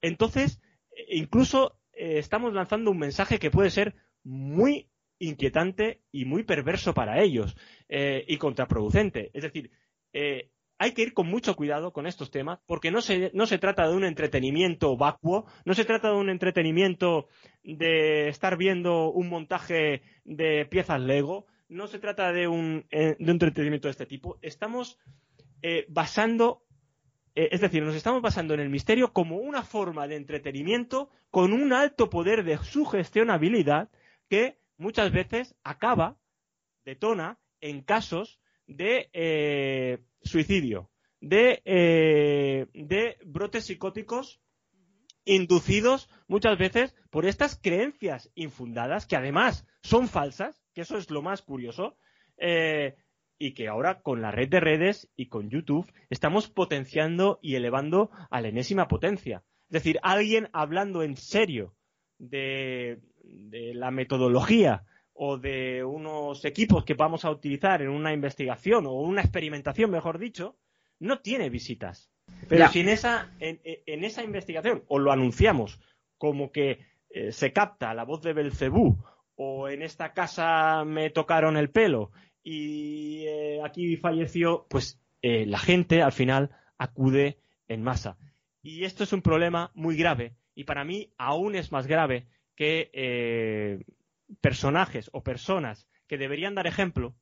Entonces, 0.00 0.60
eh, 0.96 1.06
incluso 1.10 1.76
estamos 1.92 2.54
lanzando 2.54 2.90
un 2.90 2.98
mensaje 2.98 3.38
que 3.38 3.50
puede 3.50 3.68
ser 3.68 3.94
muy 4.24 4.88
inquietante 5.18 6.00
y 6.10 6.24
muy 6.24 6.44
perverso 6.44 6.94
para 6.94 7.20
ellos 7.20 7.54
y 7.90 8.38
contraproducente. 8.38 9.30
Es 9.34 9.42
decir, 9.42 9.70
hay 10.80 10.92
que 10.92 11.02
ir 11.02 11.12
con 11.12 11.26
mucho 11.26 11.56
cuidado 11.56 11.92
con 11.92 12.06
estos 12.06 12.30
temas 12.30 12.58
porque 12.66 12.90
no 12.90 13.02
se, 13.02 13.30
no 13.34 13.44
se 13.44 13.58
trata 13.58 13.86
de 13.86 13.94
un 13.94 14.02
entretenimiento 14.02 14.96
vacuo, 14.96 15.44
no 15.66 15.74
se 15.74 15.84
trata 15.84 16.08
de 16.08 16.16
un 16.16 16.30
entretenimiento 16.30 17.28
de 17.62 18.28
estar 18.28 18.56
viendo 18.56 19.10
un 19.10 19.28
montaje 19.28 20.00
de 20.24 20.64
piezas 20.64 20.98
Lego, 20.98 21.44
no 21.68 21.86
se 21.86 21.98
trata 21.98 22.32
de 22.32 22.48
un, 22.48 22.86
eh, 22.90 23.14
de 23.18 23.24
un 23.24 23.30
entretenimiento 23.30 23.88
de 23.88 23.92
este 23.92 24.06
tipo. 24.06 24.38
Estamos 24.40 24.98
eh, 25.60 25.84
basando, 25.90 26.64
eh, 27.34 27.50
es 27.52 27.60
decir, 27.60 27.82
nos 27.82 27.94
estamos 27.94 28.22
basando 28.22 28.54
en 28.54 28.60
el 28.60 28.70
misterio 28.70 29.12
como 29.12 29.36
una 29.36 29.62
forma 29.62 30.08
de 30.08 30.16
entretenimiento 30.16 31.10
con 31.30 31.52
un 31.52 31.74
alto 31.74 32.08
poder 32.08 32.42
de 32.42 32.56
sugestionabilidad 32.56 33.90
que 34.30 34.58
muchas 34.78 35.12
veces 35.12 35.54
acaba, 35.62 36.16
detona, 36.86 37.38
en 37.60 37.82
casos 37.82 38.40
de 38.70 40.00
suicidio, 40.22 40.90
de, 41.20 41.62
eh, 41.64 42.66
de 42.72 43.16
brotes 43.24 43.66
psicóticos 43.66 44.40
inducidos 45.24 46.08
muchas 46.28 46.58
veces 46.58 46.94
por 47.10 47.26
estas 47.26 47.58
creencias 47.60 48.30
infundadas, 48.34 49.06
que 49.06 49.16
además 49.16 49.66
son 49.82 50.08
falsas, 50.08 50.62
que 50.74 50.80
eso 50.80 50.96
es 50.96 51.10
lo 51.10 51.22
más 51.22 51.42
curioso, 51.42 51.96
eh, 52.38 52.96
y 53.38 53.54
que 53.54 53.68
ahora 53.68 54.02
con 54.02 54.22
la 54.22 54.30
red 54.30 54.48
de 54.48 54.60
redes 54.60 55.10
y 55.16 55.28
con 55.28 55.50
YouTube 55.50 55.90
estamos 56.10 56.48
potenciando 56.48 57.38
y 57.42 57.54
elevando 57.54 58.10
a 58.30 58.40
la 58.40 58.48
enésima 58.48 58.88
potencia. 58.88 59.44
Es 59.68 59.74
decir, 59.74 59.98
alguien 60.02 60.48
hablando 60.52 61.02
en 61.02 61.16
serio 61.16 61.74
de, 62.18 63.00
de 63.22 63.74
la 63.74 63.90
metodología 63.90 64.84
o 65.22 65.36
de 65.36 65.84
unos 65.84 66.46
equipos 66.46 66.82
que 66.82 66.94
vamos 66.94 67.26
a 67.26 67.30
utilizar 67.30 67.82
en 67.82 67.90
una 67.90 68.14
investigación 68.14 68.86
o 68.86 68.94
una 68.94 69.20
experimentación, 69.20 69.90
mejor 69.90 70.18
dicho, 70.18 70.56
no 70.98 71.20
tiene 71.20 71.50
visitas. 71.50 72.10
Pero 72.48 72.66
si 72.68 72.80
en 72.80 72.88
esa, 72.88 73.30
en, 73.38 73.60
esa 74.02 74.24
investigación 74.24 74.82
o 74.88 74.98
lo 74.98 75.12
anunciamos 75.12 75.78
como 76.16 76.50
que 76.52 76.86
eh, 77.10 77.32
se 77.32 77.52
capta 77.52 77.92
la 77.92 78.04
voz 78.04 78.22
de 78.22 78.32
Belcebú 78.32 78.96
o 79.34 79.68
en 79.68 79.82
esta 79.82 80.14
casa 80.14 80.86
me 80.86 81.10
tocaron 81.10 81.58
el 81.58 81.68
pelo 81.68 82.12
y 82.42 83.26
eh, 83.26 83.60
aquí 83.62 83.98
falleció, 83.98 84.66
pues 84.70 85.02
eh, 85.20 85.44
la 85.44 85.58
gente 85.58 86.00
al 86.00 86.12
final 86.12 86.48
acude 86.78 87.36
en 87.68 87.82
masa. 87.82 88.16
Y 88.62 88.84
esto 88.84 89.04
es 89.04 89.12
un 89.12 89.20
problema 89.20 89.70
muy 89.74 89.98
grave 89.98 90.32
y 90.54 90.64
para 90.64 90.82
mí 90.82 91.12
aún 91.18 91.56
es 91.56 91.72
más 91.72 91.86
grave 91.86 92.26
que 92.56 93.84
personajes 94.40 95.10
o 95.12 95.22
personas 95.22 95.88
que 96.06 96.18
deberían 96.18 96.54
dar 96.54 96.66
ejemplo 96.66 97.16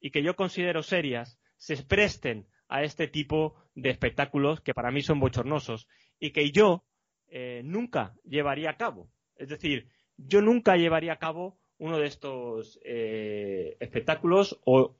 y 0.00 0.10
que 0.10 0.22
yo 0.22 0.36
considero 0.36 0.82
serias 0.82 1.38
se 1.56 1.76
presten 1.82 2.46
a 2.68 2.82
este 2.82 3.08
tipo 3.08 3.54
de 3.74 3.90
espectáculos 3.90 4.60
que 4.60 4.74
para 4.74 4.90
mí 4.90 5.02
son 5.02 5.20
bochornosos 5.20 5.88
y 6.18 6.30
que 6.32 6.50
yo 6.50 6.84
eh, 7.28 7.62
nunca 7.64 8.14
llevaría 8.24 8.70
a 8.70 8.76
cabo. 8.76 9.08
Es 9.36 9.48
decir, 9.48 9.88
yo 10.16 10.40
nunca 10.42 10.76
llevaría 10.76 11.12
a 11.14 11.18
cabo 11.18 11.58
uno 11.78 11.98
de 11.98 12.06
estos 12.06 12.80
eh, 12.84 13.76
espectáculos 13.80 14.60
o, 14.64 14.96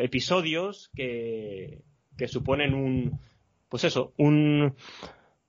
episodios 0.00 0.90
que, 0.94 1.82
que 2.16 2.28
suponen 2.28 2.74
un, 2.74 3.18
pues 3.68 3.84
eso, 3.84 4.12
un, 4.16 4.76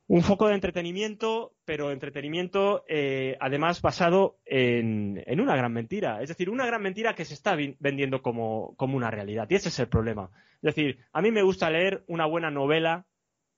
un 0.10 0.24
foco 0.24 0.48
de 0.48 0.56
entretenimiento, 0.56 1.54
pero 1.66 1.92
entretenimiento 1.92 2.84
eh, 2.88 3.38
además 3.40 3.80
basado 3.80 4.40
en, 4.44 5.24
una 5.40 5.56
gran 5.56 5.72
mentira. 5.72 6.24
Es 6.24 6.30
decir, 6.30 6.50
una 6.50 6.66
gran 6.66 6.82
mentira 6.82 7.14
que 7.14 7.26
se 7.26 7.36
está 7.36 7.56
vendiendo 7.56 8.24
como, 8.24 8.76
una 8.80 9.12
realidad. 9.12 9.46
Y 9.52 9.56
ese 9.56 9.70
es 9.70 9.78
el 9.78 9.88
problema. 9.88 10.32
Es 10.64 10.74
decir, 10.74 10.98
a 11.14 11.22
mí 11.22 11.30
me 11.30 11.44
gusta 11.44 11.70
leer 11.70 12.04
una 12.08 12.26
buena 12.26 12.50
novela 12.50 13.06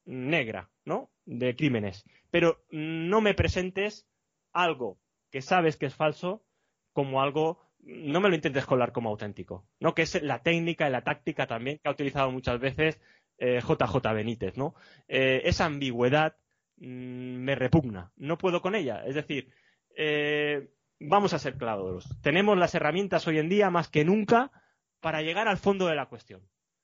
negra, 0.03 0.69
¿no? 0.83 1.09
De 1.23 1.55
crímenes. 1.55 2.03
Pero 2.31 2.61
no 2.69 3.21
me 3.21 3.33
presentes 3.33 4.05
algo 4.51 4.99
que 5.31 5.41
sabes 5.41 5.77
que 5.77 5.85
es 5.85 5.95
falso 5.95 6.43
como 6.91 7.21
algo, 7.21 7.59
no 7.79 8.19
me 8.19 8.27
lo 8.27 8.35
intentes 8.35 8.65
colar 8.65 8.91
como 8.91 9.09
auténtico, 9.09 9.65
¿no? 9.79 9.95
Que 9.95 10.01
es 10.01 10.21
la 10.21 10.43
técnica 10.43 10.85
y 10.85 10.91
la 10.91 11.05
táctica 11.05 11.47
también 11.47 11.79
que 11.81 11.87
ha 11.87 11.93
utilizado 11.93 12.29
muchas 12.29 12.59
veces 12.59 12.99
JJ 13.41 13.95
eh, 14.05 14.13
Benítez, 14.13 14.57
¿no? 14.57 14.75
Eh, 15.07 15.41
esa 15.45 15.65
ambigüedad 15.65 16.37
mm, 16.77 16.85
me 16.85 17.55
repugna, 17.55 18.11
no 18.15 18.37
puedo 18.37 18.61
con 18.61 18.75
ella. 18.75 19.03
Es 19.05 19.15
decir, 19.15 19.49
eh, 19.95 20.69
vamos 20.99 21.33
a 21.33 21.39
ser 21.39 21.57
claros, 21.57 22.07
tenemos 22.21 22.57
las 22.57 22.75
herramientas 22.75 23.27
hoy 23.27 23.39
en 23.39 23.49
día 23.49 23.69
más 23.69 23.89
que 23.89 24.05
nunca 24.05 24.51
para 24.99 25.21
llegar 25.23 25.47
al 25.47 25.57
fondo 25.57 25.87
de 25.87 25.95
la 25.95 26.07
cuestión. 26.07 26.41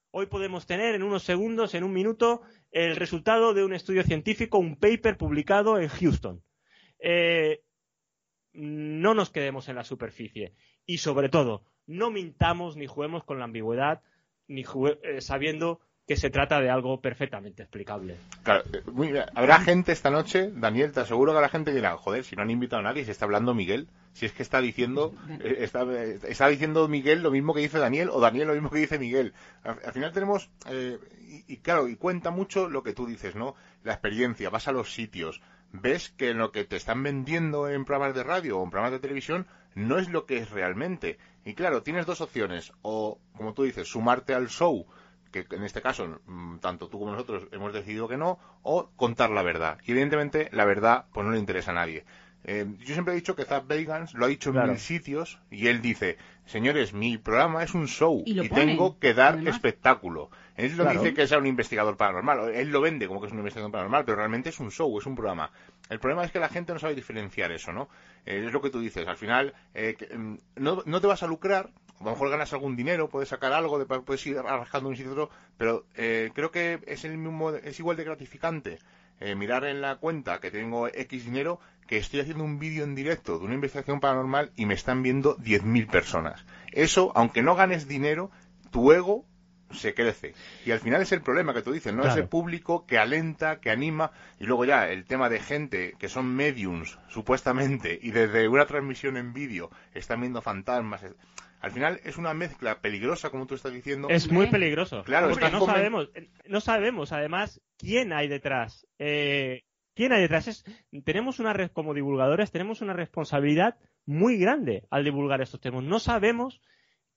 Hoy 0.10 0.26
podemos 0.26 0.66
tener 0.66 0.95
en 0.95 1.03
unos 1.03 1.24
segundos, 1.24 1.76
en 1.76 1.84
un 1.84 1.93
minuto, 1.93 2.41
el 2.72 2.95
resultado 2.95 3.53
de 3.53 3.64
un 3.64 3.74
estudio 3.74 4.03
científico, 4.03 4.58
un 4.58 4.78
paper 4.78 5.18
publicado 5.18 5.80
en 5.80 5.89
Houston. 5.89 6.41
no 8.53 9.14
nos 9.14 9.30
quedemos 9.30 9.70
en 9.70 9.76
la 9.76 9.84
superficie 9.84 10.55
y, 10.88 10.97
sobre 10.97 11.30
todo, 11.30 11.66
no 11.86 12.10
mintamos 12.10 12.78
ni 12.78 12.88
juguemos 12.88 13.24
con 13.26 13.38
la 13.38 13.45
ambigüedad, 13.45 14.01
ni 14.47 14.66
sabiendo 15.20 15.82
que 16.08 16.16
se 16.16 16.30
trata 16.30 16.62
de 16.62 16.70
algo 16.70 17.01
perfectamente 17.01 17.64
explicable. 17.64 18.16
Claro, 18.43 18.64
eh, 18.72 19.26
habrá 19.36 19.60
gente 19.60 19.91
esta 19.91 20.10
noche, 20.10 20.49
Daniel, 20.55 20.93
te 20.93 21.01
aseguro 21.01 21.34
que 21.34 21.38
habrá 21.38 21.49
gente 21.49 21.72
que 21.72 21.76
dirá, 21.76 21.97
joder, 21.97 22.24
si 22.24 22.38
no 22.38 22.43
han 22.43 22.49
invitado 22.49 22.80
a 22.80 22.84
nadie, 22.84 23.03
si 23.03 23.12
está 23.12 23.26
hablando 23.26 23.53
Miguel, 23.53 23.89
si 24.14 24.26
es 24.26 24.32
que 24.32 24.41
está 24.41 24.62
diciendo, 24.62 25.14
eh, 25.41 25.58
está, 25.60 25.86
está 26.01 26.47
diciendo 26.47 26.88
Miguel 26.88 27.22
lo 27.22 27.30
mismo 27.30 27.53
que 27.53 27.60
dice 27.60 27.78
Daniel, 27.78 28.10
o 28.10 28.22
Daniel 28.22 28.47
lo 28.47 28.53
mismo 28.53 28.70
que 28.70 28.80
dice 28.80 28.97
Miguel. 28.97 29.34
Al, 29.64 29.91
final 29.91 30.14
tenemos, 30.14 30.49
eh, 30.70 30.97
y, 31.45 31.58
claro, 31.58 31.89
y 31.89 31.97
cuenta 31.97 32.32
mucho 32.32 32.70
lo 32.70 32.84
que 32.84 32.93
tú 32.93 33.05
dices, 33.05 33.36
¿no? 33.36 33.55
La 33.84 33.91
experiencia, 33.91 34.49
vas 34.49 34.70
a 34.70 34.72
los 34.72 34.93
sitios, 34.93 35.41
ves 35.74 36.10
que 36.10 36.34
lo 36.34 36.53
que 36.53 36.64
te 36.64 36.78
están 36.78 37.03
vendiendo 37.03 37.68
en 37.68 37.84
programas 37.84 38.16
de 38.16 38.24
radio 38.24 38.60
o 38.60 38.64
en 38.64 38.70
programas 38.70 38.93
de 38.93 38.99
televisión 38.99 39.45
no 39.76 39.99
es 39.99 40.08
lo 40.08 40.26
que 40.26 40.38
es 40.38 40.51
realmente. 40.51 41.18
Y 41.43 41.53
claro, 41.53 41.84
tienes 41.84 42.05
dos 42.05 42.22
opciones, 42.22 42.72
o, 42.82 43.20
como 43.36 43.53
tú 43.53 43.64
dices, 43.64 43.89
sumarte 43.89 44.34
al 44.34 44.47
show, 44.47 44.88
que 45.32 45.45
en 45.51 45.63
este 45.63 45.82
caso 45.82 46.19
mm, 46.25 46.57
tanto 46.57 46.88
tú 46.88 46.99
como 46.99 47.11
nosotros 47.11 47.47
hemos 47.51 47.73
decidido 47.73 48.07
que 48.07 48.17
no, 48.17 48.39
o 48.63 48.89
contar 48.95 49.30
la 49.30 49.43
verdad. 49.43 49.80
Y 49.86 49.91
evidentemente 49.91 50.49
la 50.51 50.65
verdad 50.65 51.05
pues 51.13 51.25
no 51.25 51.32
le 51.32 51.39
interesa 51.39 51.71
a 51.71 51.75
nadie. 51.75 52.05
Eh, 52.43 52.65
yo 52.80 52.93
siempre 52.93 53.13
he 53.13 53.17
dicho 53.17 53.36
que 53.36 53.43
Zach 53.43 53.67
Bagans 53.67 54.13
lo 54.13 54.25
ha 54.25 54.30
dicho 54.30 54.51
en 54.51 54.69
mil 54.69 54.80
sitios 54.80 55.39
y 55.51 55.67
él 55.67 55.82
dice, 55.82 56.17
señores, 56.45 56.93
mi 56.93 57.17
programa 57.17 57.61
es 57.61 57.73
un 57.73 57.88
show 57.89 58.23
y, 58.25 58.47
tengo 58.47 58.97
que 58.99 59.13
dar 59.13 59.45
espectáculo. 59.45 60.30
Él 60.55 60.78
no 60.78 60.86
dice 60.86 61.13
que 61.13 61.28
sea 61.28 61.39
un 61.39 61.45
investigador 61.45 61.97
paranormal, 61.97 62.55
él 62.55 62.69
lo 62.69 62.80
vende 62.80 63.07
como 63.07 63.19
que 63.19 63.28
es 63.28 63.34
un 63.34 63.39
investigador 63.39 63.71
paranormal, 63.71 64.05
pero 64.05 64.17
realmente 64.17 64.49
es 64.49 64.59
un 64.61 64.71
show, 64.71 64.97
es 64.97 65.05
un 65.05 65.15
programa. 65.15 65.51
El 65.89 65.99
problema 65.99 66.23
es 66.23 66.32
que 66.32 66.39
la 66.39 66.47
gente 66.47 66.71
no 66.71 66.80
sabe 66.80 66.95
diferenciar 66.95 67.51
eso, 67.51 67.73
¿no? 67.73 67.89
Eh, 68.25 68.45
es 68.45 68.53
lo 68.53 68.61
que 68.61 68.69
tú 68.69 68.80
dices, 68.80 69.05
al 69.07 69.17
final 69.17 69.53
eh, 69.73 69.97
mm, 70.15 70.36
no, 70.55 70.84
no 70.86 71.01
te 71.01 71.07
vas 71.07 71.23
a 71.23 71.28
lucrar 71.28 71.69
a 72.00 72.04
lo 72.04 72.12
mejor 72.12 72.30
ganas 72.30 72.54
algún 72.54 72.76
dinero, 72.76 73.10
puedes 73.10 73.30
sacar 73.30 73.54
algo, 73.54 73.84
puedes 73.86 74.26
ir 74.28 74.38
arrascando 74.38 74.89
un 74.89 74.95
sitio 74.95 75.12
otro, 75.12 75.30
pero 75.58 75.86
eh, 75.95 76.32
creo 76.34 76.52
que 76.52 76.80
es 76.86 77.06
el 77.06 77.18
mismo, 77.18 77.52
es 77.52 77.80
igual 77.80 77.98
de 77.98 78.04
gratificante 78.04 78.80
eh, 79.20 79.34
mirar 79.36 79.66
en 79.66 79.82
la 79.82 79.95
cuenta 79.95 80.39
que 80.39 80.52
tengo 80.52 80.88
X 80.88 81.26
dinero 81.26 81.60
que 81.88 81.98
estoy 81.98 82.20
haciendo 82.20 82.43
un 82.43 82.60
vídeo 82.60 82.84
en 82.84 82.93
directo 82.93 83.39
de 83.39 83.45
una 83.45 83.56
investigación 83.56 84.00
paranormal 84.00 84.52
y 84.56 84.66
me 84.66 84.76
están 84.76 85.02
viendo 85.02 85.38
10.000 85.38 85.89
personas. 85.89 86.45
Eso, 86.72 87.12
aunque 87.16 87.41
no 87.41 87.56
ganes 87.56 87.88
dinero, 87.88 88.30
tu 88.72 88.91
ego 88.91 89.26
se 89.72 89.93
crece. 89.93 90.34
Y 90.66 90.72
al 90.72 90.80
final 90.80 91.02
es 91.02 91.12
el 91.12 91.22
problema 91.22 91.54
que 91.54 91.62
tú 91.62 91.72
dices, 91.72 91.93
¿no? 91.93 92.06
Ese 92.06 92.24
público 92.24 92.86
que 92.86 92.98
alenta, 92.98 93.60
que 93.60 93.72
anima, 93.72 94.12
y 94.39 94.45
luego 94.45 94.66
ya 94.66 94.89
el 94.89 95.06
tema 95.06 95.30
de 95.30 95.39
gente 95.39 95.95
que 95.98 96.10
son 96.10 96.36
mediums, 96.36 97.00
supuestamente, 97.10 97.98
y 98.02 98.12
desde 98.12 98.48
una 98.48 98.66
transmisión 98.66 99.18
en 99.18 99.34
vídeo 99.34 99.70
están 99.93 100.22
viendo 100.22 100.41
fantasmas. 100.41 101.02
Al 101.60 101.72
final 101.72 101.99
es 102.03 102.18
una 102.18 102.34
mezcla 102.34 102.82
peligrosa, 102.82 103.30
como 103.30 103.47
tú 103.47 103.55
estás 103.55 103.74
diciendo. 103.74 104.10
Es 104.10 104.32
muy 104.32 104.47
peligroso. 104.47 105.03
Claro, 105.03 105.30
porque 105.30 105.49
no 105.49 105.66
sabemos, 105.66 106.10
no 106.47 106.62
sabemos 106.62 107.12
además 107.12 107.62
quién 107.78 108.14
hay 108.14 108.28
detrás. 108.28 108.88
Eh, 108.99 109.64
¿Quién 109.95 110.14
hay 110.14 110.22
detrás? 110.22 110.64
tenemos 111.03 111.39
una 111.39 111.53
red 111.53 111.72
como 111.72 111.95
divulgadores, 111.95 112.51
tenemos 112.51 112.82
una 112.82 112.93
responsabilidad 112.93 113.78
muy 114.05 114.38
grande 114.38 114.86
al 114.91 115.03
divulgar 115.03 115.41
estos 115.41 115.60
temas. 115.60 115.84
No 115.84 115.99
sabemos 115.99 116.62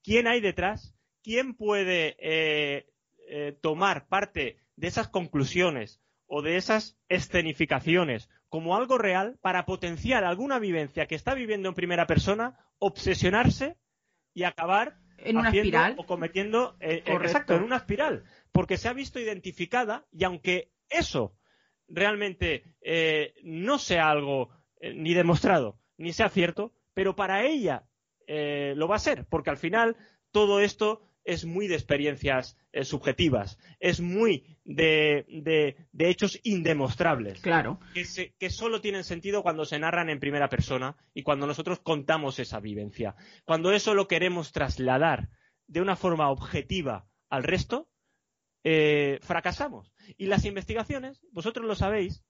quién 0.03 0.27
hay 0.27 0.41
detrás, 0.41 0.95
quién 1.23 1.55
puede 1.55 2.17
eh, 2.19 2.87
eh, 3.29 3.59
tomar 3.61 4.09
parte 4.09 4.57
de 4.77 4.89
esas 4.89 5.09
conclusiones 5.09 6.01
o 6.27 6.41
de 6.41 6.57
esas 6.57 6.99
escenificaciones 7.11 8.31
como 8.49 8.75
algo 8.75 8.97
real 8.97 9.39
para 9.43 9.67
potenciar 9.67 10.25
alguna 10.25 10.59
vivencia 10.59 11.07
que 11.07 11.15
está 11.15 11.35
viviendo 11.35 11.69
en 11.69 11.75
primera 11.75 12.07
persona, 12.07 12.59
obsesionarse 12.79 13.77
y 14.35 14.45
acabar 14.45 14.97
en 15.19 15.37
una 15.37 15.51
espiral. 15.51 15.95
o 15.99 16.07
cometiendo 16.07 16.77
eh, 16.81 17.03
eh, 17.05 17.13
exacto 17.23 17.55
en 17.55 17.63
una 17.63 17.77
espiral 17.77 18.25
porque 18.53 18.77
se 18.77 18.89
ha 18.89 18.93
visto 18.93 19.21
identificada 19.21 20.07
y 20.13 20.25
aunque 20.25 20.73
eso 20.89 21.37
realmente 21.89 22.75
eh, 22.81 23.35
no 23.43 23.79
sea 23.79 24.11
algo 24.11 24.51
ni 24.81 25.15
demostrado 25.15 25.79
ni 25.99 26.13
sea 26.13 26.29
cierto 26.29 26.73
pero 26.95 27.17
para 27.17 27.45
ella 27.45 27.87
lo 28.27 28.87
va 28.87 28.97
a 28.97 29.01
ser 29.01 29.27
porque 29.27 29.51
al 29.51 29.57
final 29.57 29.97
todo 30.31 30.61
esto 30.61 31.03
es 31.25 31.45
muy 31.45 31.67
de 31.69 31.75
experiencias 31.75 32.57
eh, 32.73 32.85
subjetivas, 32.85 33.59
es 33.79 34.01
muy 34.01 34.59
de, 34.65 35.27
de, 35.93 36.09
hechos 36.09 36.41
indemostrables. 36.43 37.41
Claro. 37.41 37.81
Que, 37.95 38.35
que 38.39 38.51
solo 38.51 38.81
tienen 38.81 39.05
sentido 39.05 39.43
cuando 39.43 39.65
se 39.65 39.79
narran 39.79 40.11
en 40.11 40.21
primera 40.21 40.49
persona 40.49 40.97
y 41.15 41.23
cuando 41.23 41.47
nosotros 41.47 41.81
contamos 41.81 42.39
esa 42.39 42.61
vivencia. 42.61 43.17
Cuando 43.45 43.73
eso 43.73 43.95
lo 43.95 44.09
queremos 44.09 44.53
trasladar 44.53 45.29
de 45.67 45.81
una 45.81 45.97
forma 45.97 46.31
objetiva 46.31 47.07
al 47.29 47.45
resto, 47.45 47.89
eh, 48.65 49.19
fracasamos. 49.23 49.93
Y 50.17 50.27
las 50.27 50.45
investigaciones, 50.45 51.21
vosotros 51.33 51.67
lo 51.67 51.75
sabéis, 51.75 52.25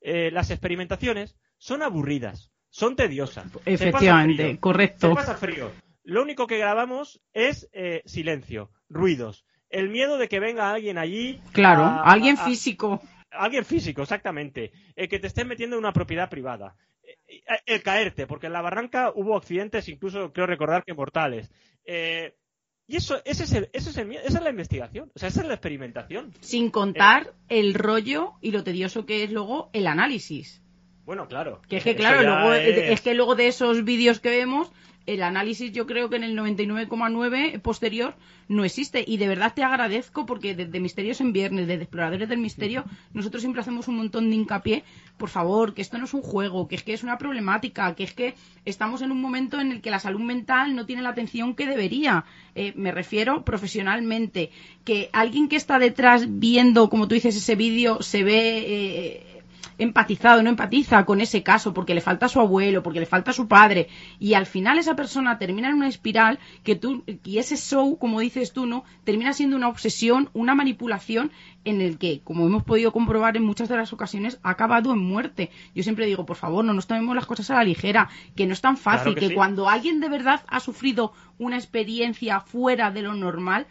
eh, 0.00 0.30
las 0.30 0.50
experimentaciones 0.50 1.36
son 1.58 1.82
aburridas, 1.82 2.50
son 2.68 2.96
tediosas. 2.96 3.50
Efectivamente, 3.64 4.58
correcto. 4.58 5.08
Se 5.10 5.14
pasa 5.14 5.34
frío 5.34 5.70
lo 6.10 6.22
único 6.22 6.48
que 6.48 6.58
grabamos 6.58 7.20
es 7.34 7.70
eh, 7.72 8.02
silencio, 8.04 8.72
ruidos. 8.88 9.44
El 9.68 9.90
miedo 9.90 10.18
de 10.18 10.26
que 10.26 10.40
venga 10.40 10.72
alguien 10.72 10.98
allí. 10.98 11.40
Claro, 11.52 11.84
alguien 11.84 12.36
físico. 12.36 13.00
alguien 13.30 13.64
físico, 13.64 14.02
exactamente. 14.02 14.72
El 14.96 15.08
que 15.08 15.20
te 15.20 15.28
esté 15.28 15.44
metiendo 15.44 15.76
en 15.76 15.84
una 15.84 15.92
propiedad 15.92 16.28
privada. 16.28 16.74
Eh, 17.04 17.16
eh, 17.28 17.58
el 17.64 17.82
caerte, 17.84 18.26
porque 18.26 18.48
en 18.48 18.54
la 18.54 18.60
barranca 18.60 19.12
hubo 19.14 19.36
accidentes, 19.36 19.88
incluso 19.88 20.32
creo 20.32 20.48
recordar 20.48 20.82
que 20.84 20.94
mortales. 20.94 21.48
y 21.86 22.96
eso, 22.96 23.22
ese 23.24 23.44
es 23.44 23.52
el, 23.52 23.70
esa 23.72 23.90
es 23.90 24.42
la 24.42 24.50
investigación, 24.50 25.12
o 25.14 25.18
sea, 25.18 25.28
esa 25.28 25.42
es 25.42 25.46
la 25.46 25.54
experimentación. 25.54 26.34
Sin 26.40 26.70
contar 26.70 27.34
el 27.48 27.72
rollo 27.72 28.32
y 28.40 28.50
lo 28.50 28.64
tedioso 28.64 29.06
que 29.06 29.22
es 29.22 29.30
luego 29.30 29.70
el 29.72 29.86
análisis. 29.86 30.60
Bueno, 31.04 31.28
claro. 31.28 31.62
Que 31.68 31.76
es 31.76 31.84
que, 31.84 31.94
claro, 31.94 32.22
luego, 32.22 32.52
es 32.52 33.00
que 33.00 33.14
luego 33.14 33.36
de 33.36 33.46
esos 33.46 33.84
vídeos 33.84 34.18
que 34.18 34.30
vemos, 34.30 34.72
el 35.06 35.22
análisis 35.22 35.72
yo 35.72 35.86
creo 35.86 36.08
que 36.10 36.16
en 36.16 36.24
el 36.24 36.36
99,9 36.36 37.60
posterior 37.60 38.14
no 38.48 38.64
existe. 38.64 39.04
Y 39.06 39.16
de 39.16 39.28
verdad 39.28 39.54
te 39.54 39.62
agradezco 39.62 40.26
porque 40.26 40.54
desde 40.54 40.80
Misterios 40.80 41.20
en 41.20 41.32
Viernes, 41.32 41.66
desde 41.66 41.82
Exploradores 41.82 42.28
del 42.28 42.38
Misterio, 42.38 42.84
nosotros 43.12 43.42
siempre 43.42 43.60
hacemos 43.60 43.88
un 43.88 43.96
montón 43.96 44.28
de 44.28 44.36
hincapié, 44.36 44.84
por 45.16 45.28
favor, 45.28 45.74
que 45.74 45.82
esto 45.82 45.98
no 45.98 46.04
es 46.04 46.14
un 46.14 46.22
juego, 46.22 46.68
que 46.68 46.76
es 46.76 46.82
que 46.82 46.92
es 46.92 47.02
una 47.02 47.18
problemática, 47.18 47.94
que 47.94 48.04
es 48.04 48.12
que 48.12 48.34
estamos 48.64 49.02
en 49.02 49.12
un 49.12 49.20
momento 49.20 49.60
en 49.60 49.72
el 49.72 49.80
que 49.80 49.90
la 49.90 50.00
salud 50.00 50.20
mental 50.20 50.74
no 50.74 50.86
tiene 50.86 51.02
la 51.02 51.10
atención 51.10 51.54
que 51.54 51.66
debería. 51.66 52.24
Eh, 52.54 52.72
me 52.76 52.92
refiero 52.92 53.44
profesionalmente, 53.44 54.50
que 54.84 55.10
alguien 55.12 55.48
que 55.48 55.56
está 55.56 55.78
detrás 55.78 56.26
viendo, 56.28 56.90
como 56.90 57.08
tú 57.08 57.14
dices, 57.14 57.36
ese 57.36 57.56
vídeo, 57.56 58.02
se 58.02 58.24
ve... 58.24 58.64
Eh, 58.66 59.26
empatizado, 59.78 60.42
no 60.42 60.50
empatiza 60.50 61.04
con 61.04 61.20
ese 61.20 61.42
caso 61.42 61.72
porque 61.72 61.94
le 61.94 62.00
falta 62.00 62.28
su 62.28 62.40
abuelo, 62.40 62.82
porque 62.82 63.00
le 63.00 63.06
falta 63.06 63.32
su 63.32 63.48
padre 63.48 63.88
y 64.18 64.34
al 64.34 64.46
final 64.46 64.78
esa 64.78 64.96
persona 64.96 65.38
termina 65.38 65.68
en 65.68 65.74
una 65.74 65.88
espiral 65.88 66.38
que 66.62 66.76
tú 66.76 67.04
y 67.24 67.38
ese 67.38 67.56
show, 67.56 67.98
como 67.98 68.20
dices 68.20 68.52
tú, 68.52 68.66
no, 68.66 68.84
termina 69.04 69.32
siendo 69.32 69.56
una 69.56 69.68
obsesión, 69.68 70.30
una 70.32 70.54
manipulación 70.54 71.30
en 71.64 71.80
el 71.80 71.98
que, 71.98 72.20
como 72.24 72.46
hemos 72.46 72.62
podido 72.62 72.92
comprobar 72.92 73.36
en 73.36 73.44
muchas 73.44 73.68
de 73.68 73.76
las 73.76 73.92
ocasiones, 73.92 74.38
ha 74.42 74.50
acabado 74.50 74.92
en 74.92 74.98
muerte. 74.98 75.50
Yo 75.74 75.82
siempre 75.82 76.06
digo, 76.06 76.24
por 76.24 76.36
favor, 76.36 76.64
no 76.64 76.72
nos 76.72 76.86
tomemos 76.86 77.14
las 77.14 77.26
cosas 77.26 77.50
a 77.50 77.54
la 77.54 77.64
ligera, 77.64 78.08
que 78.34 78.46
no 78.46 78.52
es 78.52 78.60
tan 78.60 78.76
fácil, 78.76 79.14
que, 79.14 79.34
cuando 79.34 79.68
alguien 79.68 80.00
de 80.00 80.08
verdad 80.08 80.42
ha 80.48 80.60
sufrido 80.60 81.12
una 81.38 81.56
experiencia 81.56 82.40
fuera 82.40 82.90
de 82.90 83.02
lo 83.02 83.14
normal, 83.14 83.66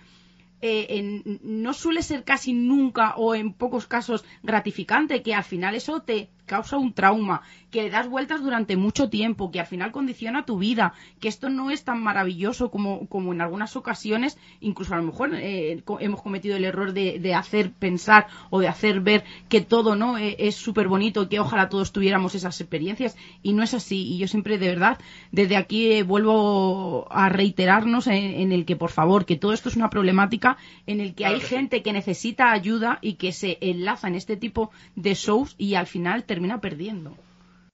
eh, 0.61 1.39
no 1.41 1.73
suele 1.73 2.01
ser 2.01 2.23
casi 2.23 2.53
nunca 2.53 3.15
o 3.15 3.35
en 3.35 3.53
pocos 3.53 3.87
casos 3.87 4.25
gratificante, 4.43 5.21
que 5.21 5.33
al 5.33 5.43
final 5.43 5.75
eso 5.75 6.01
te, 6.01 6.29
causa 6.49 6.77
un 6.77 6.93
trauma, 6.93 7.43
que 7.71 7.83
le 7.83 7.91
das 7.91 8.09
vueltas 8.09 8.41
durante 8.41 8.75
mucho 8.75 9.09
tiempo, 9.09 9.51
que 9.51 9.59
al 9.59 9.67
final 9.67 9.91
condiciona 9.91 10.45
tu 10.45 10.57
vida, 10.57 10.93
que 11.19 11.27
esto 11.27 11.49
no 11.49 11.69
es 11.69 11.83
tan 11.83 12.01
maravilloso 12.01 12.71
como, 12.71 13.07
como 13.07 13.31
en 13.31 13.41
algunas 13.41 13.75
ocasiones, 13.75 14.37
incluso 14.59 14.95
a 14.95 14.97
lo 14.97 15.03
mejor 15.03 15.35
eh, 15.35 15.83
hemos 15.99 16.21
cometido 16.21 16.57
el 16.57 16.65
error 16.65 16.93
de, 16.93 17.19
de, 17.19 17.35
hacer 17.35 17.71
pensar 17.71 18.27
o 18.49 18.59
de 18.59 18.67
hacer 18.67 19.01
ver 19.01 19.23
que 19.49 19.61
todo 19.61 19.95
no 19.95 20.17
eh, 20.17 20.35
es 20.39 20.55
súper 20.55 20.87
bonito 20.87 21.29
que 21.29 21.39
ojalá 21.39 21.69
todos 21.69 21.91
tuviéramos 21.91 22.33
esas 22.33 22.59
experiencias 22.59 23.15
y 23.43 23.53
no 23.53 23.61
es 23.61 23.75
así. 23.75 24.13
Y 24.13 24.17
yo 24.17 24.27
siempre, 24.27 24.57
de 24.57 24.67
verdad, 24.67 24.97
desde 25.31 25.55
aquí 25.55 25.91
eh, 25.91 26.03
vuelvo 26.03 27.07
a 27.11 27.29
reiterarnos 27.29 28.07
en, 28.07 28.51
el 28.51 28.65
que, 28.65 28.75
por 28.75 28.89
favor, 28.89 29.25
que 29.25 29.35
todo 29.35 29.53
esto 29.53 29.69
es 29.69 29.75
una 29.75 29.91
problemática 29.91 30.57
en 30.87 31.01
el 31.01 31.13
que 31.13 31.27
hay 31.27 31.39
gente 31.39 31.83
que 31.83 31.93
necesita 31.93 32.51
ayuda 32.51 32.97
y 33.01 33.13
que 33.13 33.31
se 33.31 33.59
enlaza 33.61 34.07
en 34.07 34.15
este 34.15 34.37
tipo 34.37 34.71
de 34.95 35.13
shows 35.13 35.53
y 35.57 35.75
al 35.75 35.85
final 35.85 36.23
termina 36.23 36.38
perdiendo. 36.61 37.17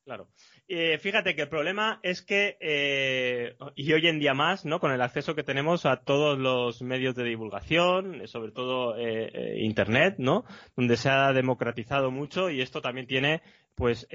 Claro. 0.05 0.27
Eh, 0.67 0.99
fíjate 0.99 1.35
que 1.35 1.41
el 1.41 1.49
problema 1.49 1.99
es 2.03 2.21
que, 2.21 2.57
eh, 2.59 3.55
y 3.75 3.91
hoy 3.91 4.07
en 4.07 4.19
día 4.19 4.35
más, 4.35 4.63
¿no? 4.63 4.79
Con 4.79 4.91
el 4.91 5.01
acceso 5.01 5.33
que 5.33 5.43
tenemos 5.43 5.87
a 5.87 5.97
todos 5.97 6.37
los 6.37 6.83
medios 6.83 7.15
de 7.15 7.23
divulgación, 7.23 8.27
sobre 8.27 8.51
todo 8.51 8.95
eh, 8.99 9.57
Internet, 9.61 10.15
¿no? 10.19 10.45
Donde 10.75 10.97
se 10.97 11.09
ha 11.09 11.33
democratizado 11.33 12.11
mucho 12.11 12.51
y 12.51 12.61
esto 12.61 12.81
también 12.81 13.07
tiene, 13.07 13.41
pues, 13.73 14.07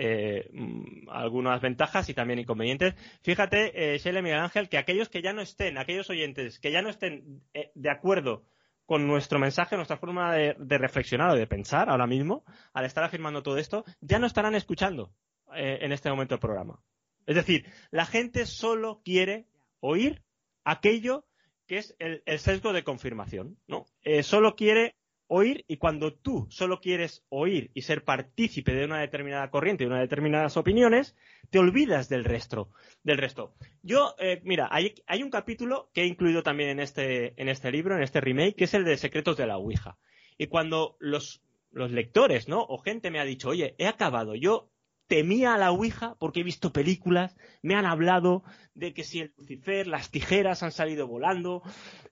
mm, 0.53 1.09
algunas 1.11 1.61
ventajas 1.61 2.09
y 2.09 2.15
también 2.15 2.39
inconvenientes. 2.39 2.95
Fíjate, 3.23 3.95
eh, 3.95 4.23
Miguel 4.23 4.39
Ángel, 4.39 4.69
que 4.69 4.79
aquellos 4.79 5.09
que 5.09 5.23
ya 5.23 5.33
no 5.33 5.41
estén, 5.41 5.77
aquellos 5.77 6.09
oyentes 6.09 6.61
que 6.61 6.71
ya 6.71 6.83
no 6.83 6.91
estén 6.91 7.43
de 7.75 7.91
acuerdo 7.91 8.45
con 8.91 9.07
nuestro 9.07 9.39
mensaje, 9.39 9.77
nuestra 9.77 9.99
forma 9.99 10.35
de, 10.35 10.79
reflexionar 10.79 11.31
o 11.31 11.37
de 11.37 11.47
pensar 11.47 11.89
ahora 11.89 12.09
mismo, 12.09 12.45
al 12.73 12.85
estar 12.85 13.05
afirmando 13.05 13.41
todo 13.41 13.57
esto, 13.57 13.85
ya 14.01 14.19
no 14.19 14.27
estarán 14.27 14.57
escuchando 14.57 15.15
eh, 15.55 15.79
en 15.83 15.93
este 15.93 16.11
momento 16.11 16.35
del 16.35 16.41
programa. 16.41 16.83
Es 17.25 17.37
decir, 17.37 17.67
la 17.93 18.05
gente 18.05 18.47
solo 18.47 19.01
quiere 19.05 19.47
oír 19.79 20.25
aquello 20.65 21.25
que 21.69 21.79
es 21.79 21.95
el, 22.01 22.21
sesgo 22.41 22.73
de 22.73 22.83
confirmación, 22.83 23.61
¿no? 23.69 23.87
Eh, 24.03 24.25
solo 24.25 24.57
quiere 24.57 24.97
oír 25.33 25.65
y 25.69 25.77
cuando 25.77 26.13
tú 26.13 26.49
solo 26.51 26.81
quieres 26.81 27.25
oír 27.29 27.71
y 27.73 27.83
ser 27.83 28.05
partícipe 28.05 28.75
de 28.75 28.85
una 28.85 28.99
determinada 28.99 29.49
corriente, 29.49 29.85
de 29.85 29.91
unas 29.91 30.01
determinadas 30.01 30.57
opiniones, 30.57 31.17
te 31.51 31.61
olvidas 31.61 32.09
del 32.09 32.25
resto. 32.25 32.71
Del 33.05 33.17
resto. 33.17 33.55
Yo, 33.83 34.17
eh, 34.19 34.41
mira, 34.45 34.69
hay, 34.73 34.97
hay, 35.07 35.23
un 35.23 35.31
capítulo 35.31 35.89
que 35.95 36.03
he 36.03 36.07
incluido 36.07 36.43
también 36.43 36.71
en 36.71 36.81
este, 36.81 37.41
en 37.41 37.49
este 37.49 37.71
libro, 37.71 37.95
en 37.95 38.03
este 38.03 38.21
remake, 38.21 38.57
que 38.57 38.65
es 38.65 38.75
el 38.75 38.85
de 38.85 38.97
Secretos 38.97 39.37
de 39.37 39.47
la 39.47 39.57
Ouija. 39.57 39.99
Y 40.37 40.49
cuando 40.49 40.97
los, 40.99 41.43
los 41.71 41.93
lectores, 41.93 42.49
¿no? 42.49 42.61
O 42.69 42.79
gente 42.79 43.13
me 43.13 43.21
ha 43.21 43.25
dicho, 43.25 43.51
oye, 43.51 43.77
he 43.79 43.87
acabado, 43.87 44.35
yo 44.35 44.69
temía 45.07 45.55
a 45.55 45.59
la 45.59 45.71
Ouija 45.71 46.17
porque 46.19 46.41
he 46.41 46.45
visto 46.45 46.73
películas, 46.73 47.37
me 47.63 47.77
han 47.77 47.87
hablado 47.87 48.43
de 48.75 48.95
que 48.95 49.05
si 49.05 49.21
el 49.21 49.33
Lucifer, 49.37 49.87
las 49.87 50.11
tijeras 50.11 50.65
han 50.65 50.73
salido 50.73 51.07
volando. 51.07 51.63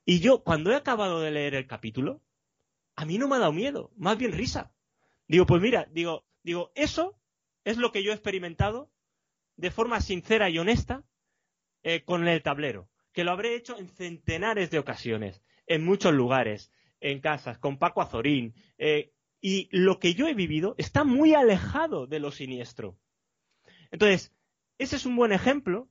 Y 0.04 0.20
yo, 0.20 0.44
cuando 0.44 0.70
he 0.70 0.76
acabado 0.76 1.20
de 1.20 1.32
leer 1.32 1.56
el 1.56 1.66
capítulo, 1.66 2.22
a 2.98 3.04
mí 3.04 3.16
no 3.16 3.28
me 3.28 3.36
ha 3.36 3.38
dado 3.38 3.52
miedo, 3.52 3.92
más 3.96 4.18
bien 4.18 4.32
risa. 4.32 4.72
Digo, 5.28 5.46
pues 5.46 5.62
mira, 5.62 5.86
digo, 5.92 6.26
digo, 6.42 6.72
eso 6.74 7.16
es 7.62 7.76
lo 7.76 7.92
que 7.92 8.02
yo 8.02 8.10
he 8.10 8.14
experimentado 8.14 8.90
de 9.54 9.70
forma 9.70 10.00
sincera 10.00 10.50
y 10.50 10.58
honesta 10.58 11.04
eh, 11.84 12.02
con 12.04 12.26
el 12.26 12.42
tablero, 12.42 12.90
que 13.12 13.22
lo 13.22 13.30
habré 13.30 13.54
hecho 13.54 13.78
en 13.78 13.88
centenares 13.88 14.72
de 14.72 14.80
ocasiones, 14.80 15.44
en 15.68 15.84
muchos 15.84 16.12
lugares, 16.12 16.72
en 16.98 17.20
casas, 17.20 17.56
con 17.58 17.78
Paco 17.78 18.02
Azorín, 18.02 18.52
eh, 18.78 19.12
y 19.40 19.68
lo 19.70 20.00
que 20.00 20.14
yo 20.14 20.26
he 20.26 20.34
vivido 20.34 20.74
está 20.76 21.04
muy 21.04 21.34
alejado 21.34 22.08
de 22.08 22.18
lo 22.18 22.32
siniestro. 22.32 22.98
Entonces, 23.92 24.34
ese 24.76 24.96
es 24.96 25.06
un 25.06 25.14
buen 25.14 25.30
ejemplo 25.30 25.88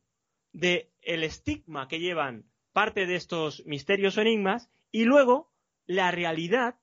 de 0.51 0.91
el 1.01 1.23
estigma 1.23 1.87
que 1.87 2.01
llevan 2.01 2.51
parte 2.73 3.05
de 3.05 3.15
estos 3.15 3.65
misterios 3.65 4.17
o 4.17 4.21
enigmas 4.21 4.69
y 4.91 5.05
luego 5.05 5.53
la 5.85 6.11
realidad 6.11 6.77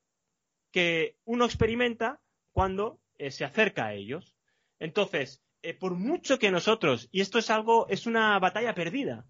que 0.75 1.15
uno 1.23 1.45
experimenta 1.45 2.19
cuando 2.51 2.99
eh, 3.17 3.31
se 3.31 3.45
acerca 3.45 3.85
a 3.85 3.93
ellos. 3.93 4.35
Entonces, 4.77 5.41
eh, 5.61 5.73
por 5.73 5.95
mucho 5.95 6.37
que 6.37 6.51
nosotros, 6.51 7.07
y 7.13 7.21
esto 7.21 7.39
es 7.39 7.49
algo, 7.49 7.87
es 7.87 8.07
una 8.07 8.37
batalla 8.39 8.75
perdida, 8.75 9.25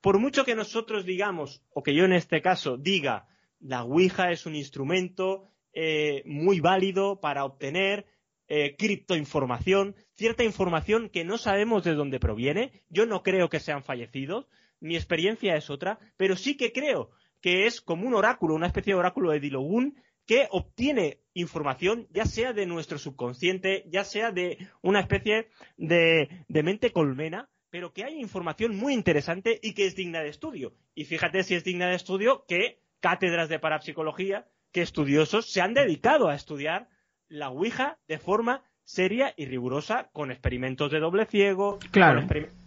por 0.00 0.18
mucho 0.18 0.44
que 0.44 0.56
nosotros 0.56 1.04
digamos, 1.04 1.62
o 1.70 1.84
que 1.84 1.94
yo 1.94 2.04
en 2.04 2.14
este 2.14 2.42
caso 2.42 2.76
diga, 2.76 3.28
la 3.60 3.84
Ouija 3.84 4.32
es 4.32 4.44
un 4.44 4.56
instrumento 4.56 5.44
eh, 5.72 6.24
muy 6.26 6.58
válido 6.58 7.20
para 7.20 7.44
obtener 7.44 8.06
eh, 8.48 8.74
criptoinformación, 8.76 9.94
cierta 10.14 10.42
información 10.42 11.10
que 11.10 11.24
no 11.24 11.38
sabemos 11.38 11.84
de 11.84 11.94
dónde 11.94 12.18
proviene. 12.18 12.82
Yo 12.88 13.06
no 13.06 13.22
creo 13.22 13.48
que 13.48 13.60
sean 13.60 13.84
fallecidos, 13.84 14.48
mi 14.80 14.96
experiencia 14.96 15.54
es 15.54 15.70
otra, 15.70 16.00
pero 16.16 16.34
sí 16.34 16.56
que 16.56 16.72
creo 16.72 17.12
que 17.40 17.66
es 17.66 17.80
como 17.80 18.08
un 18.08 18.14
oráculo, 18.14 18.56
una 18.56 18.66
especie 18.66 18.94
de 18.94 18.98
oráculo 18.98 19.30
de 19.30 19.38
Dilogun 19.38 19.94
que 20.28 20.46
obtiene 20.50 21.22
información, 21.32 22.06
ya 22.10 22.26
sea 22.26 22.52
de 22.52 22.66
nuestro 22.66 22.98
subconsciente, 22.98 23.84
ya 23.88 24.04
sea 24.04 24.30
de 24.30 24.58
una 24.82 25.00
especie 25.00 25.48
de, 25.78 26.44
de 26.48 26.62
mente 26.62 26.92
colmena, 26.92 27.48
pero 27.70 27.94
que 27.94 28.04
hay 28.04 28.20
información 28.20 28.76
muy 28.76 28.92
interesante 28.92 29.58
y 29.62 29.72
que 29.72 29.86
es 29.86 29.96
digna 29.96 30.20
de 30.20 30.28
estudio. 30.28 30.74
Y 30.94 31.06
fíjate 31.06 31.42
si 31.44 31.54
es 31.54 31.64
digna 31.64 31.88
de 31.88 31.96
estudio 31.96 32.44
que 32.46 32.82
cátedras 33.00 33.48
de 33.48 33.58
parapsicología 33.58 34.46
que 34.70 34.82
estudiosos 34.82 35.50
se 35.50 35.62
han 35.62 35.72
dedicado 35.72 36.28
a 36.28 36.34
estudiar 36.34 36.88
la 37.28 37.48
Ouija 37.48 37.98
de 38.06 38.18
forma 38.18 38.62
seria 38.84 39.32
y 39.34 39.46
rigurosa 39.46 40.10
con 40.12 40.30
experimentos 40.30 40.90
de 40.90 41.00
doble 41.00 41.24
ciego. 41.24 41.78
Claro. 41.90 42.26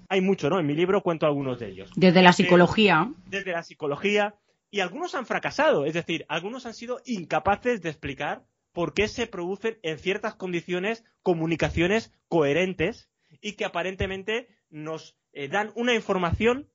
Hay 0.10 0.22
mucho, 0.22 0.50
¿no? 0.50 0.60
En 0.60 0.66
mi 0.66 0.74
libro 0.74 1.02
cuento 1.02 1.28
algunos 1.28 1.60
de 1.60 1.70
ellos. 1.70 1.92
Desde 1.96 2.24
la 2.24 2.34
psicología. 2.34 3.12
desde 3.28 3.52
la 3.52 3.62
psicología. 3.62 4.36
Y 4.72 4.80
algunos 4.80 5.16
han 5.16 5.26
fracasado, 5.26 5.86
es 5.86 5.94
decir, 5.94 6.26
algunos 6.30 6.66
han 6.66 6.74
sido 6.74 7.02
incapaces 7.06 7.82
de 7.82 7.90
explicar 7.90 8.46
por 8.72 8.94
qué 8.94 9.10
se 9.10 9.28
producen 9.28 9.78
en 9.84 10.00
ciertas 10.00 10.36
condiciones 10.36 11.04
comunicaciones 11.22 12.14
coherentes 12.30 13.10
y 13.42 13.54
que 13.58 13.66
aparentemente 13.66 14.48
nos 14.70 15.18
eh, 15.34 15.50
dan 15.50 15.74
una 15.76 15.94
información 15.94 16.70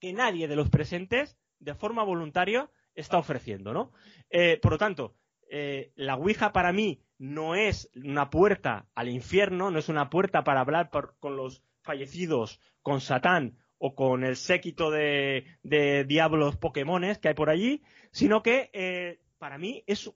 que 0.00 0.12
nadie 0.12 0.48
de 0.48 0.56
los 0.56 0.70
presentes, 0.70 1.38
de 1.60 1.74
forma 1.74 2.02
voluntaria, 2.02 2.68
está 2.94 3.18
ofreciendo, 3.18 3.72
¿no? 3.72 3.92
Eh, 4.30 4.58
por 4.60 4.72
lo 4.72 4.78
tanto, 4.78 5.14
eh, 5.50 5.92
la 5.94 6.16
Ouija 6.16 6.52
para 6.52 6.72
mí 6.72 7.00
no 7.16 7.54
es 7.54 7.90
una 7.94 8.28
puerta 8.28 8.88
al 8.96 9.08
infierno, 9.08 9.70
no 9.70 9.78
es 9.78 9.88
una 9.88 10.10
puerta 10.10 10.42
para 10.42 10.60
hablar 10.60 10.90
con 10.90 11.36
los 11.36 11.62
fallecidos, 11.82 12.60
con 12.82 13.00
Satán 13.00 13.56
o 13.78 13.94
con 13.94 14.24
el 14.24 14.36
séquito 14.36 14.90
de, 14.90 15.44
diablos 16.06 16.56
Pokémones 16.56 17.18
que 17.18 17.28
hay 17.28 17.34
por 17.34 17.50
allí, 17.50 17.82
sino 18.10 18.42
que 18.42 18.70
eh, 18.72 19.20
para 19.38 19.58
mí 19.58 19.84
es 19.86 20.10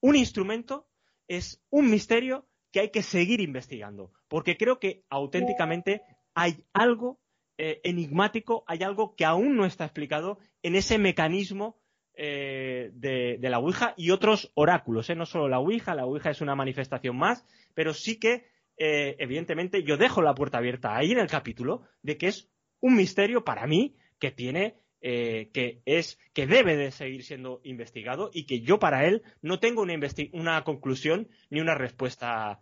un 0.00 0.16
instrumento, 0.16 0.86
es 1.28 1.62
un 1.70 1.90
misterio 1.90 2.46
que 2.72 2.80
hay 2.80 2.90
que 2.90 3.02
seguir 3.02 3.40
investigando, 3.40 4.12
porque 4.28 4.56
creo 4.56 4.78
que 4.78 5.04
auténticamente 5.08 6.02
hay 6.34 6.64
algo 6.72 7.20
enigmático, 7.58 8.64
hay 8.66 8.82
algo 8.82 9.16
que 9.16 9.24
aún 9.24 9.56
no 9.56 9.64
está 9.64 9.86
explicado 9.86 10.38
en 10.62 10.76
ese 10.76 10.98
mecanismo 10.98 11.80
eh, 12.18 12.92
de, 12.94 13.38
la 13.42 13.58
Ouija 13.58 13.92
y 13.94 14.10
otros 14.10 14.50
oráculos, 14.54 15.10
¿eh? 15.10 15.14
no 15.14 15.26
solo 15.26 15.48
la 15.48 15.58
Ouija, 15.58 15.94
la 15.94 16.06
Ouija 16.06 16.30
es 16.30 16.40
una 16.40 16.54
manifestación 16.54 17.14
más, 17.14 17.44
pero 17.74 17.92
sí 17.92 18.18
que, 18.18 18.46
eh, 18.78 19.16
evidentemente, 19.18 19.82
yo 19.82 19.98
dejo 19.98 20.22
la 20.22 20.34
puerta 20.34 20.56
abierta 20.56 20.96
ahí 20.96 21.12
en 21.12 21.18
el 21.18 21.26
capítulo 21.26 21.82
de 22.00 22.16
que 22.16 22.28
es 22.28 22.48
un 22.80 22.96
misterio 22.96 23.44
para 23.44 23.66
mí 23.66 23.96
que 24.18 24.30
tiene, 24.30 24.76
que 25.00 25.82
es, 25.84 26.18
que 26.32 26.46
debe 26.46 26.76
de 26.76 26.90
seguir 26.90 27.22
siendo 27.22 27.60
investigado 27.62 28.30
y 28.32 28.46
que 28.46 28.60
yo 28.60 28.78
para 28.78 29.06
él 29.06 29.22
no 29.40 29.60
tengo 29.60 29.82
una, 29.82 29.94
una 30.32 30.64
conclusión 30.64 31.28
ni 31.50 31.60
una 31.60 31.74
respuesta 31.74 32.60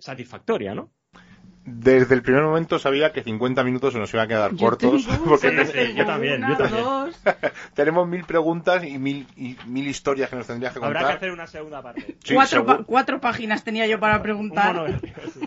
satisfactoria, 0.00 0.74
¿no? 0.74 0.92
Desde 1.66 2.14
el 2.14 2.22
primer 2.22 2.42
momento 2.42 2.78
sabía 2.78 3.10
que 3.12 3.22
50 3.22 3.64
minutos 3.64 3.94
se 3.94 3.98
nos 3.98 4.12
iban 4.12 4.26
a 4.26 4.28
quedar 4.28 4.56
cortos. 4.56 5.06
Porque 5.24 5.50
yo 5.96 6.04
también, 6.04 6.46
yo 6.46 6.56
también. 6.56 6.84
tenemos 7.74 8.06
mil 8.06 8.24
preguntas 8.24 8.84
y 8.84 8.98
mil, 8.98 9.26
y 9.36 9.56
mil 9.66 9.88
historias 9.88 10.28
que 10.28 10.36
nos 10.36 10.46
tendrías 10.46 10.74
que 10.74 10.80
contar. 10.80 10.96
Habrá 10.98 11.08
que 11.12 11.16
hacer 11.16 11.32
una 11.32 11.46
segunda 11.46 11.82
parte. 11.82 12.16
cuatro, 12.86 13.20
páginas 13.20 13.64
tenía 13.64 13.86
yo 13.86 13.98
para 13.98 14.22
preguntar. 14.22 15.00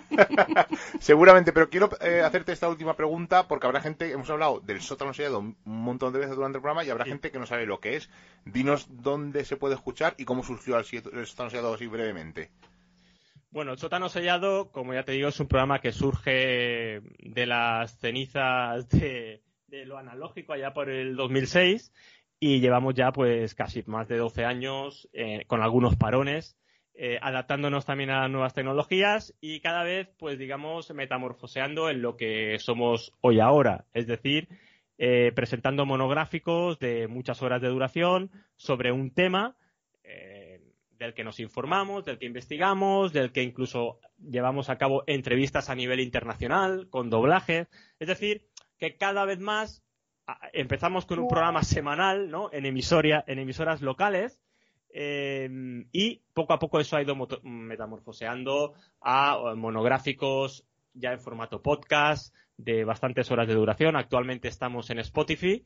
Seguramente, 1.00 1.54
pero 1.54 1.70
quiero 1.70 1.90
eh, 2.02 2.22
hacerte 2.22 2.52
esta 2.52 2.68
última 2.68 2.96
pregunta 2.96 3.48
porque 3.48 3.68
habrá 3.68 3.82
gente, 3.82 4.12
hemos 4.12 4.30
hablado 4.32 4.60
del 4.60 4.82
sótano 4.82 5.14
sellado 5.14 5.40
un 5.40 5.56
montón 5.66 6.14
de 6.14 6.20
veces 6.20 6.36
durante 6.36 6.58
el 6.58 6.62
programa 6.64 6.84
y 6.84 6.90
habrá 6.90 7.06
gente 7.06 7.30
que 7.30 7.38
no 7.38 7.46
sabe 7.46 7.68
lo 7.68 7.80
que 7.80 7.96
es. 7.96 8.10
Dinos 8.46 8.88
dónde 8.90 9.46
se 9.46 9.56
puede 9.56 9.76
escuchar 9.76 10.16
y 10.18 10.26
cómo 10.26 10.44
surgió 10.44 10.78
el 10.78 11.28
sótano 11.28 11.52
sellado 11.52 11.76
así 11.76 11.86
brevemente. 11.86 12.50
Bueno, 13.58 13.72
el 13.72 13.80
sótano 13.80 14.08
sellado, 14.08 14.72
como 14.72 14.94
ya 14.94 15.02
te 15.02 15.14
digo, 15.14 15.30
es 15.30 15.40
un 15.40 15.48
programa 15.48 15.82
que 15.82 15.92
surge 15.92 17.02
de 17.18 17.46
las 17.48 17.98
cenizas 17.98 18.88
de, 18.88 19.42
lo 19.68 19.98
analógico 19.98 20.54
allá 20.54 20.76
por 20.76 20.92
el 20.92 21.16
2006 21.16 21.92
y 22.40 22.60
llevamos 22.60 22.94
ya 22.94 23.12
pues 23.12 23.56
casi 23.56 23.82
más 23.88 24.08
de 24.10 24.18
12 24.18 24.46
años 24.46 25.10
eh, 25.12 25.44
con 25.48 25.64
algunos 25.64 25.96
parones 25.96 26.56
eh, 26.94 27.18
adaptándonos 27.20 27.84
también 27.84 28.12
a 28.12 28.28
nuevas 28.28 28.54
tecnologías 28.54 29.34
y 29.42 29.60
cada 29.60 29.82
vez, 29.82 30.08
pues 30.20 30.38
digamos, 30.38 30.94
metamorfoseando 30.94 31.90
en 31.90 32.04
lo 32.04 32.16
que 32.16 32.60
somos 32.60 33.12
hoy 33.22 33.40
ahora. 33.40 33.86
Es 33.92 34.06
decir, 34.06 34.50
eh, 35.00 35.32
presentando 35.34 35.84
monográficos 35.88 36.78
de 36.78 37.08
muchas 37.08 37.42
horas 37.42 37.60
de 37.64 37.70
duración 37.70 38.30
sobre 38.56 38.92
un 38.92 39.10
tema 39.10 39.56
del 40.98 41.14
que 41.14 41.24
nos 41.24 41.40
informamos, 41.40 42.06
del 42.06 42.18
que 42.18 42.26
investigamos, 42.26 43.14
del 43.14 43.32
que 43.32 43.44
incluso 43.44 44.00
llevamos 44.20 44.70
a 44.70 44.78
cabo 44.78 45.04
entrevistas 45.08 45.70
a 45.70 45.76
nivel 45.76 46.00
internacional, 46.00 46.90
con 46.90 47.10
doblaje. 47.10 47.68
Es 48.00 48.08
decir, 48.08 48.48
que 48.78 48.96
cada 48.96 49.26
vez 49.26 49.40
más 49.40 49.84
empezamos 50.54 51.06
con 51.06 51.20
un 51.20 51.28
programa 51.28 51.64
semanal, 51.64 52.30
¿no? 52.30 52.50
En, 52.52 52.66
emisoria, 52.66 53.24
en 53.28 53.40
emisoras 53.40 53.82
locales 53.82 54.42
eh, 54.90 55.50
y 55.92 56.22
poco 56.34 56.54
a 56.54 56.60
poco 56.60 56.80
eso 56.80 56.98
ha 56.98 57.02
ido 57.02 57.16
metamorfoseando 57.44 58.74
a 59.02 59.54
monográficos 59.56 60.66
ya 60.94 61.14
en 61.14 61.20
formato 61.20 61.62
podcast 61.62 62.34
de 62.58 62.84
bastantes 62.84 63.30
horas 63.32 63.48
de 63.48 63.54
duración. 63.54 63.96
Actualmente 63.96 64.48
estamos 64.48 64.90
en 64.90 65.00
Spotify 65.00 65.66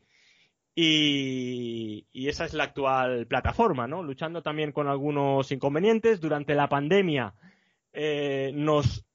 y, 0.75 2.05
esa 2.13 2.45
es 2.45 2.53
la 2.53 2.65
actual 2.65 3.27
plataforma, 3.27 3.87
¿no? 3.87 4.03
Luchando 4.03 4.41
también 4.41 4.71
con 4.71 4.87
algunos 4.87 5.51
inconvenientes. 5.51 6.21
Durante 6.21 6.55
la 6.55 6.69
pandemia 6.69 7.33
eh, 7.93 8.51
nos, 8.53 9.05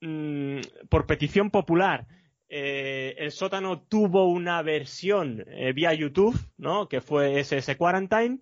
mm, 0.00 0.60
por 0.88 1.06
petición 1.06 1.50
popular, 1.50 2.06
eh, 2.48 3.14
el 3.18 3.32
sótano 3.32 3.82
tuvo 3.82 4.28
una 4.28 4.62
versión 4.62 5.44
vía 5.74 5.92
YouTube, 5.94 6.38
¿no? 6.56 6.88
Que 6.88 7.00
fue 7.00 7.40
SS 7.40 7.76
Quarantine 7.76 8.40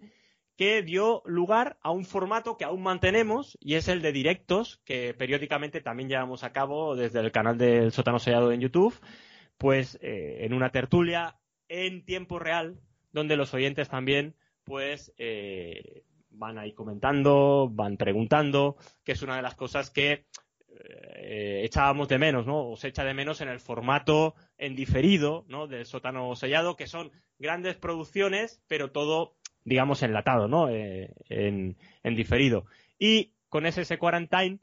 que 0.57 0.83
dio 0.83 1.23
lugar 1.25 1.79
a 1.83 1.91
un 1.91 2.05
formato 2.05 2.57
que 2.57 2.65
aún 2.65 2.83
mantenemos 2.83 3.59
y 3.61 3.75
es 3.75 3.89
el 3.89 4.03
de 4.03 4.13
directos 4.13 4.81
que 4.85 5.15
periódicamente 5.15 5.81
también 5.81 6.09
llevamos 6.09 6.45
a 6.45 6.53
cabo 6.53 6.95
desde 6.95 7.21
el 7.21 7.33
canal 7.33 7.59
del 7.59 7.93
sótano 7.93 8.19
sellado 8.19 8.53
en 8.53 8.61
YouTube, 8.61 8.95
pues 9.59 9.99
eh, 10.01 10.39
en 10.41 10.53
una 10.53 10.71
tertulia 10.71 11.37
en 11.69 12.05
tiempo 12.05 12.39
real 12.39 12.81
donde 13.13 13.37
los 13.37 13.55
oyentes 13.55 13.89
también 13.89 14.35
pues 14.65 15.13
eh, 15.19 16.05
van 16.31 16.59
ahí 16.59 16.73
comentando, 16.73 17.69
van 17.71 17.97
preguntando, 17.97 18.77
que 19.05 19.13
es 19.13 19.23
una 19.23 19.37
de 19.37 19.43
las 19.43 19.55
cosas 19.55 19.91
que 19.91 20.27
eh, 21.17 21.63
echábamos 21.65 22.09
de 22.09 22.19
menos, 22.19 22.47
¿no? 22.47 22.71
O 22.71 22.77
se 22.77 22.89
echa 22.89 23.05
de 23.05 23.15
menos 23.15 23.41
en 23.41 23.49
el 23.49 23.61
formato 23.61 24.35
en 24.59 24.75
diferido. 24.75 25.45
Del 25.69 25.87
sótano 25.87 26.35
sellado, 26.35 26.77
que 26.77 26.87
son 26.87 27.13
grandes 27.39 27.77
producciones, 27.77 28.63
pero 28.67 28.91
todo 28.91 29.37
digamos, 29.65 30.03
enlatado, 30.03 30.47
¿no? 30.47 30.69
Eh, 30.69 31.11
en, 31.29 31.77
diferido. 32.15 32.67
Y 32.99 33.33
con 33.49 33.67
ese 33.67 33.99
Quarantine, 33.99 34.59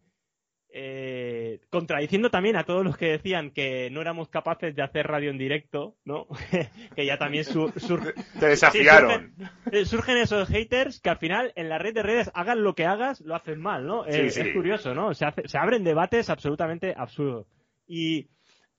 eh, 0.73 1.59
contradiciendo 1.69 2.29
también 2.29 2.55
a 2.55 2.63
todos 2.63 2.83
los 2.83 2.97
que 2.97 3.07
decían 3.07 3.51
que 3.51 3.89
no 3.91 4.01
éramos 4.01 4.29
capaces 4.29 4.75
de 4.75 4.81
hacer 4.81 5.07
radio 5.07 5.29
en 5.29 5.37
directo, 5.37 5.95
¿no? 6.05 6.27
que 6.95 7.05
ya 7.05 7.17
también 7.17 7.43
surgen... 7.43 8.13
Te 8.39 8.47
desafiaron. 8.47 9.33
Eh, 9.71 9.85
surgen, 9.85 10.17
esos 10.17 10.47
haters 10.47 10.99
que 11.01 11.09
al 11.09 11.17
final 11.17 11.51
en 11.55 11.69
la 11.69 11.77
red 11.77 11.93
de 11.93 12.03
redes 12.03 12.31
hagan 12.33 12.63
lo 12.63 12.75
que 12.75 12.85
hagas, 12.85 13.21
lo 13.21 13.35
hacen 13.35 13.59
mal, 13.59 13.85
¿no? 13.85 14.05
Es 14.05 14.39
curioso, 14.53 14.93
¿no? 14.93 15.13
Se, 15.13 15.25
se 15.45 15.57
abren 15.57 15.83
debates 15.83 16.29
absolutamente 16.29 16.93
absurdos. 16.95 17.47
Y, 17.87 18.29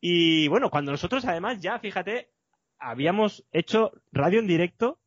y 0.01 0.49
bueno, 0.49 0.70
cuando 0.70 0.93
nosotros 0.93 1.24
además 1.26 1.61
ya, 1.61 1.78
fíjate, 1.78 2.28
habíamos 2.78 3.45
hecho 3.53 3.93
radio 4.11 4.40
en 4.40 4.47
directo 4.47 4.99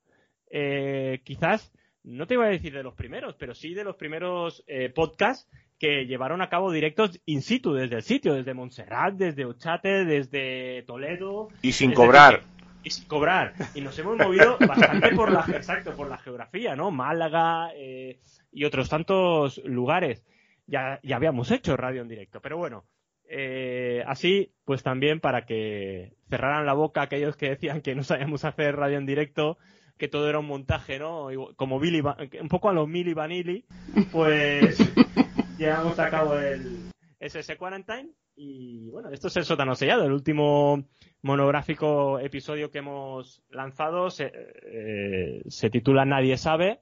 eh, 0.58 1.22
quizás, 1.24 1.74
no 2.04 2.28
te 2.28 2.36
iba 2.36 2.46
a 2.46 2.50
decir 2.50 2.74
de 2.74 2.84
los 2.84 2.94
primeros, 2.94 3.36
pero 3.36 3.54
sí 3.54 3.74
de 3.74 3.84
los 3.84 3.96
primeros 3.96 4.64
eh, 4.68 4.90
podcasts 4.90 5.50
que 5.86 6.08
llevaron 6.08 6.42
a 6.42 6.50
cabo 6.50 6.72
directos 6.72 7.22
in 7.26 7.44
situ 7.44 7.74
desde 7.74 7.98
el 7.98 8.02
sitio, 8.02 8.34
desde 8.34 8.56
Montserrat, 8.56 9.14
desde 9.14 9.46
Ochate, 9.46 10.04
desde 10.04 10.82
Toledo. 10.88 11.50
Y 11.62 11.74
sin 11.74 11.94
cobrar. 11.94 12.42
y 12.84 12.90
sin 12.90 13.06
cobrar. 13.06 13.54
Y 13.76 13.82
nos 13.82 13.98
hemos 14.00 14.18
movido 14.18 14.58
bastante 14.68 15.10
por 15.16 15.32
la, 15.32 15.46
exacto, 15.56 15.96
por 15.96 16.10
la 16.10 16.18
geografía, 16.18 16.76
¿no? 16.76 16.90
Málaga 16.90 17.70
eh, 17.76 18.20
y 18.52 18.66
otros 18.66 18.90
tantos 18.90 19.62
lugares. 19.64 20.24
Ya, 20.66 21.00
ya 21.04 21.18
habíamos 21.18 21.52
hecho 21.52 21.78
radio 21.78 22.02
en 22.02 22.08
directo, 22.08 22.42
pero 22.42 22.58
bueno. 22.58 22.86
así, 24.08 24.56
pues 24.66 24.82
también 24.82 25.20
para 25.20 25.46
que 25.46 26.16
cerraran 26.32 26.66
la 26.66 26.74
boca 26.74 27.04
aquellos 27.04 27.38
que 27.38 27.50
decían 27.50 27.82
que 27.82 27.94
no 27.94 28.02
sabíamos 28.04 28.44
hacer 28.44 28.76
radio 28.76 28.98
en 28.98 29.06
directo, 29.06 29.60
que 30.00 30.08
todo 30.08 30.28
era 30.28 30.40
un 30.40 30.48
montaje, 30.48 30.98
¿no? 30.98 31.28
Como 31.56 31.80
Billy, 31.80 32.02
un 32.42 32.50
poco 32.50 32.70
a 32.70 32.74
los 32.74 32.88
Milli 32.88 33.14
Vanilli, 33.14 33.66
pues 34.12 34.80
llevamos 35.58 35.98
a 36.00 36.10
cabo 36.10 36.38
el 36.38 36.92
SS 37.20 37.58
Quarantine 37.58 38.12
y 38.36 38.90
bueno, 38.90 39.10
esto 39.12 39.28
es 39.28 39.38
el 39.38 39.46
sótano 39.46 39.76
sellado, 39.76 40.04
el 40.04 40.12
último 40.12 40.84
monográfico 41.22 42.20
episodio 42.20 42.70
que 42.70 42.80
hemos 42.80 43.42
lanzado. 43.50 44.10
Se, 44.10 44.32
eh, 44.34 45.42
se 45.48 45.70
titula 45.70 46.06
Nadie 46.06 46.38
sabe, 46.38 46.82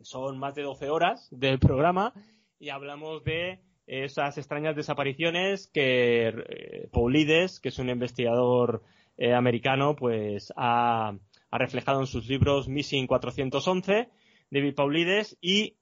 son 0.00 0.38
más 0.38 0.54
de 0.54 0.62
12 0.62 0.88
horas 0.88 1.28
del 1.30 1.58
programa 1.58 2.14
y 2.58 2.68
hablamos 2.68 3.24
de 3.24 3.60
esas 3.86 4.38
extrañas 4.38 4.76
desapariciones 4.76 5.68
que 5.72 6.28
eh, 6.28 6.88
Paulides, 6.92 7.58
que 7.58 7.70
es 7.70 7.78
un 7.80 7.88
investigador 7.88 8.82
eh, 9.16 9.34
americano, 9.34 9.96
pues 9.96 10.52
ha, 10.56 11.16
ha 11.50 11.58
reflejado 11.58 12.00
en 12.00 12.06
sus 12.06 12.28
libros 12.28 12.68
Missing 12.68 13.08
411, 13.08 14.08
David 14.50 14.74
Paulides, 14.74 15.36
y 15.40 15.79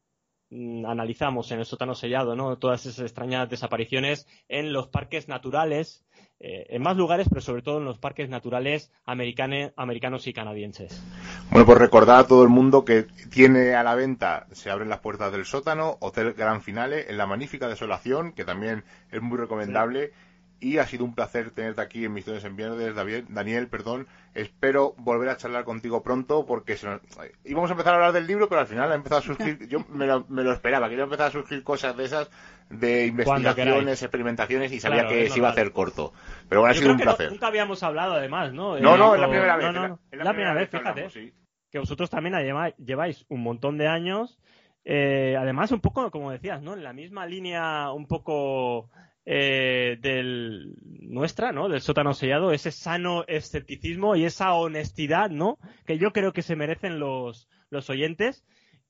analizamos 0.50 1.50
en 1.52 1.58
el 1.58 1.66
sótano 1.66 1.94
sellado 1.94 2.34
¿no? 2.34 2.56
todas 2.56 2.86
esas 2.86 3.00
extrañas 3.00 3.48
desapariciones 3.48 4.26
en 4.48 4.72
los 4.72 4.88
parques 4.88 5.28
naturales, 5.28 6.04
eh, 6.40 6.66
en 6.70 6.82
más 6.82 6.96
lugares, 6.96 7.28
pero 7.28 7.40
sobre 7.40 7.62
todo 7.62 7.78
en 7.78 7.84
los 7.84 7.98
parques 7.98 8.28
naturales 8.28 8.90
americanos 9.04 10.26
y 10.26 10.32
canadienses. 10.32 11.02
Bueno, 11.50 11.66
pues 11.66 11.78
recordar 11.78 12.20
a 12.20 12.26
todo 12.26 12.42
el 12.42 12.48
mundo 12.48 12.84
que 12.84 13.06
tiene 13.30 13.74
a 13.74 13.82
la 13.82 13.94
venta, 13.94 14.46
se 14.52 14.70
abren 14.70 14.88
las 14.88 15.00
puertas 15.00 15.32
del 15.32 15.44
sótano, 15.44 15.98
Hotel 16.00 16.32
Gran 16.34 16.62
Finale, 16.62 17.10
en 17.10 17.18
la 17.18 17.26
magnífica 17.26 17.68
desolación, 17.68 18.32
que 18.32 18.44
también 18.44 18.84
es 19.10 19.20
muy 19.20 19.36
recomendable 19.36 20.12
y 20.60 20.78
ha 20.78 20.86
sido 20.86 21.04
un 21.04 21.14
placer 21.14 21.50
tenerte 21.50 21.80
aquí 21.80 22.04
en 22.04 22.12
Misiones 22.12 22.44
en 22.44 22.56
Viernes, 22.56 22.94
David, 22.94 23.24
Daniel, 23.28 23.68
perdón. 23.68 24.06
Espero 24.34 24.94
volver 24.98 25.28
a 25.28 25.36
charlar 25.36 25.64
contigo 25.64 26.02
pronto 26.02 26.46
porque 26.46 26.76
íbamos 27.44 27.70
a 27.70 27.74
empezar 27.74 27.92
a 27.92 27.96
hablar 27.96 28.12
del 28.12 28.26
libro, 28.26 28.48
pero 28.48 28.60
al 28.60 28.66
final 28.66 28.90
ha 28.90 28.94
empezado 28.94 29.20
a 29.20 29.24
surgir, 29.24 29.58
yo 29.68 29.84
me 29.88 30.06
lo, 30.06 30.26
me 30.28 30.42
lo 30.42 30.52
esperaba, 30.52 30.88
que 30.88 30.94
iba 30.94 31.02
a 31.02 31.06
empezar 31.06 31.28
a 31.28 31.30
surgir 31.30 31.62
cosas 31.62 31.96
de 31.96 32.04
esas, 32.04 32.30
de 32.70 33.06
investigaciones, 33.06 34.02
experimentaciones 34.02 34.72
y 34.72 34.80
sabía 34.80 35.06
que 35.06 35.28
se 35.28 35.38
iba 35.38 35.48
a 35.48 35.52
hacer 35.52 35.72
corto. 35.72 36.12
Pero 36.48 36.62
bueno, 36.62 36.72
ha 36.72 36.74
sido 36.74 36.92
un 36.92 36.98
placer. 36.98 37.30
nunca 37.30 37.46
habíamos 37.46 37.82
hablado 37.82 38.14
además, 38.14 38.52
¿no? 38.52 38.78
No, 38.78 38.96
no, 38.96 39.14
es 39.14 39.20
la 39.20 39.28
primera 39.28 39.56
vez. 39.56 39.72
No, 39.72 40.00
la, 40.12 40.32
primera, 40.32 40.54
vez, 40.54 40.70
fíjate. 40.70 41.34
Que 41.70 41.78
vosotros 41.78 42.10
también 42.10 42.34
lleváis 42.78 43.26
un 43.28 43.42
montón 43.42 43.78
de 43.78 43.86
años. 43.86 44.38
Eh, 44.84 45.36
además, 45.38 45.70
un 45.70 45.80
poco, 45.80 46.10
como 46.10 46.30
decías, 46.30 46.62
¿no? 46.62 46.72
En 46.72 46.82
la 46.82 46.94
misma 46.94 47.26
línea 47.26 47.92
un 47.92 48.06
poco 48.06 48.88
eh, 49.30 49.98
del 50.00 50.74
nuestra, 50.82 51.52
¿no? 51.52 51.68
Del 51.68 51.82
sótano 51.82 52.14
sellado, 52.14 52.50
ese 52.50 52.72
sano 52.72 53.24
escepticismo 53.28 54.16
y 54.16 54.24
esa 54.24 54.54
honestidad, 54.54 55.28
¿no? 55.28 55.58
Que 55.84 55.98
yo 55.98 56.12
creo 56.12 56.32
que 56.32 56.40
se 56.40 56.56
merecen 56.56 56.98
los, 56.98 57.46
los 57.68 57.90
oyentes. 57.90 58.42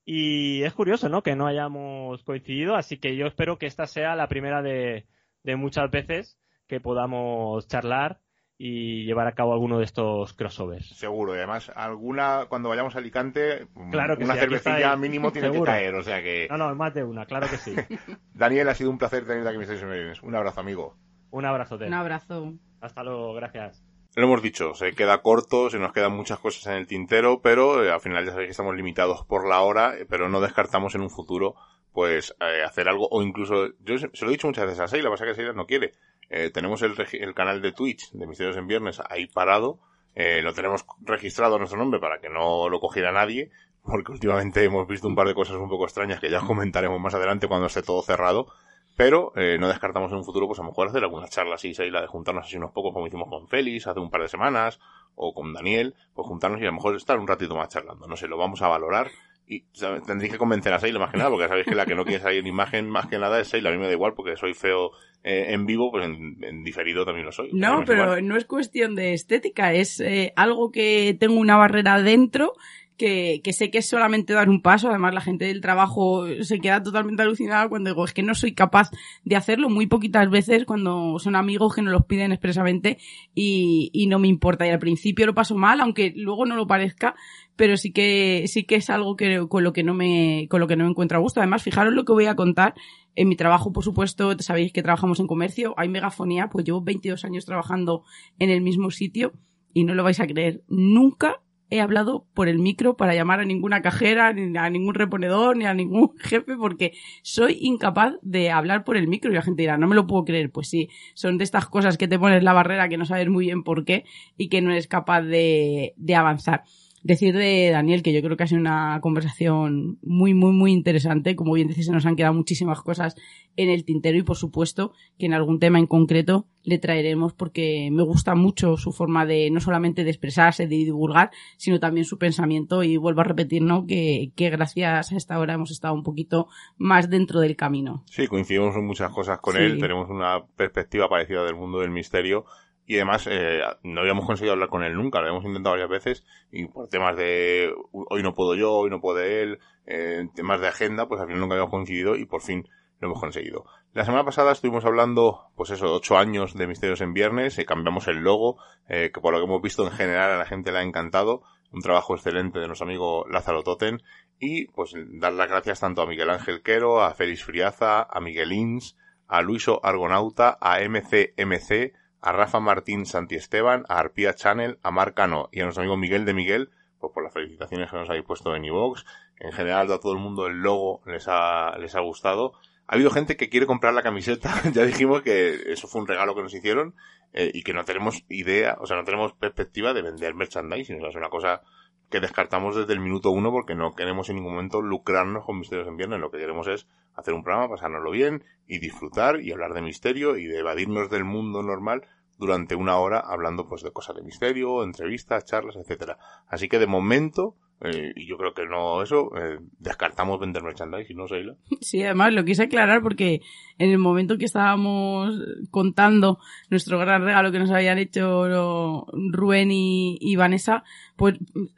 Y 0.04 0.62
es 0.62 0.72
curioso, 0.74 1.08
¿no? 1.08 1.24
Que 1.24 1.34
no 1.34 1.48
hayamos 1.48 2.22
coincidido, 2.22 2.76
así 2.76 2.98
que 2.98 3.16
yo 3.16 3.26
espero 3.26 3.58
que 3.58 3.66
esta 3.66 3.88
sea 3.88 4.14
la 4.14 4.28
primera 4.28 4.62
de, 4.62 5.06
de 5.42 5.56
muchas 5.56 5.90
veces 5.90 6.38
que 6.68 6.78
podamos 6.78 7.66
charlar 7.66 8.20
y 8.60 9.04
llevar 9.04 9.28
a 9.28 9.32
cabo 9.32 9.52
alguno 9.52 9.78
de 9.78 9.84
estos 9.84 10.34
crossovers. 10.34 10.88
Seguro, 10.88 11.34
y 11.34 11.38
además 11.38 11.70
alguna, 11.76 12.46
cuando 12.48 12.68
vayamos 12.68 12.96
a 12.96 12.98
Alicante, 12.98 13.68
una 13.76 14.34
cervecilla 14.34 14.96
mínimo 14.96 15.30
tiene 15.30 15.52
que 15.52 15.62
caer, 15.62 15.94
o 15.94 16.02
sea 16.02 16.20
que... 16.20 16.48
No, 16.50 16.58
no, 16.58 16.74
más 16.74 16.92
de 16.92 17.04
una, 17.04 17.24
claro 17.24 17.48
que 17.48 17.56
sí. 17.56 17.74
Daniel, 18.34 18.68
ha 18.68 18.74
sido 18.74 18.90
un 18.90 18.98
placer 18.98 19.24
tenerte 19.24 19.48
aquí 19.48 19.58
en 19.58 20.12
Un 20.22 20.34
abrazo, 20.34 20.60
amigo. 20.60 20.96
Un 21.30 21.44
abrazo, 21.44 21.76
Un 21.76 21.94
abrazo. 21.94 22.54
Hasta 22.80 23.04
luego, 23.04 23.32
gracias. 23.34 23.84
Lo 24.16 24.24
hemos 24.24 24.42
dicho, 24.42 24.74
se 24.74 24.92
queda 24.94 25.22
corto, 25.22 25.70
se 25.70 25.78
nos 25.78 25.92
quedan 25.92 26.16
muchas 26.16 26.40
cosas 26.40 26.66
en 26.66 26.72
el 26.72 26.88
tintero, 26.88 27.40
pero 27.40 27.84
eh, 27.84 27.92
al 27.92 28.00
final 28.00 28.24
ya 28.24 28.32
sabéis 28.32 28.48
que 28.48 28.52
estamos 28.52 28.74
limitados 28.74 29.24
por 29.24 29.46
la 29.46 29.60
hora, 29.60 29.96
eh, 29.96 30.06
pero 30.08 30.28
no 30.28 30.40
descartamos 30.40 30.96
en 30.96 31.02
un 31.02 31.10
futuro 31.10 31.54
pues 31.92 32.34
eh, 32.40 32.62
hacer 32.64 32.88
algo 32.88 33.08
o 33.10 33.22
incluso 33.22 33.68
yo 33.80 33.98
se, 33.98 34.08
lo 34.20 34.28
he 34.28 34.32
dicho 34.32 34.46
muchas 34.46 34.66
veces 34.66 34.80
a 34.80 34.88
Seila, 34.88 35.10
pasa 35.10 35.24
es 35.24 35.30
que 35.30 35.34
Seila 35.36 35.52
no 35.52 35.66
quiere 35.66 35.94
eh, 36.30 36.50
tenemos 36.50 36.82
el, 36.82 36.94
el, 37.12 37.34
canal 37.34 37.62
de 37.62 37.72
Twitch 37.72 38.10
de 38.12 38.26
Misterios 38.26 38.56
en 38.56 38.66
Viernes 38.66 39.00
ahí 39.08 39.26
parado. 39.26 39.78
Eh, 40.14 40.42
lo 40.42 40.52
tenemos 40.52 40.84
registrado 41.00 41.56
a 41.56 41.58
nuestro 41.58 41.78
nombre 41.78 42.00
para 42.00 42.20
que 42.20 42.28
no 42.28 42.68
lo 42.68 42.80
cogiera 42.80 43.12
nadie, 43.12 43.50
porque 43.82 44.12
últimamente 44.12 44.64
hemos 44.64 44.86
visto 44.86 45.06
un 45.06 45.14
par 45.14 45.28
de 45.28 45.34
cosas 45.34 45.56
un 45.56 45.68
poco 45.68 45.84
extrañas 45.84 46.20
que 46.20 46.30
ya 46.30 46.40
comentaremos 46.40 47.00
más 47.00 47.14
adelante 47.14 47.48
cuando 47.48 47.66
esté 47.66 47.82
todo 47.82 48.02
cerrado. 48.02 48.48
Pero 48.96 49.32
eh, 49.36 49.58
no 49.60 49.68
descartamos 49.68 50.10
en 50.10 50.18
un 50.18 50.24
futuro, 50.24 50.48
pues 50.48 50.58
a 50.58 50.62
lo 50.62 50.70
mejor 50.70 50.88
hacer 50.88 51.04
alguna 51.04 51.28
charla 51.28 51.54
así, 51.54 51.72
la 51.72 52.00
de 52.00 52.08
juntarnos 52.08 52.46
así 52.46 52.56
unos 52.56 52.72
pocos, 52.72 52.92
como 52.92 53.06
hicimos 53.06 53.28
con 53.28 53.46
Félix 53.46 53.86
hace 53.86 54.00
un 54.00 54.10
par 54.10 54.22
de 54.22 54.28
semanas, 54.28 54.80
o 55.14 55.32
con 55.32 55.52
Daniel, 55.52 55.94
pues 56.14 56.26
juntarnos 56.26 56.60
y 56.60 56.64
a 56.64 56.66
lo 56.66 56.72
mejor 56.72 56.96
estar 56.96 57.16
un 57.16 57.28
ratito 57.28 57.54
más 57.54 57.68
charlando. 57.68 58.08
No 58.08 58.16
sé, 58.16 58.26
lo 58.26 58.36
vamos 58.36 58.60
a 58.60 58.66
valorar 58.66 59.08
y 59.48 59.64
tendréis 60.06 60.32
que 60.32 60.38
convencer 60.38 60.72
a 60.74 60.78
Seila 60.78 60.98
más 60.98 61.10
que 61.10 61.16
nada, 61.16 61.30
porque 61.30 61.48
sabéis 61.48 61.66
que 61.66 61.74
la 61.74 61.86
que 61.86 61.94
no 61.94 62.04
quiere 62.04 62.22
salir 62.22 62.40
en 62.40 62.46
imagen 62.46 62.90
más 62.90 63.06
que 63.06 63.18
nada 63.18 63.40
es 63.40 63.48
Seila. 63.48 63.70
A 63.70 63.72
mí 63.72 63.78
me 63.78 63.86
da 63.86 63.92
igual 63.92 64.12
porque 64.14 64.36
soy 64.36 64.52
feo 64.52 64.90
eh, 65.24 65.46
en 65.48 65.64
vivo, 65.64 65.90
pues 65.90 66.04
en, 66.04 66.64
diferido 66.64 67.06
también 67.06 67.24
lo 67.24 67.32
soy. 67.32 67.50
No, 67.52 67.82
pero 67.86 68.20
no 68.20 68.36
es 68.36 68.44
cuestión 68.44 68.94
de 68.94 69.14
estética, 69.14 69.72
es 69.72 70.00
eh, 70.00 70.34
algo 70.36 70.70
que 70.70 71.16
tengo 71.18 71.40
una 71.40 71.56
barrera 71.56 72.02
dentro 72.02 72.52
que, 72.98 73.40
que, 73.42 73.54
sé 73.54 73.70
que 73.70 73.78
es 73.78 73.88
solamente 73.88 74.34
dar 74.34 74.50
un 74.50 74.60
paso. 74.60 74.90
Además, 74.90 75.14
la 75.14 75.22
gente 75.22 75.46
del 75.46 75.62
trabajo 75.62 76.26
se 76.42 76.58
queda 76.58 76.82
totalmente 76.82 77.22
alucinada 77.22 77.68
cuando 77.70 77.90
digo, 77.90 78.04
es 78.04 78.12
que 78.12 78.22
no 78.22 78.34
soy 78.34 78.52
capaz 78.52 78.90
de 79.24 79.36
hacerlo 79.36 79.70
muy 79.70 79.86
poquitas 79.86 80.28
veces 80.28 80.66
cuando 80.66 81.18
son 81.18 81.36
amigos 81.36 81.74
que 81.74 81.80
nos 81.80 81.92
los 81.92 82.04
piden 82.04 82.32
expresamente 82.32 82.98
y, 83.34 83.88
y 83.94 84.08
no 84.08 84.18
me 84.18 84.28
importa. 84.28 84.66
Y 84.66 84.70
al 84.70 84.78
principio 84.78 85.24
lo 85.24 85.34
paso 85.34 85.54
mal, 85.54 85.80
aunque 85.80 86.12
luego 86.14 86.44
no 86.44 86.56
lo 86.56 86.66
parezca, 86.66 87.14
pero 87.58 87.76
sí 87.76 87.90
que, 87.90 88.44
sí 88.46 88.62
que 88.62 88.76
es 88.76 88.88
algo 88.88 89.16
que, 89.16 89.44
con 89.48 89.64
lo 89.64 89.72
que 89.72 89.82
no 89.82 89.92
me, 89.92 90.46
con 90.48 90.60
lo 90.60 90.68
que 90.68 90.76
no 90.76 90.84
me 90.84 90.90
encuentro 90.90 91.18
a 91.18 91.20
gusto. 91.20 91.40
Además, 91.40 91.64
fijaros 91.64 91.92
lo 91.92 92.04
que 92.04 92.12
voy 92.12 92.26
a 92.26 92.36
contar. 92.36 92.74
En 93.16 93.28
mi 93.28 93.34
trabajo, 93.34 93.72
por 93.72 93.82
supuesto, 93.82 94.38
sabéis 94.38 94.72
que 94.72 94.80
trabajamos 94.80 95.18
en 95.18 95.26
comercio, 95.26 95.74
hay 95.76 95.88
megafonía, 95.88 96.48
pues 96.50 96.64
llevo 96.64 96.82
22 96.82 97.24
años 97.24 97.44
trabajando 97.44 98.04
en 98.38 98.50
el 98.50 98.60
mismo 98.60 98.92
sitio 98.92 99.32
y 99.74 99.82
no 99.82 99.94
lo 99.94 100.04
vais 100.04 100.20
a 100.20 100.28
creer. 100.28 100.62
Nunca 100.68 101.42
he 101.68 101.80
hablado 101.80 102.28
por 102.32 102.48
el 102.48 102.60
micro 102.60 102.96
para 102.96 103.16
llamar 103.16 103.40
a 103.40 103.44
ninguna 103.44 103.82
cajera, 103.82 104.32
ni 104.32 104.56
a 104.56 104.70
ningún 104.70 104.94
reponedor, 104.94 105.56
ni 105.56 105.64
a 105.64 105.74
ningún 105.74 106.16
jefe, 106.20 106.56
porque 106.56 106.92
soy 107.22 107.58
incapaz 107.60 108.14
de 108.22 108.52
hablar 108.52 108.84
por 108.84 108.96
el 108.96 109.08
micro. 109.08 109.32
Y 109.32 109.34
la 109.34 109.42
gente 109.42 109.62
dirá, 109.62 109.78
no 109.78 109.88
me 109.88 109.96
lo 109.96 110.06
puedo 110.06 110.24
creer. 110.24 110.52
Pues 110.52 110.68
sí, 110.68 110.88
son 111.14 111.38
de 111.38 111.44
estas 111.44 111.66
cosas 111.66 111.98
que 111.98 112.06
te 112.06 112.20
pones 112.20 112.44
la 112.44 112.52
barrera 112.52 112.88
que 112.88 112.98
no 112.98 113.04
sabes 113.04 113.28
muy 113.28 113.46
bien 113.46 113.64
por 113.64 113.84
qué 113.84 114.04
y 114.36 114.48
que 114.48 114.62
no 114.62 114.70
eres 114.70 114.86
capaz 114.86 115.22
de, 115.22 115.94
de 115.96 116.14
avanzar 116.14 116.62
decir 117.08 117.34
de 117.34 117.70
Daniel 117.70 118.02
que 118.02 118.12
yo 118.12 118.20
creo 118.20 118.36
que 118.36 118.44
ha 118.44 118.46
sido 118.46 118.60
una 118.60 119.00
conversación 119.00 119.98
muy, 120.02 120.34
muy, 120.34 120.52
muy 120.52 120.72
interesante. 120.72 121.34
Como 121.36 121.54
bien 121.54 121.66
dices, 121.66 121.86
se 121.86 121.92
nos 121.92 122.04
han 122.04 122.16
quedado 122.16 122.34
muchísimas 122.34 122.82
cosas 122.82 123.16
en 123.56 123.70
el 123.70 123.84
tintero 123.84 124.18
y 124.18 124.22
por 124.22 124.36
supuesto 124.36 124.92
que 125.18 125.24
en 125.24 125.32
algún 125.32 125.58
tema 125.58 125.78
en 125.78 125.86
concreto 125.86 126.46
le 126.64 126.78
traeremos 126.78 127.32
porque 127.32 127.88
me 127.90 128.02
gusta 128.02 128.34
mucho 128.34 128.76
su 128.76 128.92
forma 128.92 129.24
de 129.24 129.50
no 129.50 129.60
solamente 129.60 130.04
de 130.04 130.10
expresarse, 130.10 130.66
de 130.66 130.76
divulgar, 130.76 131.30
sino 131.56 131.80
también 131.80 132.04
su 132.04 132.18
pensamiento 132.18 132.82
y 132.82 132.98
vuelvo 132.98 133.22
a 133.22 133.24
repetir, 133.24 133.62
¿no? 133.62 133.86
Que, 133.86 134.30
que 134.36 134.50
gracias 134.50 135.10
a 135.10 135.16
esta 135.16 135.38
hora 135.38 135.54
hemos 135.54 135.70
estado 135.70 135.94
un 135.94 136.02
poquito 136.02 136.48
más 136.76 137.08
dentro 137.08 137.40
del 137.40 137.56
camino. 137.56 138.04
Sí, 138.04 138.26
coincidimos 138.26 138.76
en 138.76 138.86
muchas 138.86 139.10
cosas 139.10 139.40
con 139.40 139.56
él, 139.56 139.80
tenemos 139.80 140.10
una 140.10 140.44
perspectiva 140.56 141.08
parecida 141.08 141.42
del 141.44 141.56
mundo 141.56 141.80
del 141.80 141.90
misterio 141.90 142.44
y 142.88 142.96
además 142.96 143.28
eh, 143.30 143.60
no 143.82 144.00
habíamos 144.00 144.24
conseguido 144.24 144.54
hablar 144.54 144.70
con 144.70 144.82
él 144.82 144.94
nunca, 144.94 145.20
lo 145.20 145.26
habíamos 145.26 145.44
intentado 145.44 145.74
varias 145.74 145.90
veces 145.90 146.24
y 146.50 146.64
por 146.66 146.88
temas 146.88 147.16
de 147.16 147.70
hoy 147.92 148.22
no 148.22 148.34
puedo 148.34 148.54
yo, 148.54 148.72
hoy 148.72 148.88
no 148.88 149.00
puede 149.00 149.42
él, 149.42 149.58
eh, 149.86 150.26
temas 150.34 150.60
de 150.60 150.68
agenda, 150.68 151.06
pues 151.06 151.20
al 151.20 151.26
final 151.26 151.40
nunca 151.40 151.54
habíamos 151.54 151.70
conseguido 151.70 152.16
y 152.16 152.24
por 152.24 152.40
fin 152.40 152.66
lo 152.98 153.08
hemos 153.08 153.20
conseguido. 153.20 153.66
La 153.92 154.06
semana 154.06 154.24
pasada 154.24 154.52
estuvimos 154.52 154.86
hablando, 154.86 155.50
pues 155.54 155.70
eso, 155.70 155.92
ocho 155.92 156.16
años 156.16 156.54
de 156.54 156.66
Misterios 156.66 157.02
en 157.02 157.12
Viernes, 157.12 157.58
eh, 157.58 157.66
cambiamos 157.66 158.08
el 158.08 158.18
logo, 158.18 158.56
eh, 158.88 159.10
que 159.12 159.20
por 159.20 159.34
lo 159.34 159.38
que 159.38 159.44
hemos 159.44 159.60
visto 159.60 159.84
en 159.84 159.92
general 159.92 160.30
a 160.30 160.38
la 160.38 160.46
gente 160.46 160.72
le 160.72 160.78
ha 160.78 160.82
encantado, 160.82 161.42
un 161.70 161.82
trabajo 161.82 162.14
excelente 162.14 162.58
de 162.58 162.66
nuestro 162.66 162.86
amigo 162.86 163.26
Lázaro 163.30 163.62
Toten, 163.62 164.02
y 164.40 164.66
pues 164.68 164.94
dar 165.20 165.34
las 165.34 165.48
gracias 165.48 165.80
tanto 165.80 166.00
a 166.00 166.06
Miguel 166.06 166.30
Ángel 166.30 166.62
Quero, 166.62 167.02
a 167.02 167.12
Félix 167.12 167.44
Friaza, 167.44 168.02
a 168.02 168.20
Miguel 168.20 168.52
Ins, 168.52 168.96
a 169.26 169.42
Luiso 169.42 169.84
Argonauta, 169.84 170.56
a 170.60 170.80
MCMC, 170.80 171.92
a 172.20 172.32
Rafa 172.32 172.60
Martín 172.60 173.06
Santiesteban, 173.06 173.84
a 173.88 173.98
Arpía 173.98 174.34
Channel, 174.34 174.78
a 174.82 174.90
Marcano 174.90 175.48
y 175.52 175.60
a 175.60 175.64
nuestro 175.64 175.82
amigo 175.82 175.96
Miguel 175.96 176.24
de 176.24 176.34
Miguel, 176.34 176.70
pues 176.98 177.12
por 177.12 177.22
las 177.22 177.32
felicitaciones 177.32 177.90
que 177.90 177.96
nos 177.96 178.08
habéis 178.08 178.24
puesto 178.24 178.54
en 178.54 178.64
iVox. 178.64 179.04
En 179.40 179.52
general 179.52 179.90
a 179.92 180.00
todo 180.00 180.12
el 180.12 180.18
mundo 180.18 180.46
el 180.46 180.60
logo 180.60 181.00
les 181.06 181.26
ha, 181.28 181.76
les 181.78 181.94
ha 181.94 182.00
gustado. 182.00 182.54
Ha 182.88 182.94
habido 182.94 183.10
gente 183.10 183.36
que 183.36 183.48
quiere 183.48 183.66
comprar 183.66 183.94
la 183.94 184.02
camiseta, 184.02 184.52
ya 184.72 184.84
dijimos 184.84 185.22
que 185.22 185.72
eso 185.72 185.86
fue 185.86 186.00
un 186.00 186.08
regalo 186.08 186.34
que 186.34 186.42
nos 186.42 186.54
hicieron 186.54 186.94
eh, 187.32 187.50
y 187.52 187.62
que 187.62 187.74
no 187.74 187.84
tenemos 187.84 188.24
idea, 188.28 188.76
o 188.80 188.86
sea, 188.86 188.96
no 188.96 189.04
tenemos 189.04 189.34
perspectiva 189.34 189.92
de 189.92 190.02
vender 190.02 190.34
merchandising, 190.34 190.96
o 190.96 191.00
sea, 191.00 191.10
es 191.10 191.16
una 191.16 191.28
cosa 191.28 191.62
que 192.10 192.20
descartamos 192.20 192.74
desde 192.74 192.94
el 192.94 193.00
minuto 193.00 193.30
uno 193.30 193.52
porque 193.52 193.74
no 193.74 193.94
queremos 193.94 194.30
en 194.30 194.36
ningún 194.36 194.54
momento 194.54 194.80
lucrarnos 194.80 195.44
con 195.44 195.58
Misterios 195.58 195.86
en 195.86 195.98
Viernes, 195.98 196.20
lo 196.20 196.30
que 196.30 196.38
queremos 196.38 196.66
es 196.66 196.86
hacer 197.18 197.34
un 197.34 197.42
programa, 197.42 197.68
pasárnoslo 197.68 198.10
bien 198.10 198.44
y 198.66 198.78
disfrutar 198.78 199.40
y 199.40 199.52
hablar 199.52 199.74
de 199.74 199.82
misterio 199.82 200.36
y 200.36 200.46
de 200.46 200.58
evadirnos 200.58 201.10
del 201.10 201.24
mundo 201.24 201.62
normal 201.62 202.06
durante 202.38 202.76
una 202.76 202.96
hora 202.98 203.18
hablando 203.18 203.66
pues 203.66 203.82
de 203.82 203.92
cosas 203.92 204.16
de 204.16 204.22
misterio, 204.22 204.84
entrevistas, 204.84 205.44
charlas, 205.44 205.76
etcétera. 205.76 206.18
Así 206.46 206.68
que 206.68 206.78
de 206.78 206.86
momento 206.86 207.56
eh, 207.80 208.12
y 208.16 208.26
yo 208.26 208.36
creo 208.36 208.54
que 208.54 208.66
no, 208.66 209.02
eso, 209.02 209.30
eh, 209.36 209.60
descartamos 209.78 210.40
vender 210.40 210.62
merchandising, 210.62 211.16
¿no, 211.16 211.28
Seila? 211.28 211.54
Sí, 211.80 212.02
además 212.02 212.32
lo 212.32 212.44
quise 212.44 212.64
aclarar 212.64 213.02
porque 213.02 213.40
en 213.78 213.90
el 213.90 213.98
momento 213.98 214.36
que 214.36 214.46
estábamos 214.46 215.38
contando 215.70 216.40
nuestro 216.70 216.98
gran 216.98 217.22
regalo 217.22 217.52
que 217.52 217.60
nos 217.60 217.70
habían 217.70 217.98
hecho 217.98 219.06
Rubén 219.30 219.70
y, 219.70 220.18
y, 220.20 220.34
Vanessa, 220.34 220.82
pues 221.14 221.36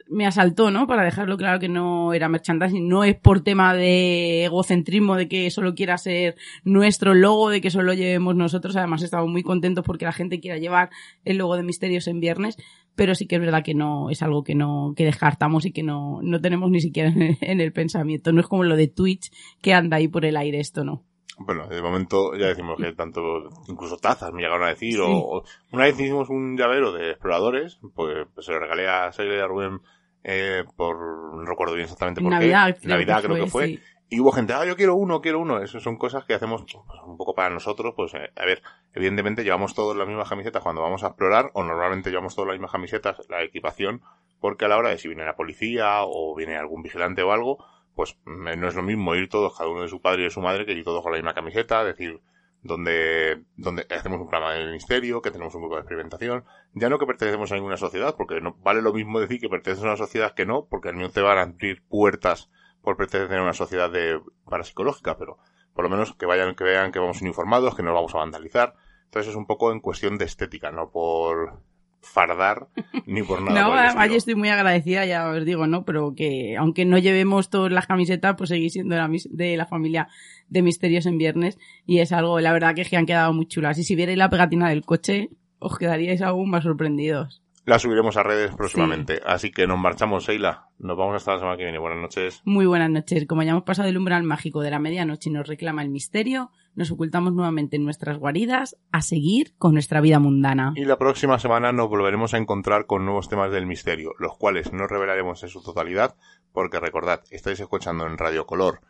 me 0.09 0.25
asaltó, 0.25 0.71
¿no? 0.71 0.87
Para 0.87 1.03
dejarlo 1.03 1.37
claro 1.37 1.59
que 1.59 1.69
no 1.69 2.13
era 2.13 2.29
merchandising, 2.29 2.87
no 2.87 3.03
es 3.03 3.15
por 3.15 3.41
tema 3.43 3.75
de 3.75 4.45
egocentrismo, 4.45 5.15
de 5.15 5.27
que 5.27 5.51
solo 5.51 5.75
quiera 5.75 5.99
ser 5.99 6.35
nuestro 6.63 7.13
logo, 7.13 7.49
de 7.49 7.61
que 7.61 7.69
solo 7.69 7.93
llevemos 7.93 8.35
nosotros, 8.35 8.75
además 8.75 9.03
estamos 9.03 9.29
muy 9.29 9.43
contentos 9.43 9.85
porque 9.85 10.05
la 10.05 10.11
gente 10.11 10.39
quiera 10.39 10.57
llevar 10.57 10.89
el 11.25 11.37
logo 11.37 11.55
de 11.55 11.63
Misterios 11.63 12.07
en 12.07 12.19
viernes, 12.19 12.57
pero 12.95 13.15
sí 13.15 13.27
que 13.27 13.35
es 13.35 13.41
verdad 13.41 13.63
que 13.63 13.73
no 13.73 14.09
es 14.09 14.21
algo 14.21 14.43
que 14.43 14.55
no 14.55 14.93
que 14.95 15.05
descartamos 15.05 15.65
y 15.65 15.71
que 15.71 15.83
no, 15.83 16.19
no 16.21 16.41
tenemos 16.41 16.69
ni 16.69 16.81
siquiera 16.81 17.11
en 17.41 17.61
el, 17.61 17.73
pensamiento. 17.73 18.31
No 18.31 18.41
es 18.41 18.47
como 18.47 18.63
lo 18.63 18.75
de 18.75 18.87
Twitch 18.87 19.31
que 19.61 19.73
anda 19.73 19.97
ahí 19.97 20.07
por 20.07 20.25
el 20.25 20.37
aire, 20.37 20.59
esto 20.59 20.83
no. 20.83 21.03
Bueno, 21.37 21.67
de 21.67 21.81
momento 21.81 22.35
ya 22.35 22.47
decimos 22.47 22.77
que 22.77 22.93
tanto, 22.93 23.49
incluso 23.67 23.97
tazas 23.97 24.31
me 24.31 24.41
llegaron 24.41 24.63
a 24.63 24.69
decir, 24.69 24.99
o, 25.01 25.43
una 25.71 25.85
vez 25.85 25.99
hicimos 25.99 26.29
un 26.29 26.55
llavero 26.55 26.91
de 26.91 27.11
exploradores, 27.11 27.79
pues, 27.95 28.27
se 28.39 28.51
lo 28.51 28.59
regalé 28.59 28.87
a 28.87 29.11
Seile 29.11 29.37
y 29.37 29.39
a 29.39 29.47
Rubén 29.47 29.79
eh, 30.23 30.63
por, 30.75 30.97
no 31.35 31.45
recuerdo 31.45 31.73
bien 31.73 31.85
exactamente 31.85 32.21
por 32.21 32.29
Navidad, 32.29 32.77
qué. 32.79 32.87
Navidad 32.87 33.23
creo 33.23 33.43
que 33.43 33.49
fue. 33.49 33.79
Y 34.13 34.19
hubo 34.19 34.33
gente, 34.33 34.51
ah, 34.51 34.65
yo 34.65 34.75
quiero 34.75 34.95
uno, 34.95 35.21
quiero 35.21 35.39
uno. 35.39 35.61
Eso 35.61 35.79
son 35.79 35.95
cosas 35.95 36.25
que 36.25 36.33
hacemos 36.33 36.63
pues, 36.63 36.99
un 37.05 37.15
poco 37.15 37.33
para 37.33 37.49
nosotros. 37.49 37.93
Pues, 37.95 38.13
eh, 38.13 38.29
a 38.35 38.43
ver, 38.45 38.61
evidentemente 38.93 39.45
llevamos 39.45 39.73
todos 39.73 39.95
las 39.95 40.05
mismas 40.05 40.27
camisetas 40.27 40.61
cuando 40.61 40.81
vamos 40.81 41.05
a 41.05 41.07
explorar, 41.07 41.49
o 41.53 41.63
normalmente 41.63 42.09
llevamos 42.09 42.35
todas 42.35 42.49
las 42.49 42.55
mismas 42.55 42.73
camisetas, 42.73 43.25
la 43.29 43.41
equipación, 43.41 44.01
porque 44.41 44.65
a 44.65 44.67
la 44.67 44.77
hora 44.77 44.89
de 44.89 44.97
si 44.97 45.07
viene 45.07 45.23
la 45.23 45.37
policía 45.37 45.99
o 46.01 46.35
viene 46.35 46.57
algún 46.57 46.83
vigilante 46.83 47.23
o 47.23 47.31
algo, 47.31 47.63
pues 47.95 48.17
mm, 48.25 48.59
no 48.59 48.67
es 48.67 48.75
lo 48.75 48.83
mismo 48.83 49.15
ir 49.15 49.29
todos, 49.29 49.57
cada 49.57 49.69
uno 49.69 49.81
de 49.81 49.87
su 49.87 50.01
padre 50.01 50.23
y 50.23 50.25
de 50.25 50.29
su 50.29 50.41
madre, 50.41 50.65
que 50.65 50.73
ir 50.73 50.83
todos 50.83 51.01
con 51.01 51.13
la 51.13 51.17
misma 51.17 51.33
camiseta, 51.33 51.85
decir, 51.85 52.19
donde, 52.63 53.45
donde 53.55 53.87
hacemos 53.89 54.19
un 54.19 54.27
programa 54.27 54.55
de 54.55 54.65
ministerio, 54.65 55.21
que 55.21 55.31
tenemos 55.31 55.55
un 55.55 55.61
grupo 55.61 55.75
de 55.75 55.83
experimentación, 55.83 56.43
ya 56.73 56.89
no 56.89 56.99
que 56.99 57.05
pertenecemos 57.05 57.49
a 57.53 57.55
ninguna 57.55 57.77
sociedad, 57.77 58.13
porque 58.17 58.41
no 58.41 58.57
vale 58.61 58.81
lo 58.81 58.91
mismo 58.91 59.21
decir 59.21 59.39
que 59.39 59.47
perteneces 59.47 59.85
a 59.85 59.87
una 59.87 59.95
sociedad 59.95 60.33
que 60.33 60.45
no, 60.45 60.67
porque 60.69 60.89
al 60.89 60.95
menos 60.95 61.13
te 61.13 61.21
van 61.21 61.37
a 61.37 61.43
abrir 61.43 61.81
puertas 61.87 62.49
por 62.81 62.97
pertenecer 62.97 63.37
a 63.37 63.43
una 63.43 63.53
sociedad 63.53 63.91
de 63.91 64.19
parapsicológica, 64.49 65.17
pero 65.17 65.37
por 65.73 65.83
lo 65.83 65.89
menos 65.89 66.13
que 66.15 66.25
vayan, 66.25 66.55
que 66.55 66.63
vean 66.63 66.91
que 66.91 66.99
vamos 66.99 67.21
informados, 67.21 67.75
que 67.75 67.83
no 67.83 67.93
vamos 67.93 68.13
a 68.15 68.19
vandalizar. 68.19 68.75
Entonces 69.05 69.31
es 69.31 69.35
un 69.35 69.45
poco 69.45 69.71
en 69.71 69.79
cuestión 69.79 70.17
de 70.17 70.25
estética, 70.25 70.71
no 70.71 70.89
por 70.91 71.61
fardar 72.01 72.67
ni 73.05 73.21
por 73.23 73.41
nada. 73.41 73.93
No, 73.93 74.05
yo 74.05 74.15
estoy 74.15 74.35
muy 74.35 74.49
agradecida, 74.49 75.05
ya 75.05 75.29
os 75.29 75.45
digo, 75.45 75.67
¿no? 75.67 75.85
Pero 75.85 76.13
que 76.15 76.57
aunque 76.57 76.85
no 76.85 76.97
llevemos 76.97 77.49
todas 77.49 77.71
las 77.71 77.87
camisetas, 77.87 78.35
pues 78.37 78.49
seguís 78.49 78.73
siendo 78.73 78.95
de 78.95 79.01
la, 79.01 79.09
de 79.29 79.57
la 79.57 79.65
familia 79.65 80.07
de 80.49 80.61
Misterios 80.61 81.05
en 81.05 81.17
Viernes 81.17 81.57
y 81.85 81.99
es 81.99 82.11
algo, 82.11 82.39
la 82.39 82.53
verdad, 82.53 82.75
que, 82.75 82.83
que 82.85 82.97
han 82.97 83.05
quedado 83.05 83.33
muy 83.33 83.47
chulas. 83.47 83.77
Y 83.77 83.83
si 83.83 83.95
vierais 83.95 84.17
la 84.17 84.29
pegatina 84.29 84.69
del 84.69 84.83
coche, 84.83 85.29
os 85.59 85.77
quedaríais 85.77 86.21
aún 86.21 86.49
más 86.49 86.63
sorprendidos. 86.63 87.43
La 87.63 87.77
subiremos 87.77 88.17
a 88.17 88.23
redes 88.23 88.55
próximamente. 88.55 89.21
Así 89.23 89.51
que 89.51 89.67
nos 89.67 89.77
marchamos, 89.77 90.25
Seila. 90.25 90.69
Nos 90.79 90.97
vamos 90.97 91.15
hasta 91.15 91.33
la 91.33 91.39
semana 91.39 91.57
que 91.57 91.63
viene. 91.63 91.77
Buenas 91.77 91.99
noches. 91.99 92.41
Muy 92.43 92.65
buenas 92.65 92.89
noches. 92.89 93.27
Como 93.27 93.43
ya 93.43 93.51
hemos 93.51 93.63
pasado 93.63 93.87
el 93.87 93.97
umbral 93.97 94.23
mágico 94.23 94.61
de 94.61 94.71
la 94.71 94.79
medianoche 94.79 95.29
y 95.29 95.33
nos 95.33 95.47
reclama 95.47 95.83
el 95.83 95.89
misterio, 95.89 96.49
nos 96.73 96.89
ocultamos 96.89 97.33
nuevamente 97.33 97.75
en 97.75 97.83
nuestras 97.83 98.17
guaridas 98.17 98.77
a 98.91 99.01
seguir 99.01 99.53
con 99.59 99.73
nuestra 99.73 100.01
vida 100.01 100.17
mundana. 100.17 100.73
Y 100.75 100.85
la 100.85 100.97
próxima 100.97 101.37
semana 101.37 101.71
nos 101.71 101.87
volveremos 101.87 102.33
a 102.33 102.37
encontrar 102.37 102.87
con 102.87 103.05
nuevos 103.05 103.29
temas 103.29 103.51
del 103.51 103.67
misterio, 103.67 104.13
los 104.17 104.37
cuales 104.37 104.73
no 104.73 104.87
revelaremos 104.87 105.43
en 105.43 105.49
su 105.49 105.61
totalidad, 105.61 106.15
porque 106.53 106.79
recordad, 106.79 107.21
estáis 107.29 107.59
escuchando 107.59 108.07
en 108.07 108.17
Radio 108.17 108.47
Color, 108.47 108.81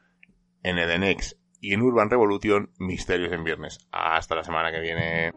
en 0.63 0.77
Edenex 0.77 1.37
y 1.59 1.73
en 1.73 1.81
Urban 1.81 2.09
Revolution 2.09 2.71
Misterios 2.79 3.33
en 3.33 3.43
Viernes. 3.43 3.85
Hasta 3.91 4.35
la 4.35 4.43
semana 4.43 4.71
que 4.71 4.79
viene. 4.79 5.31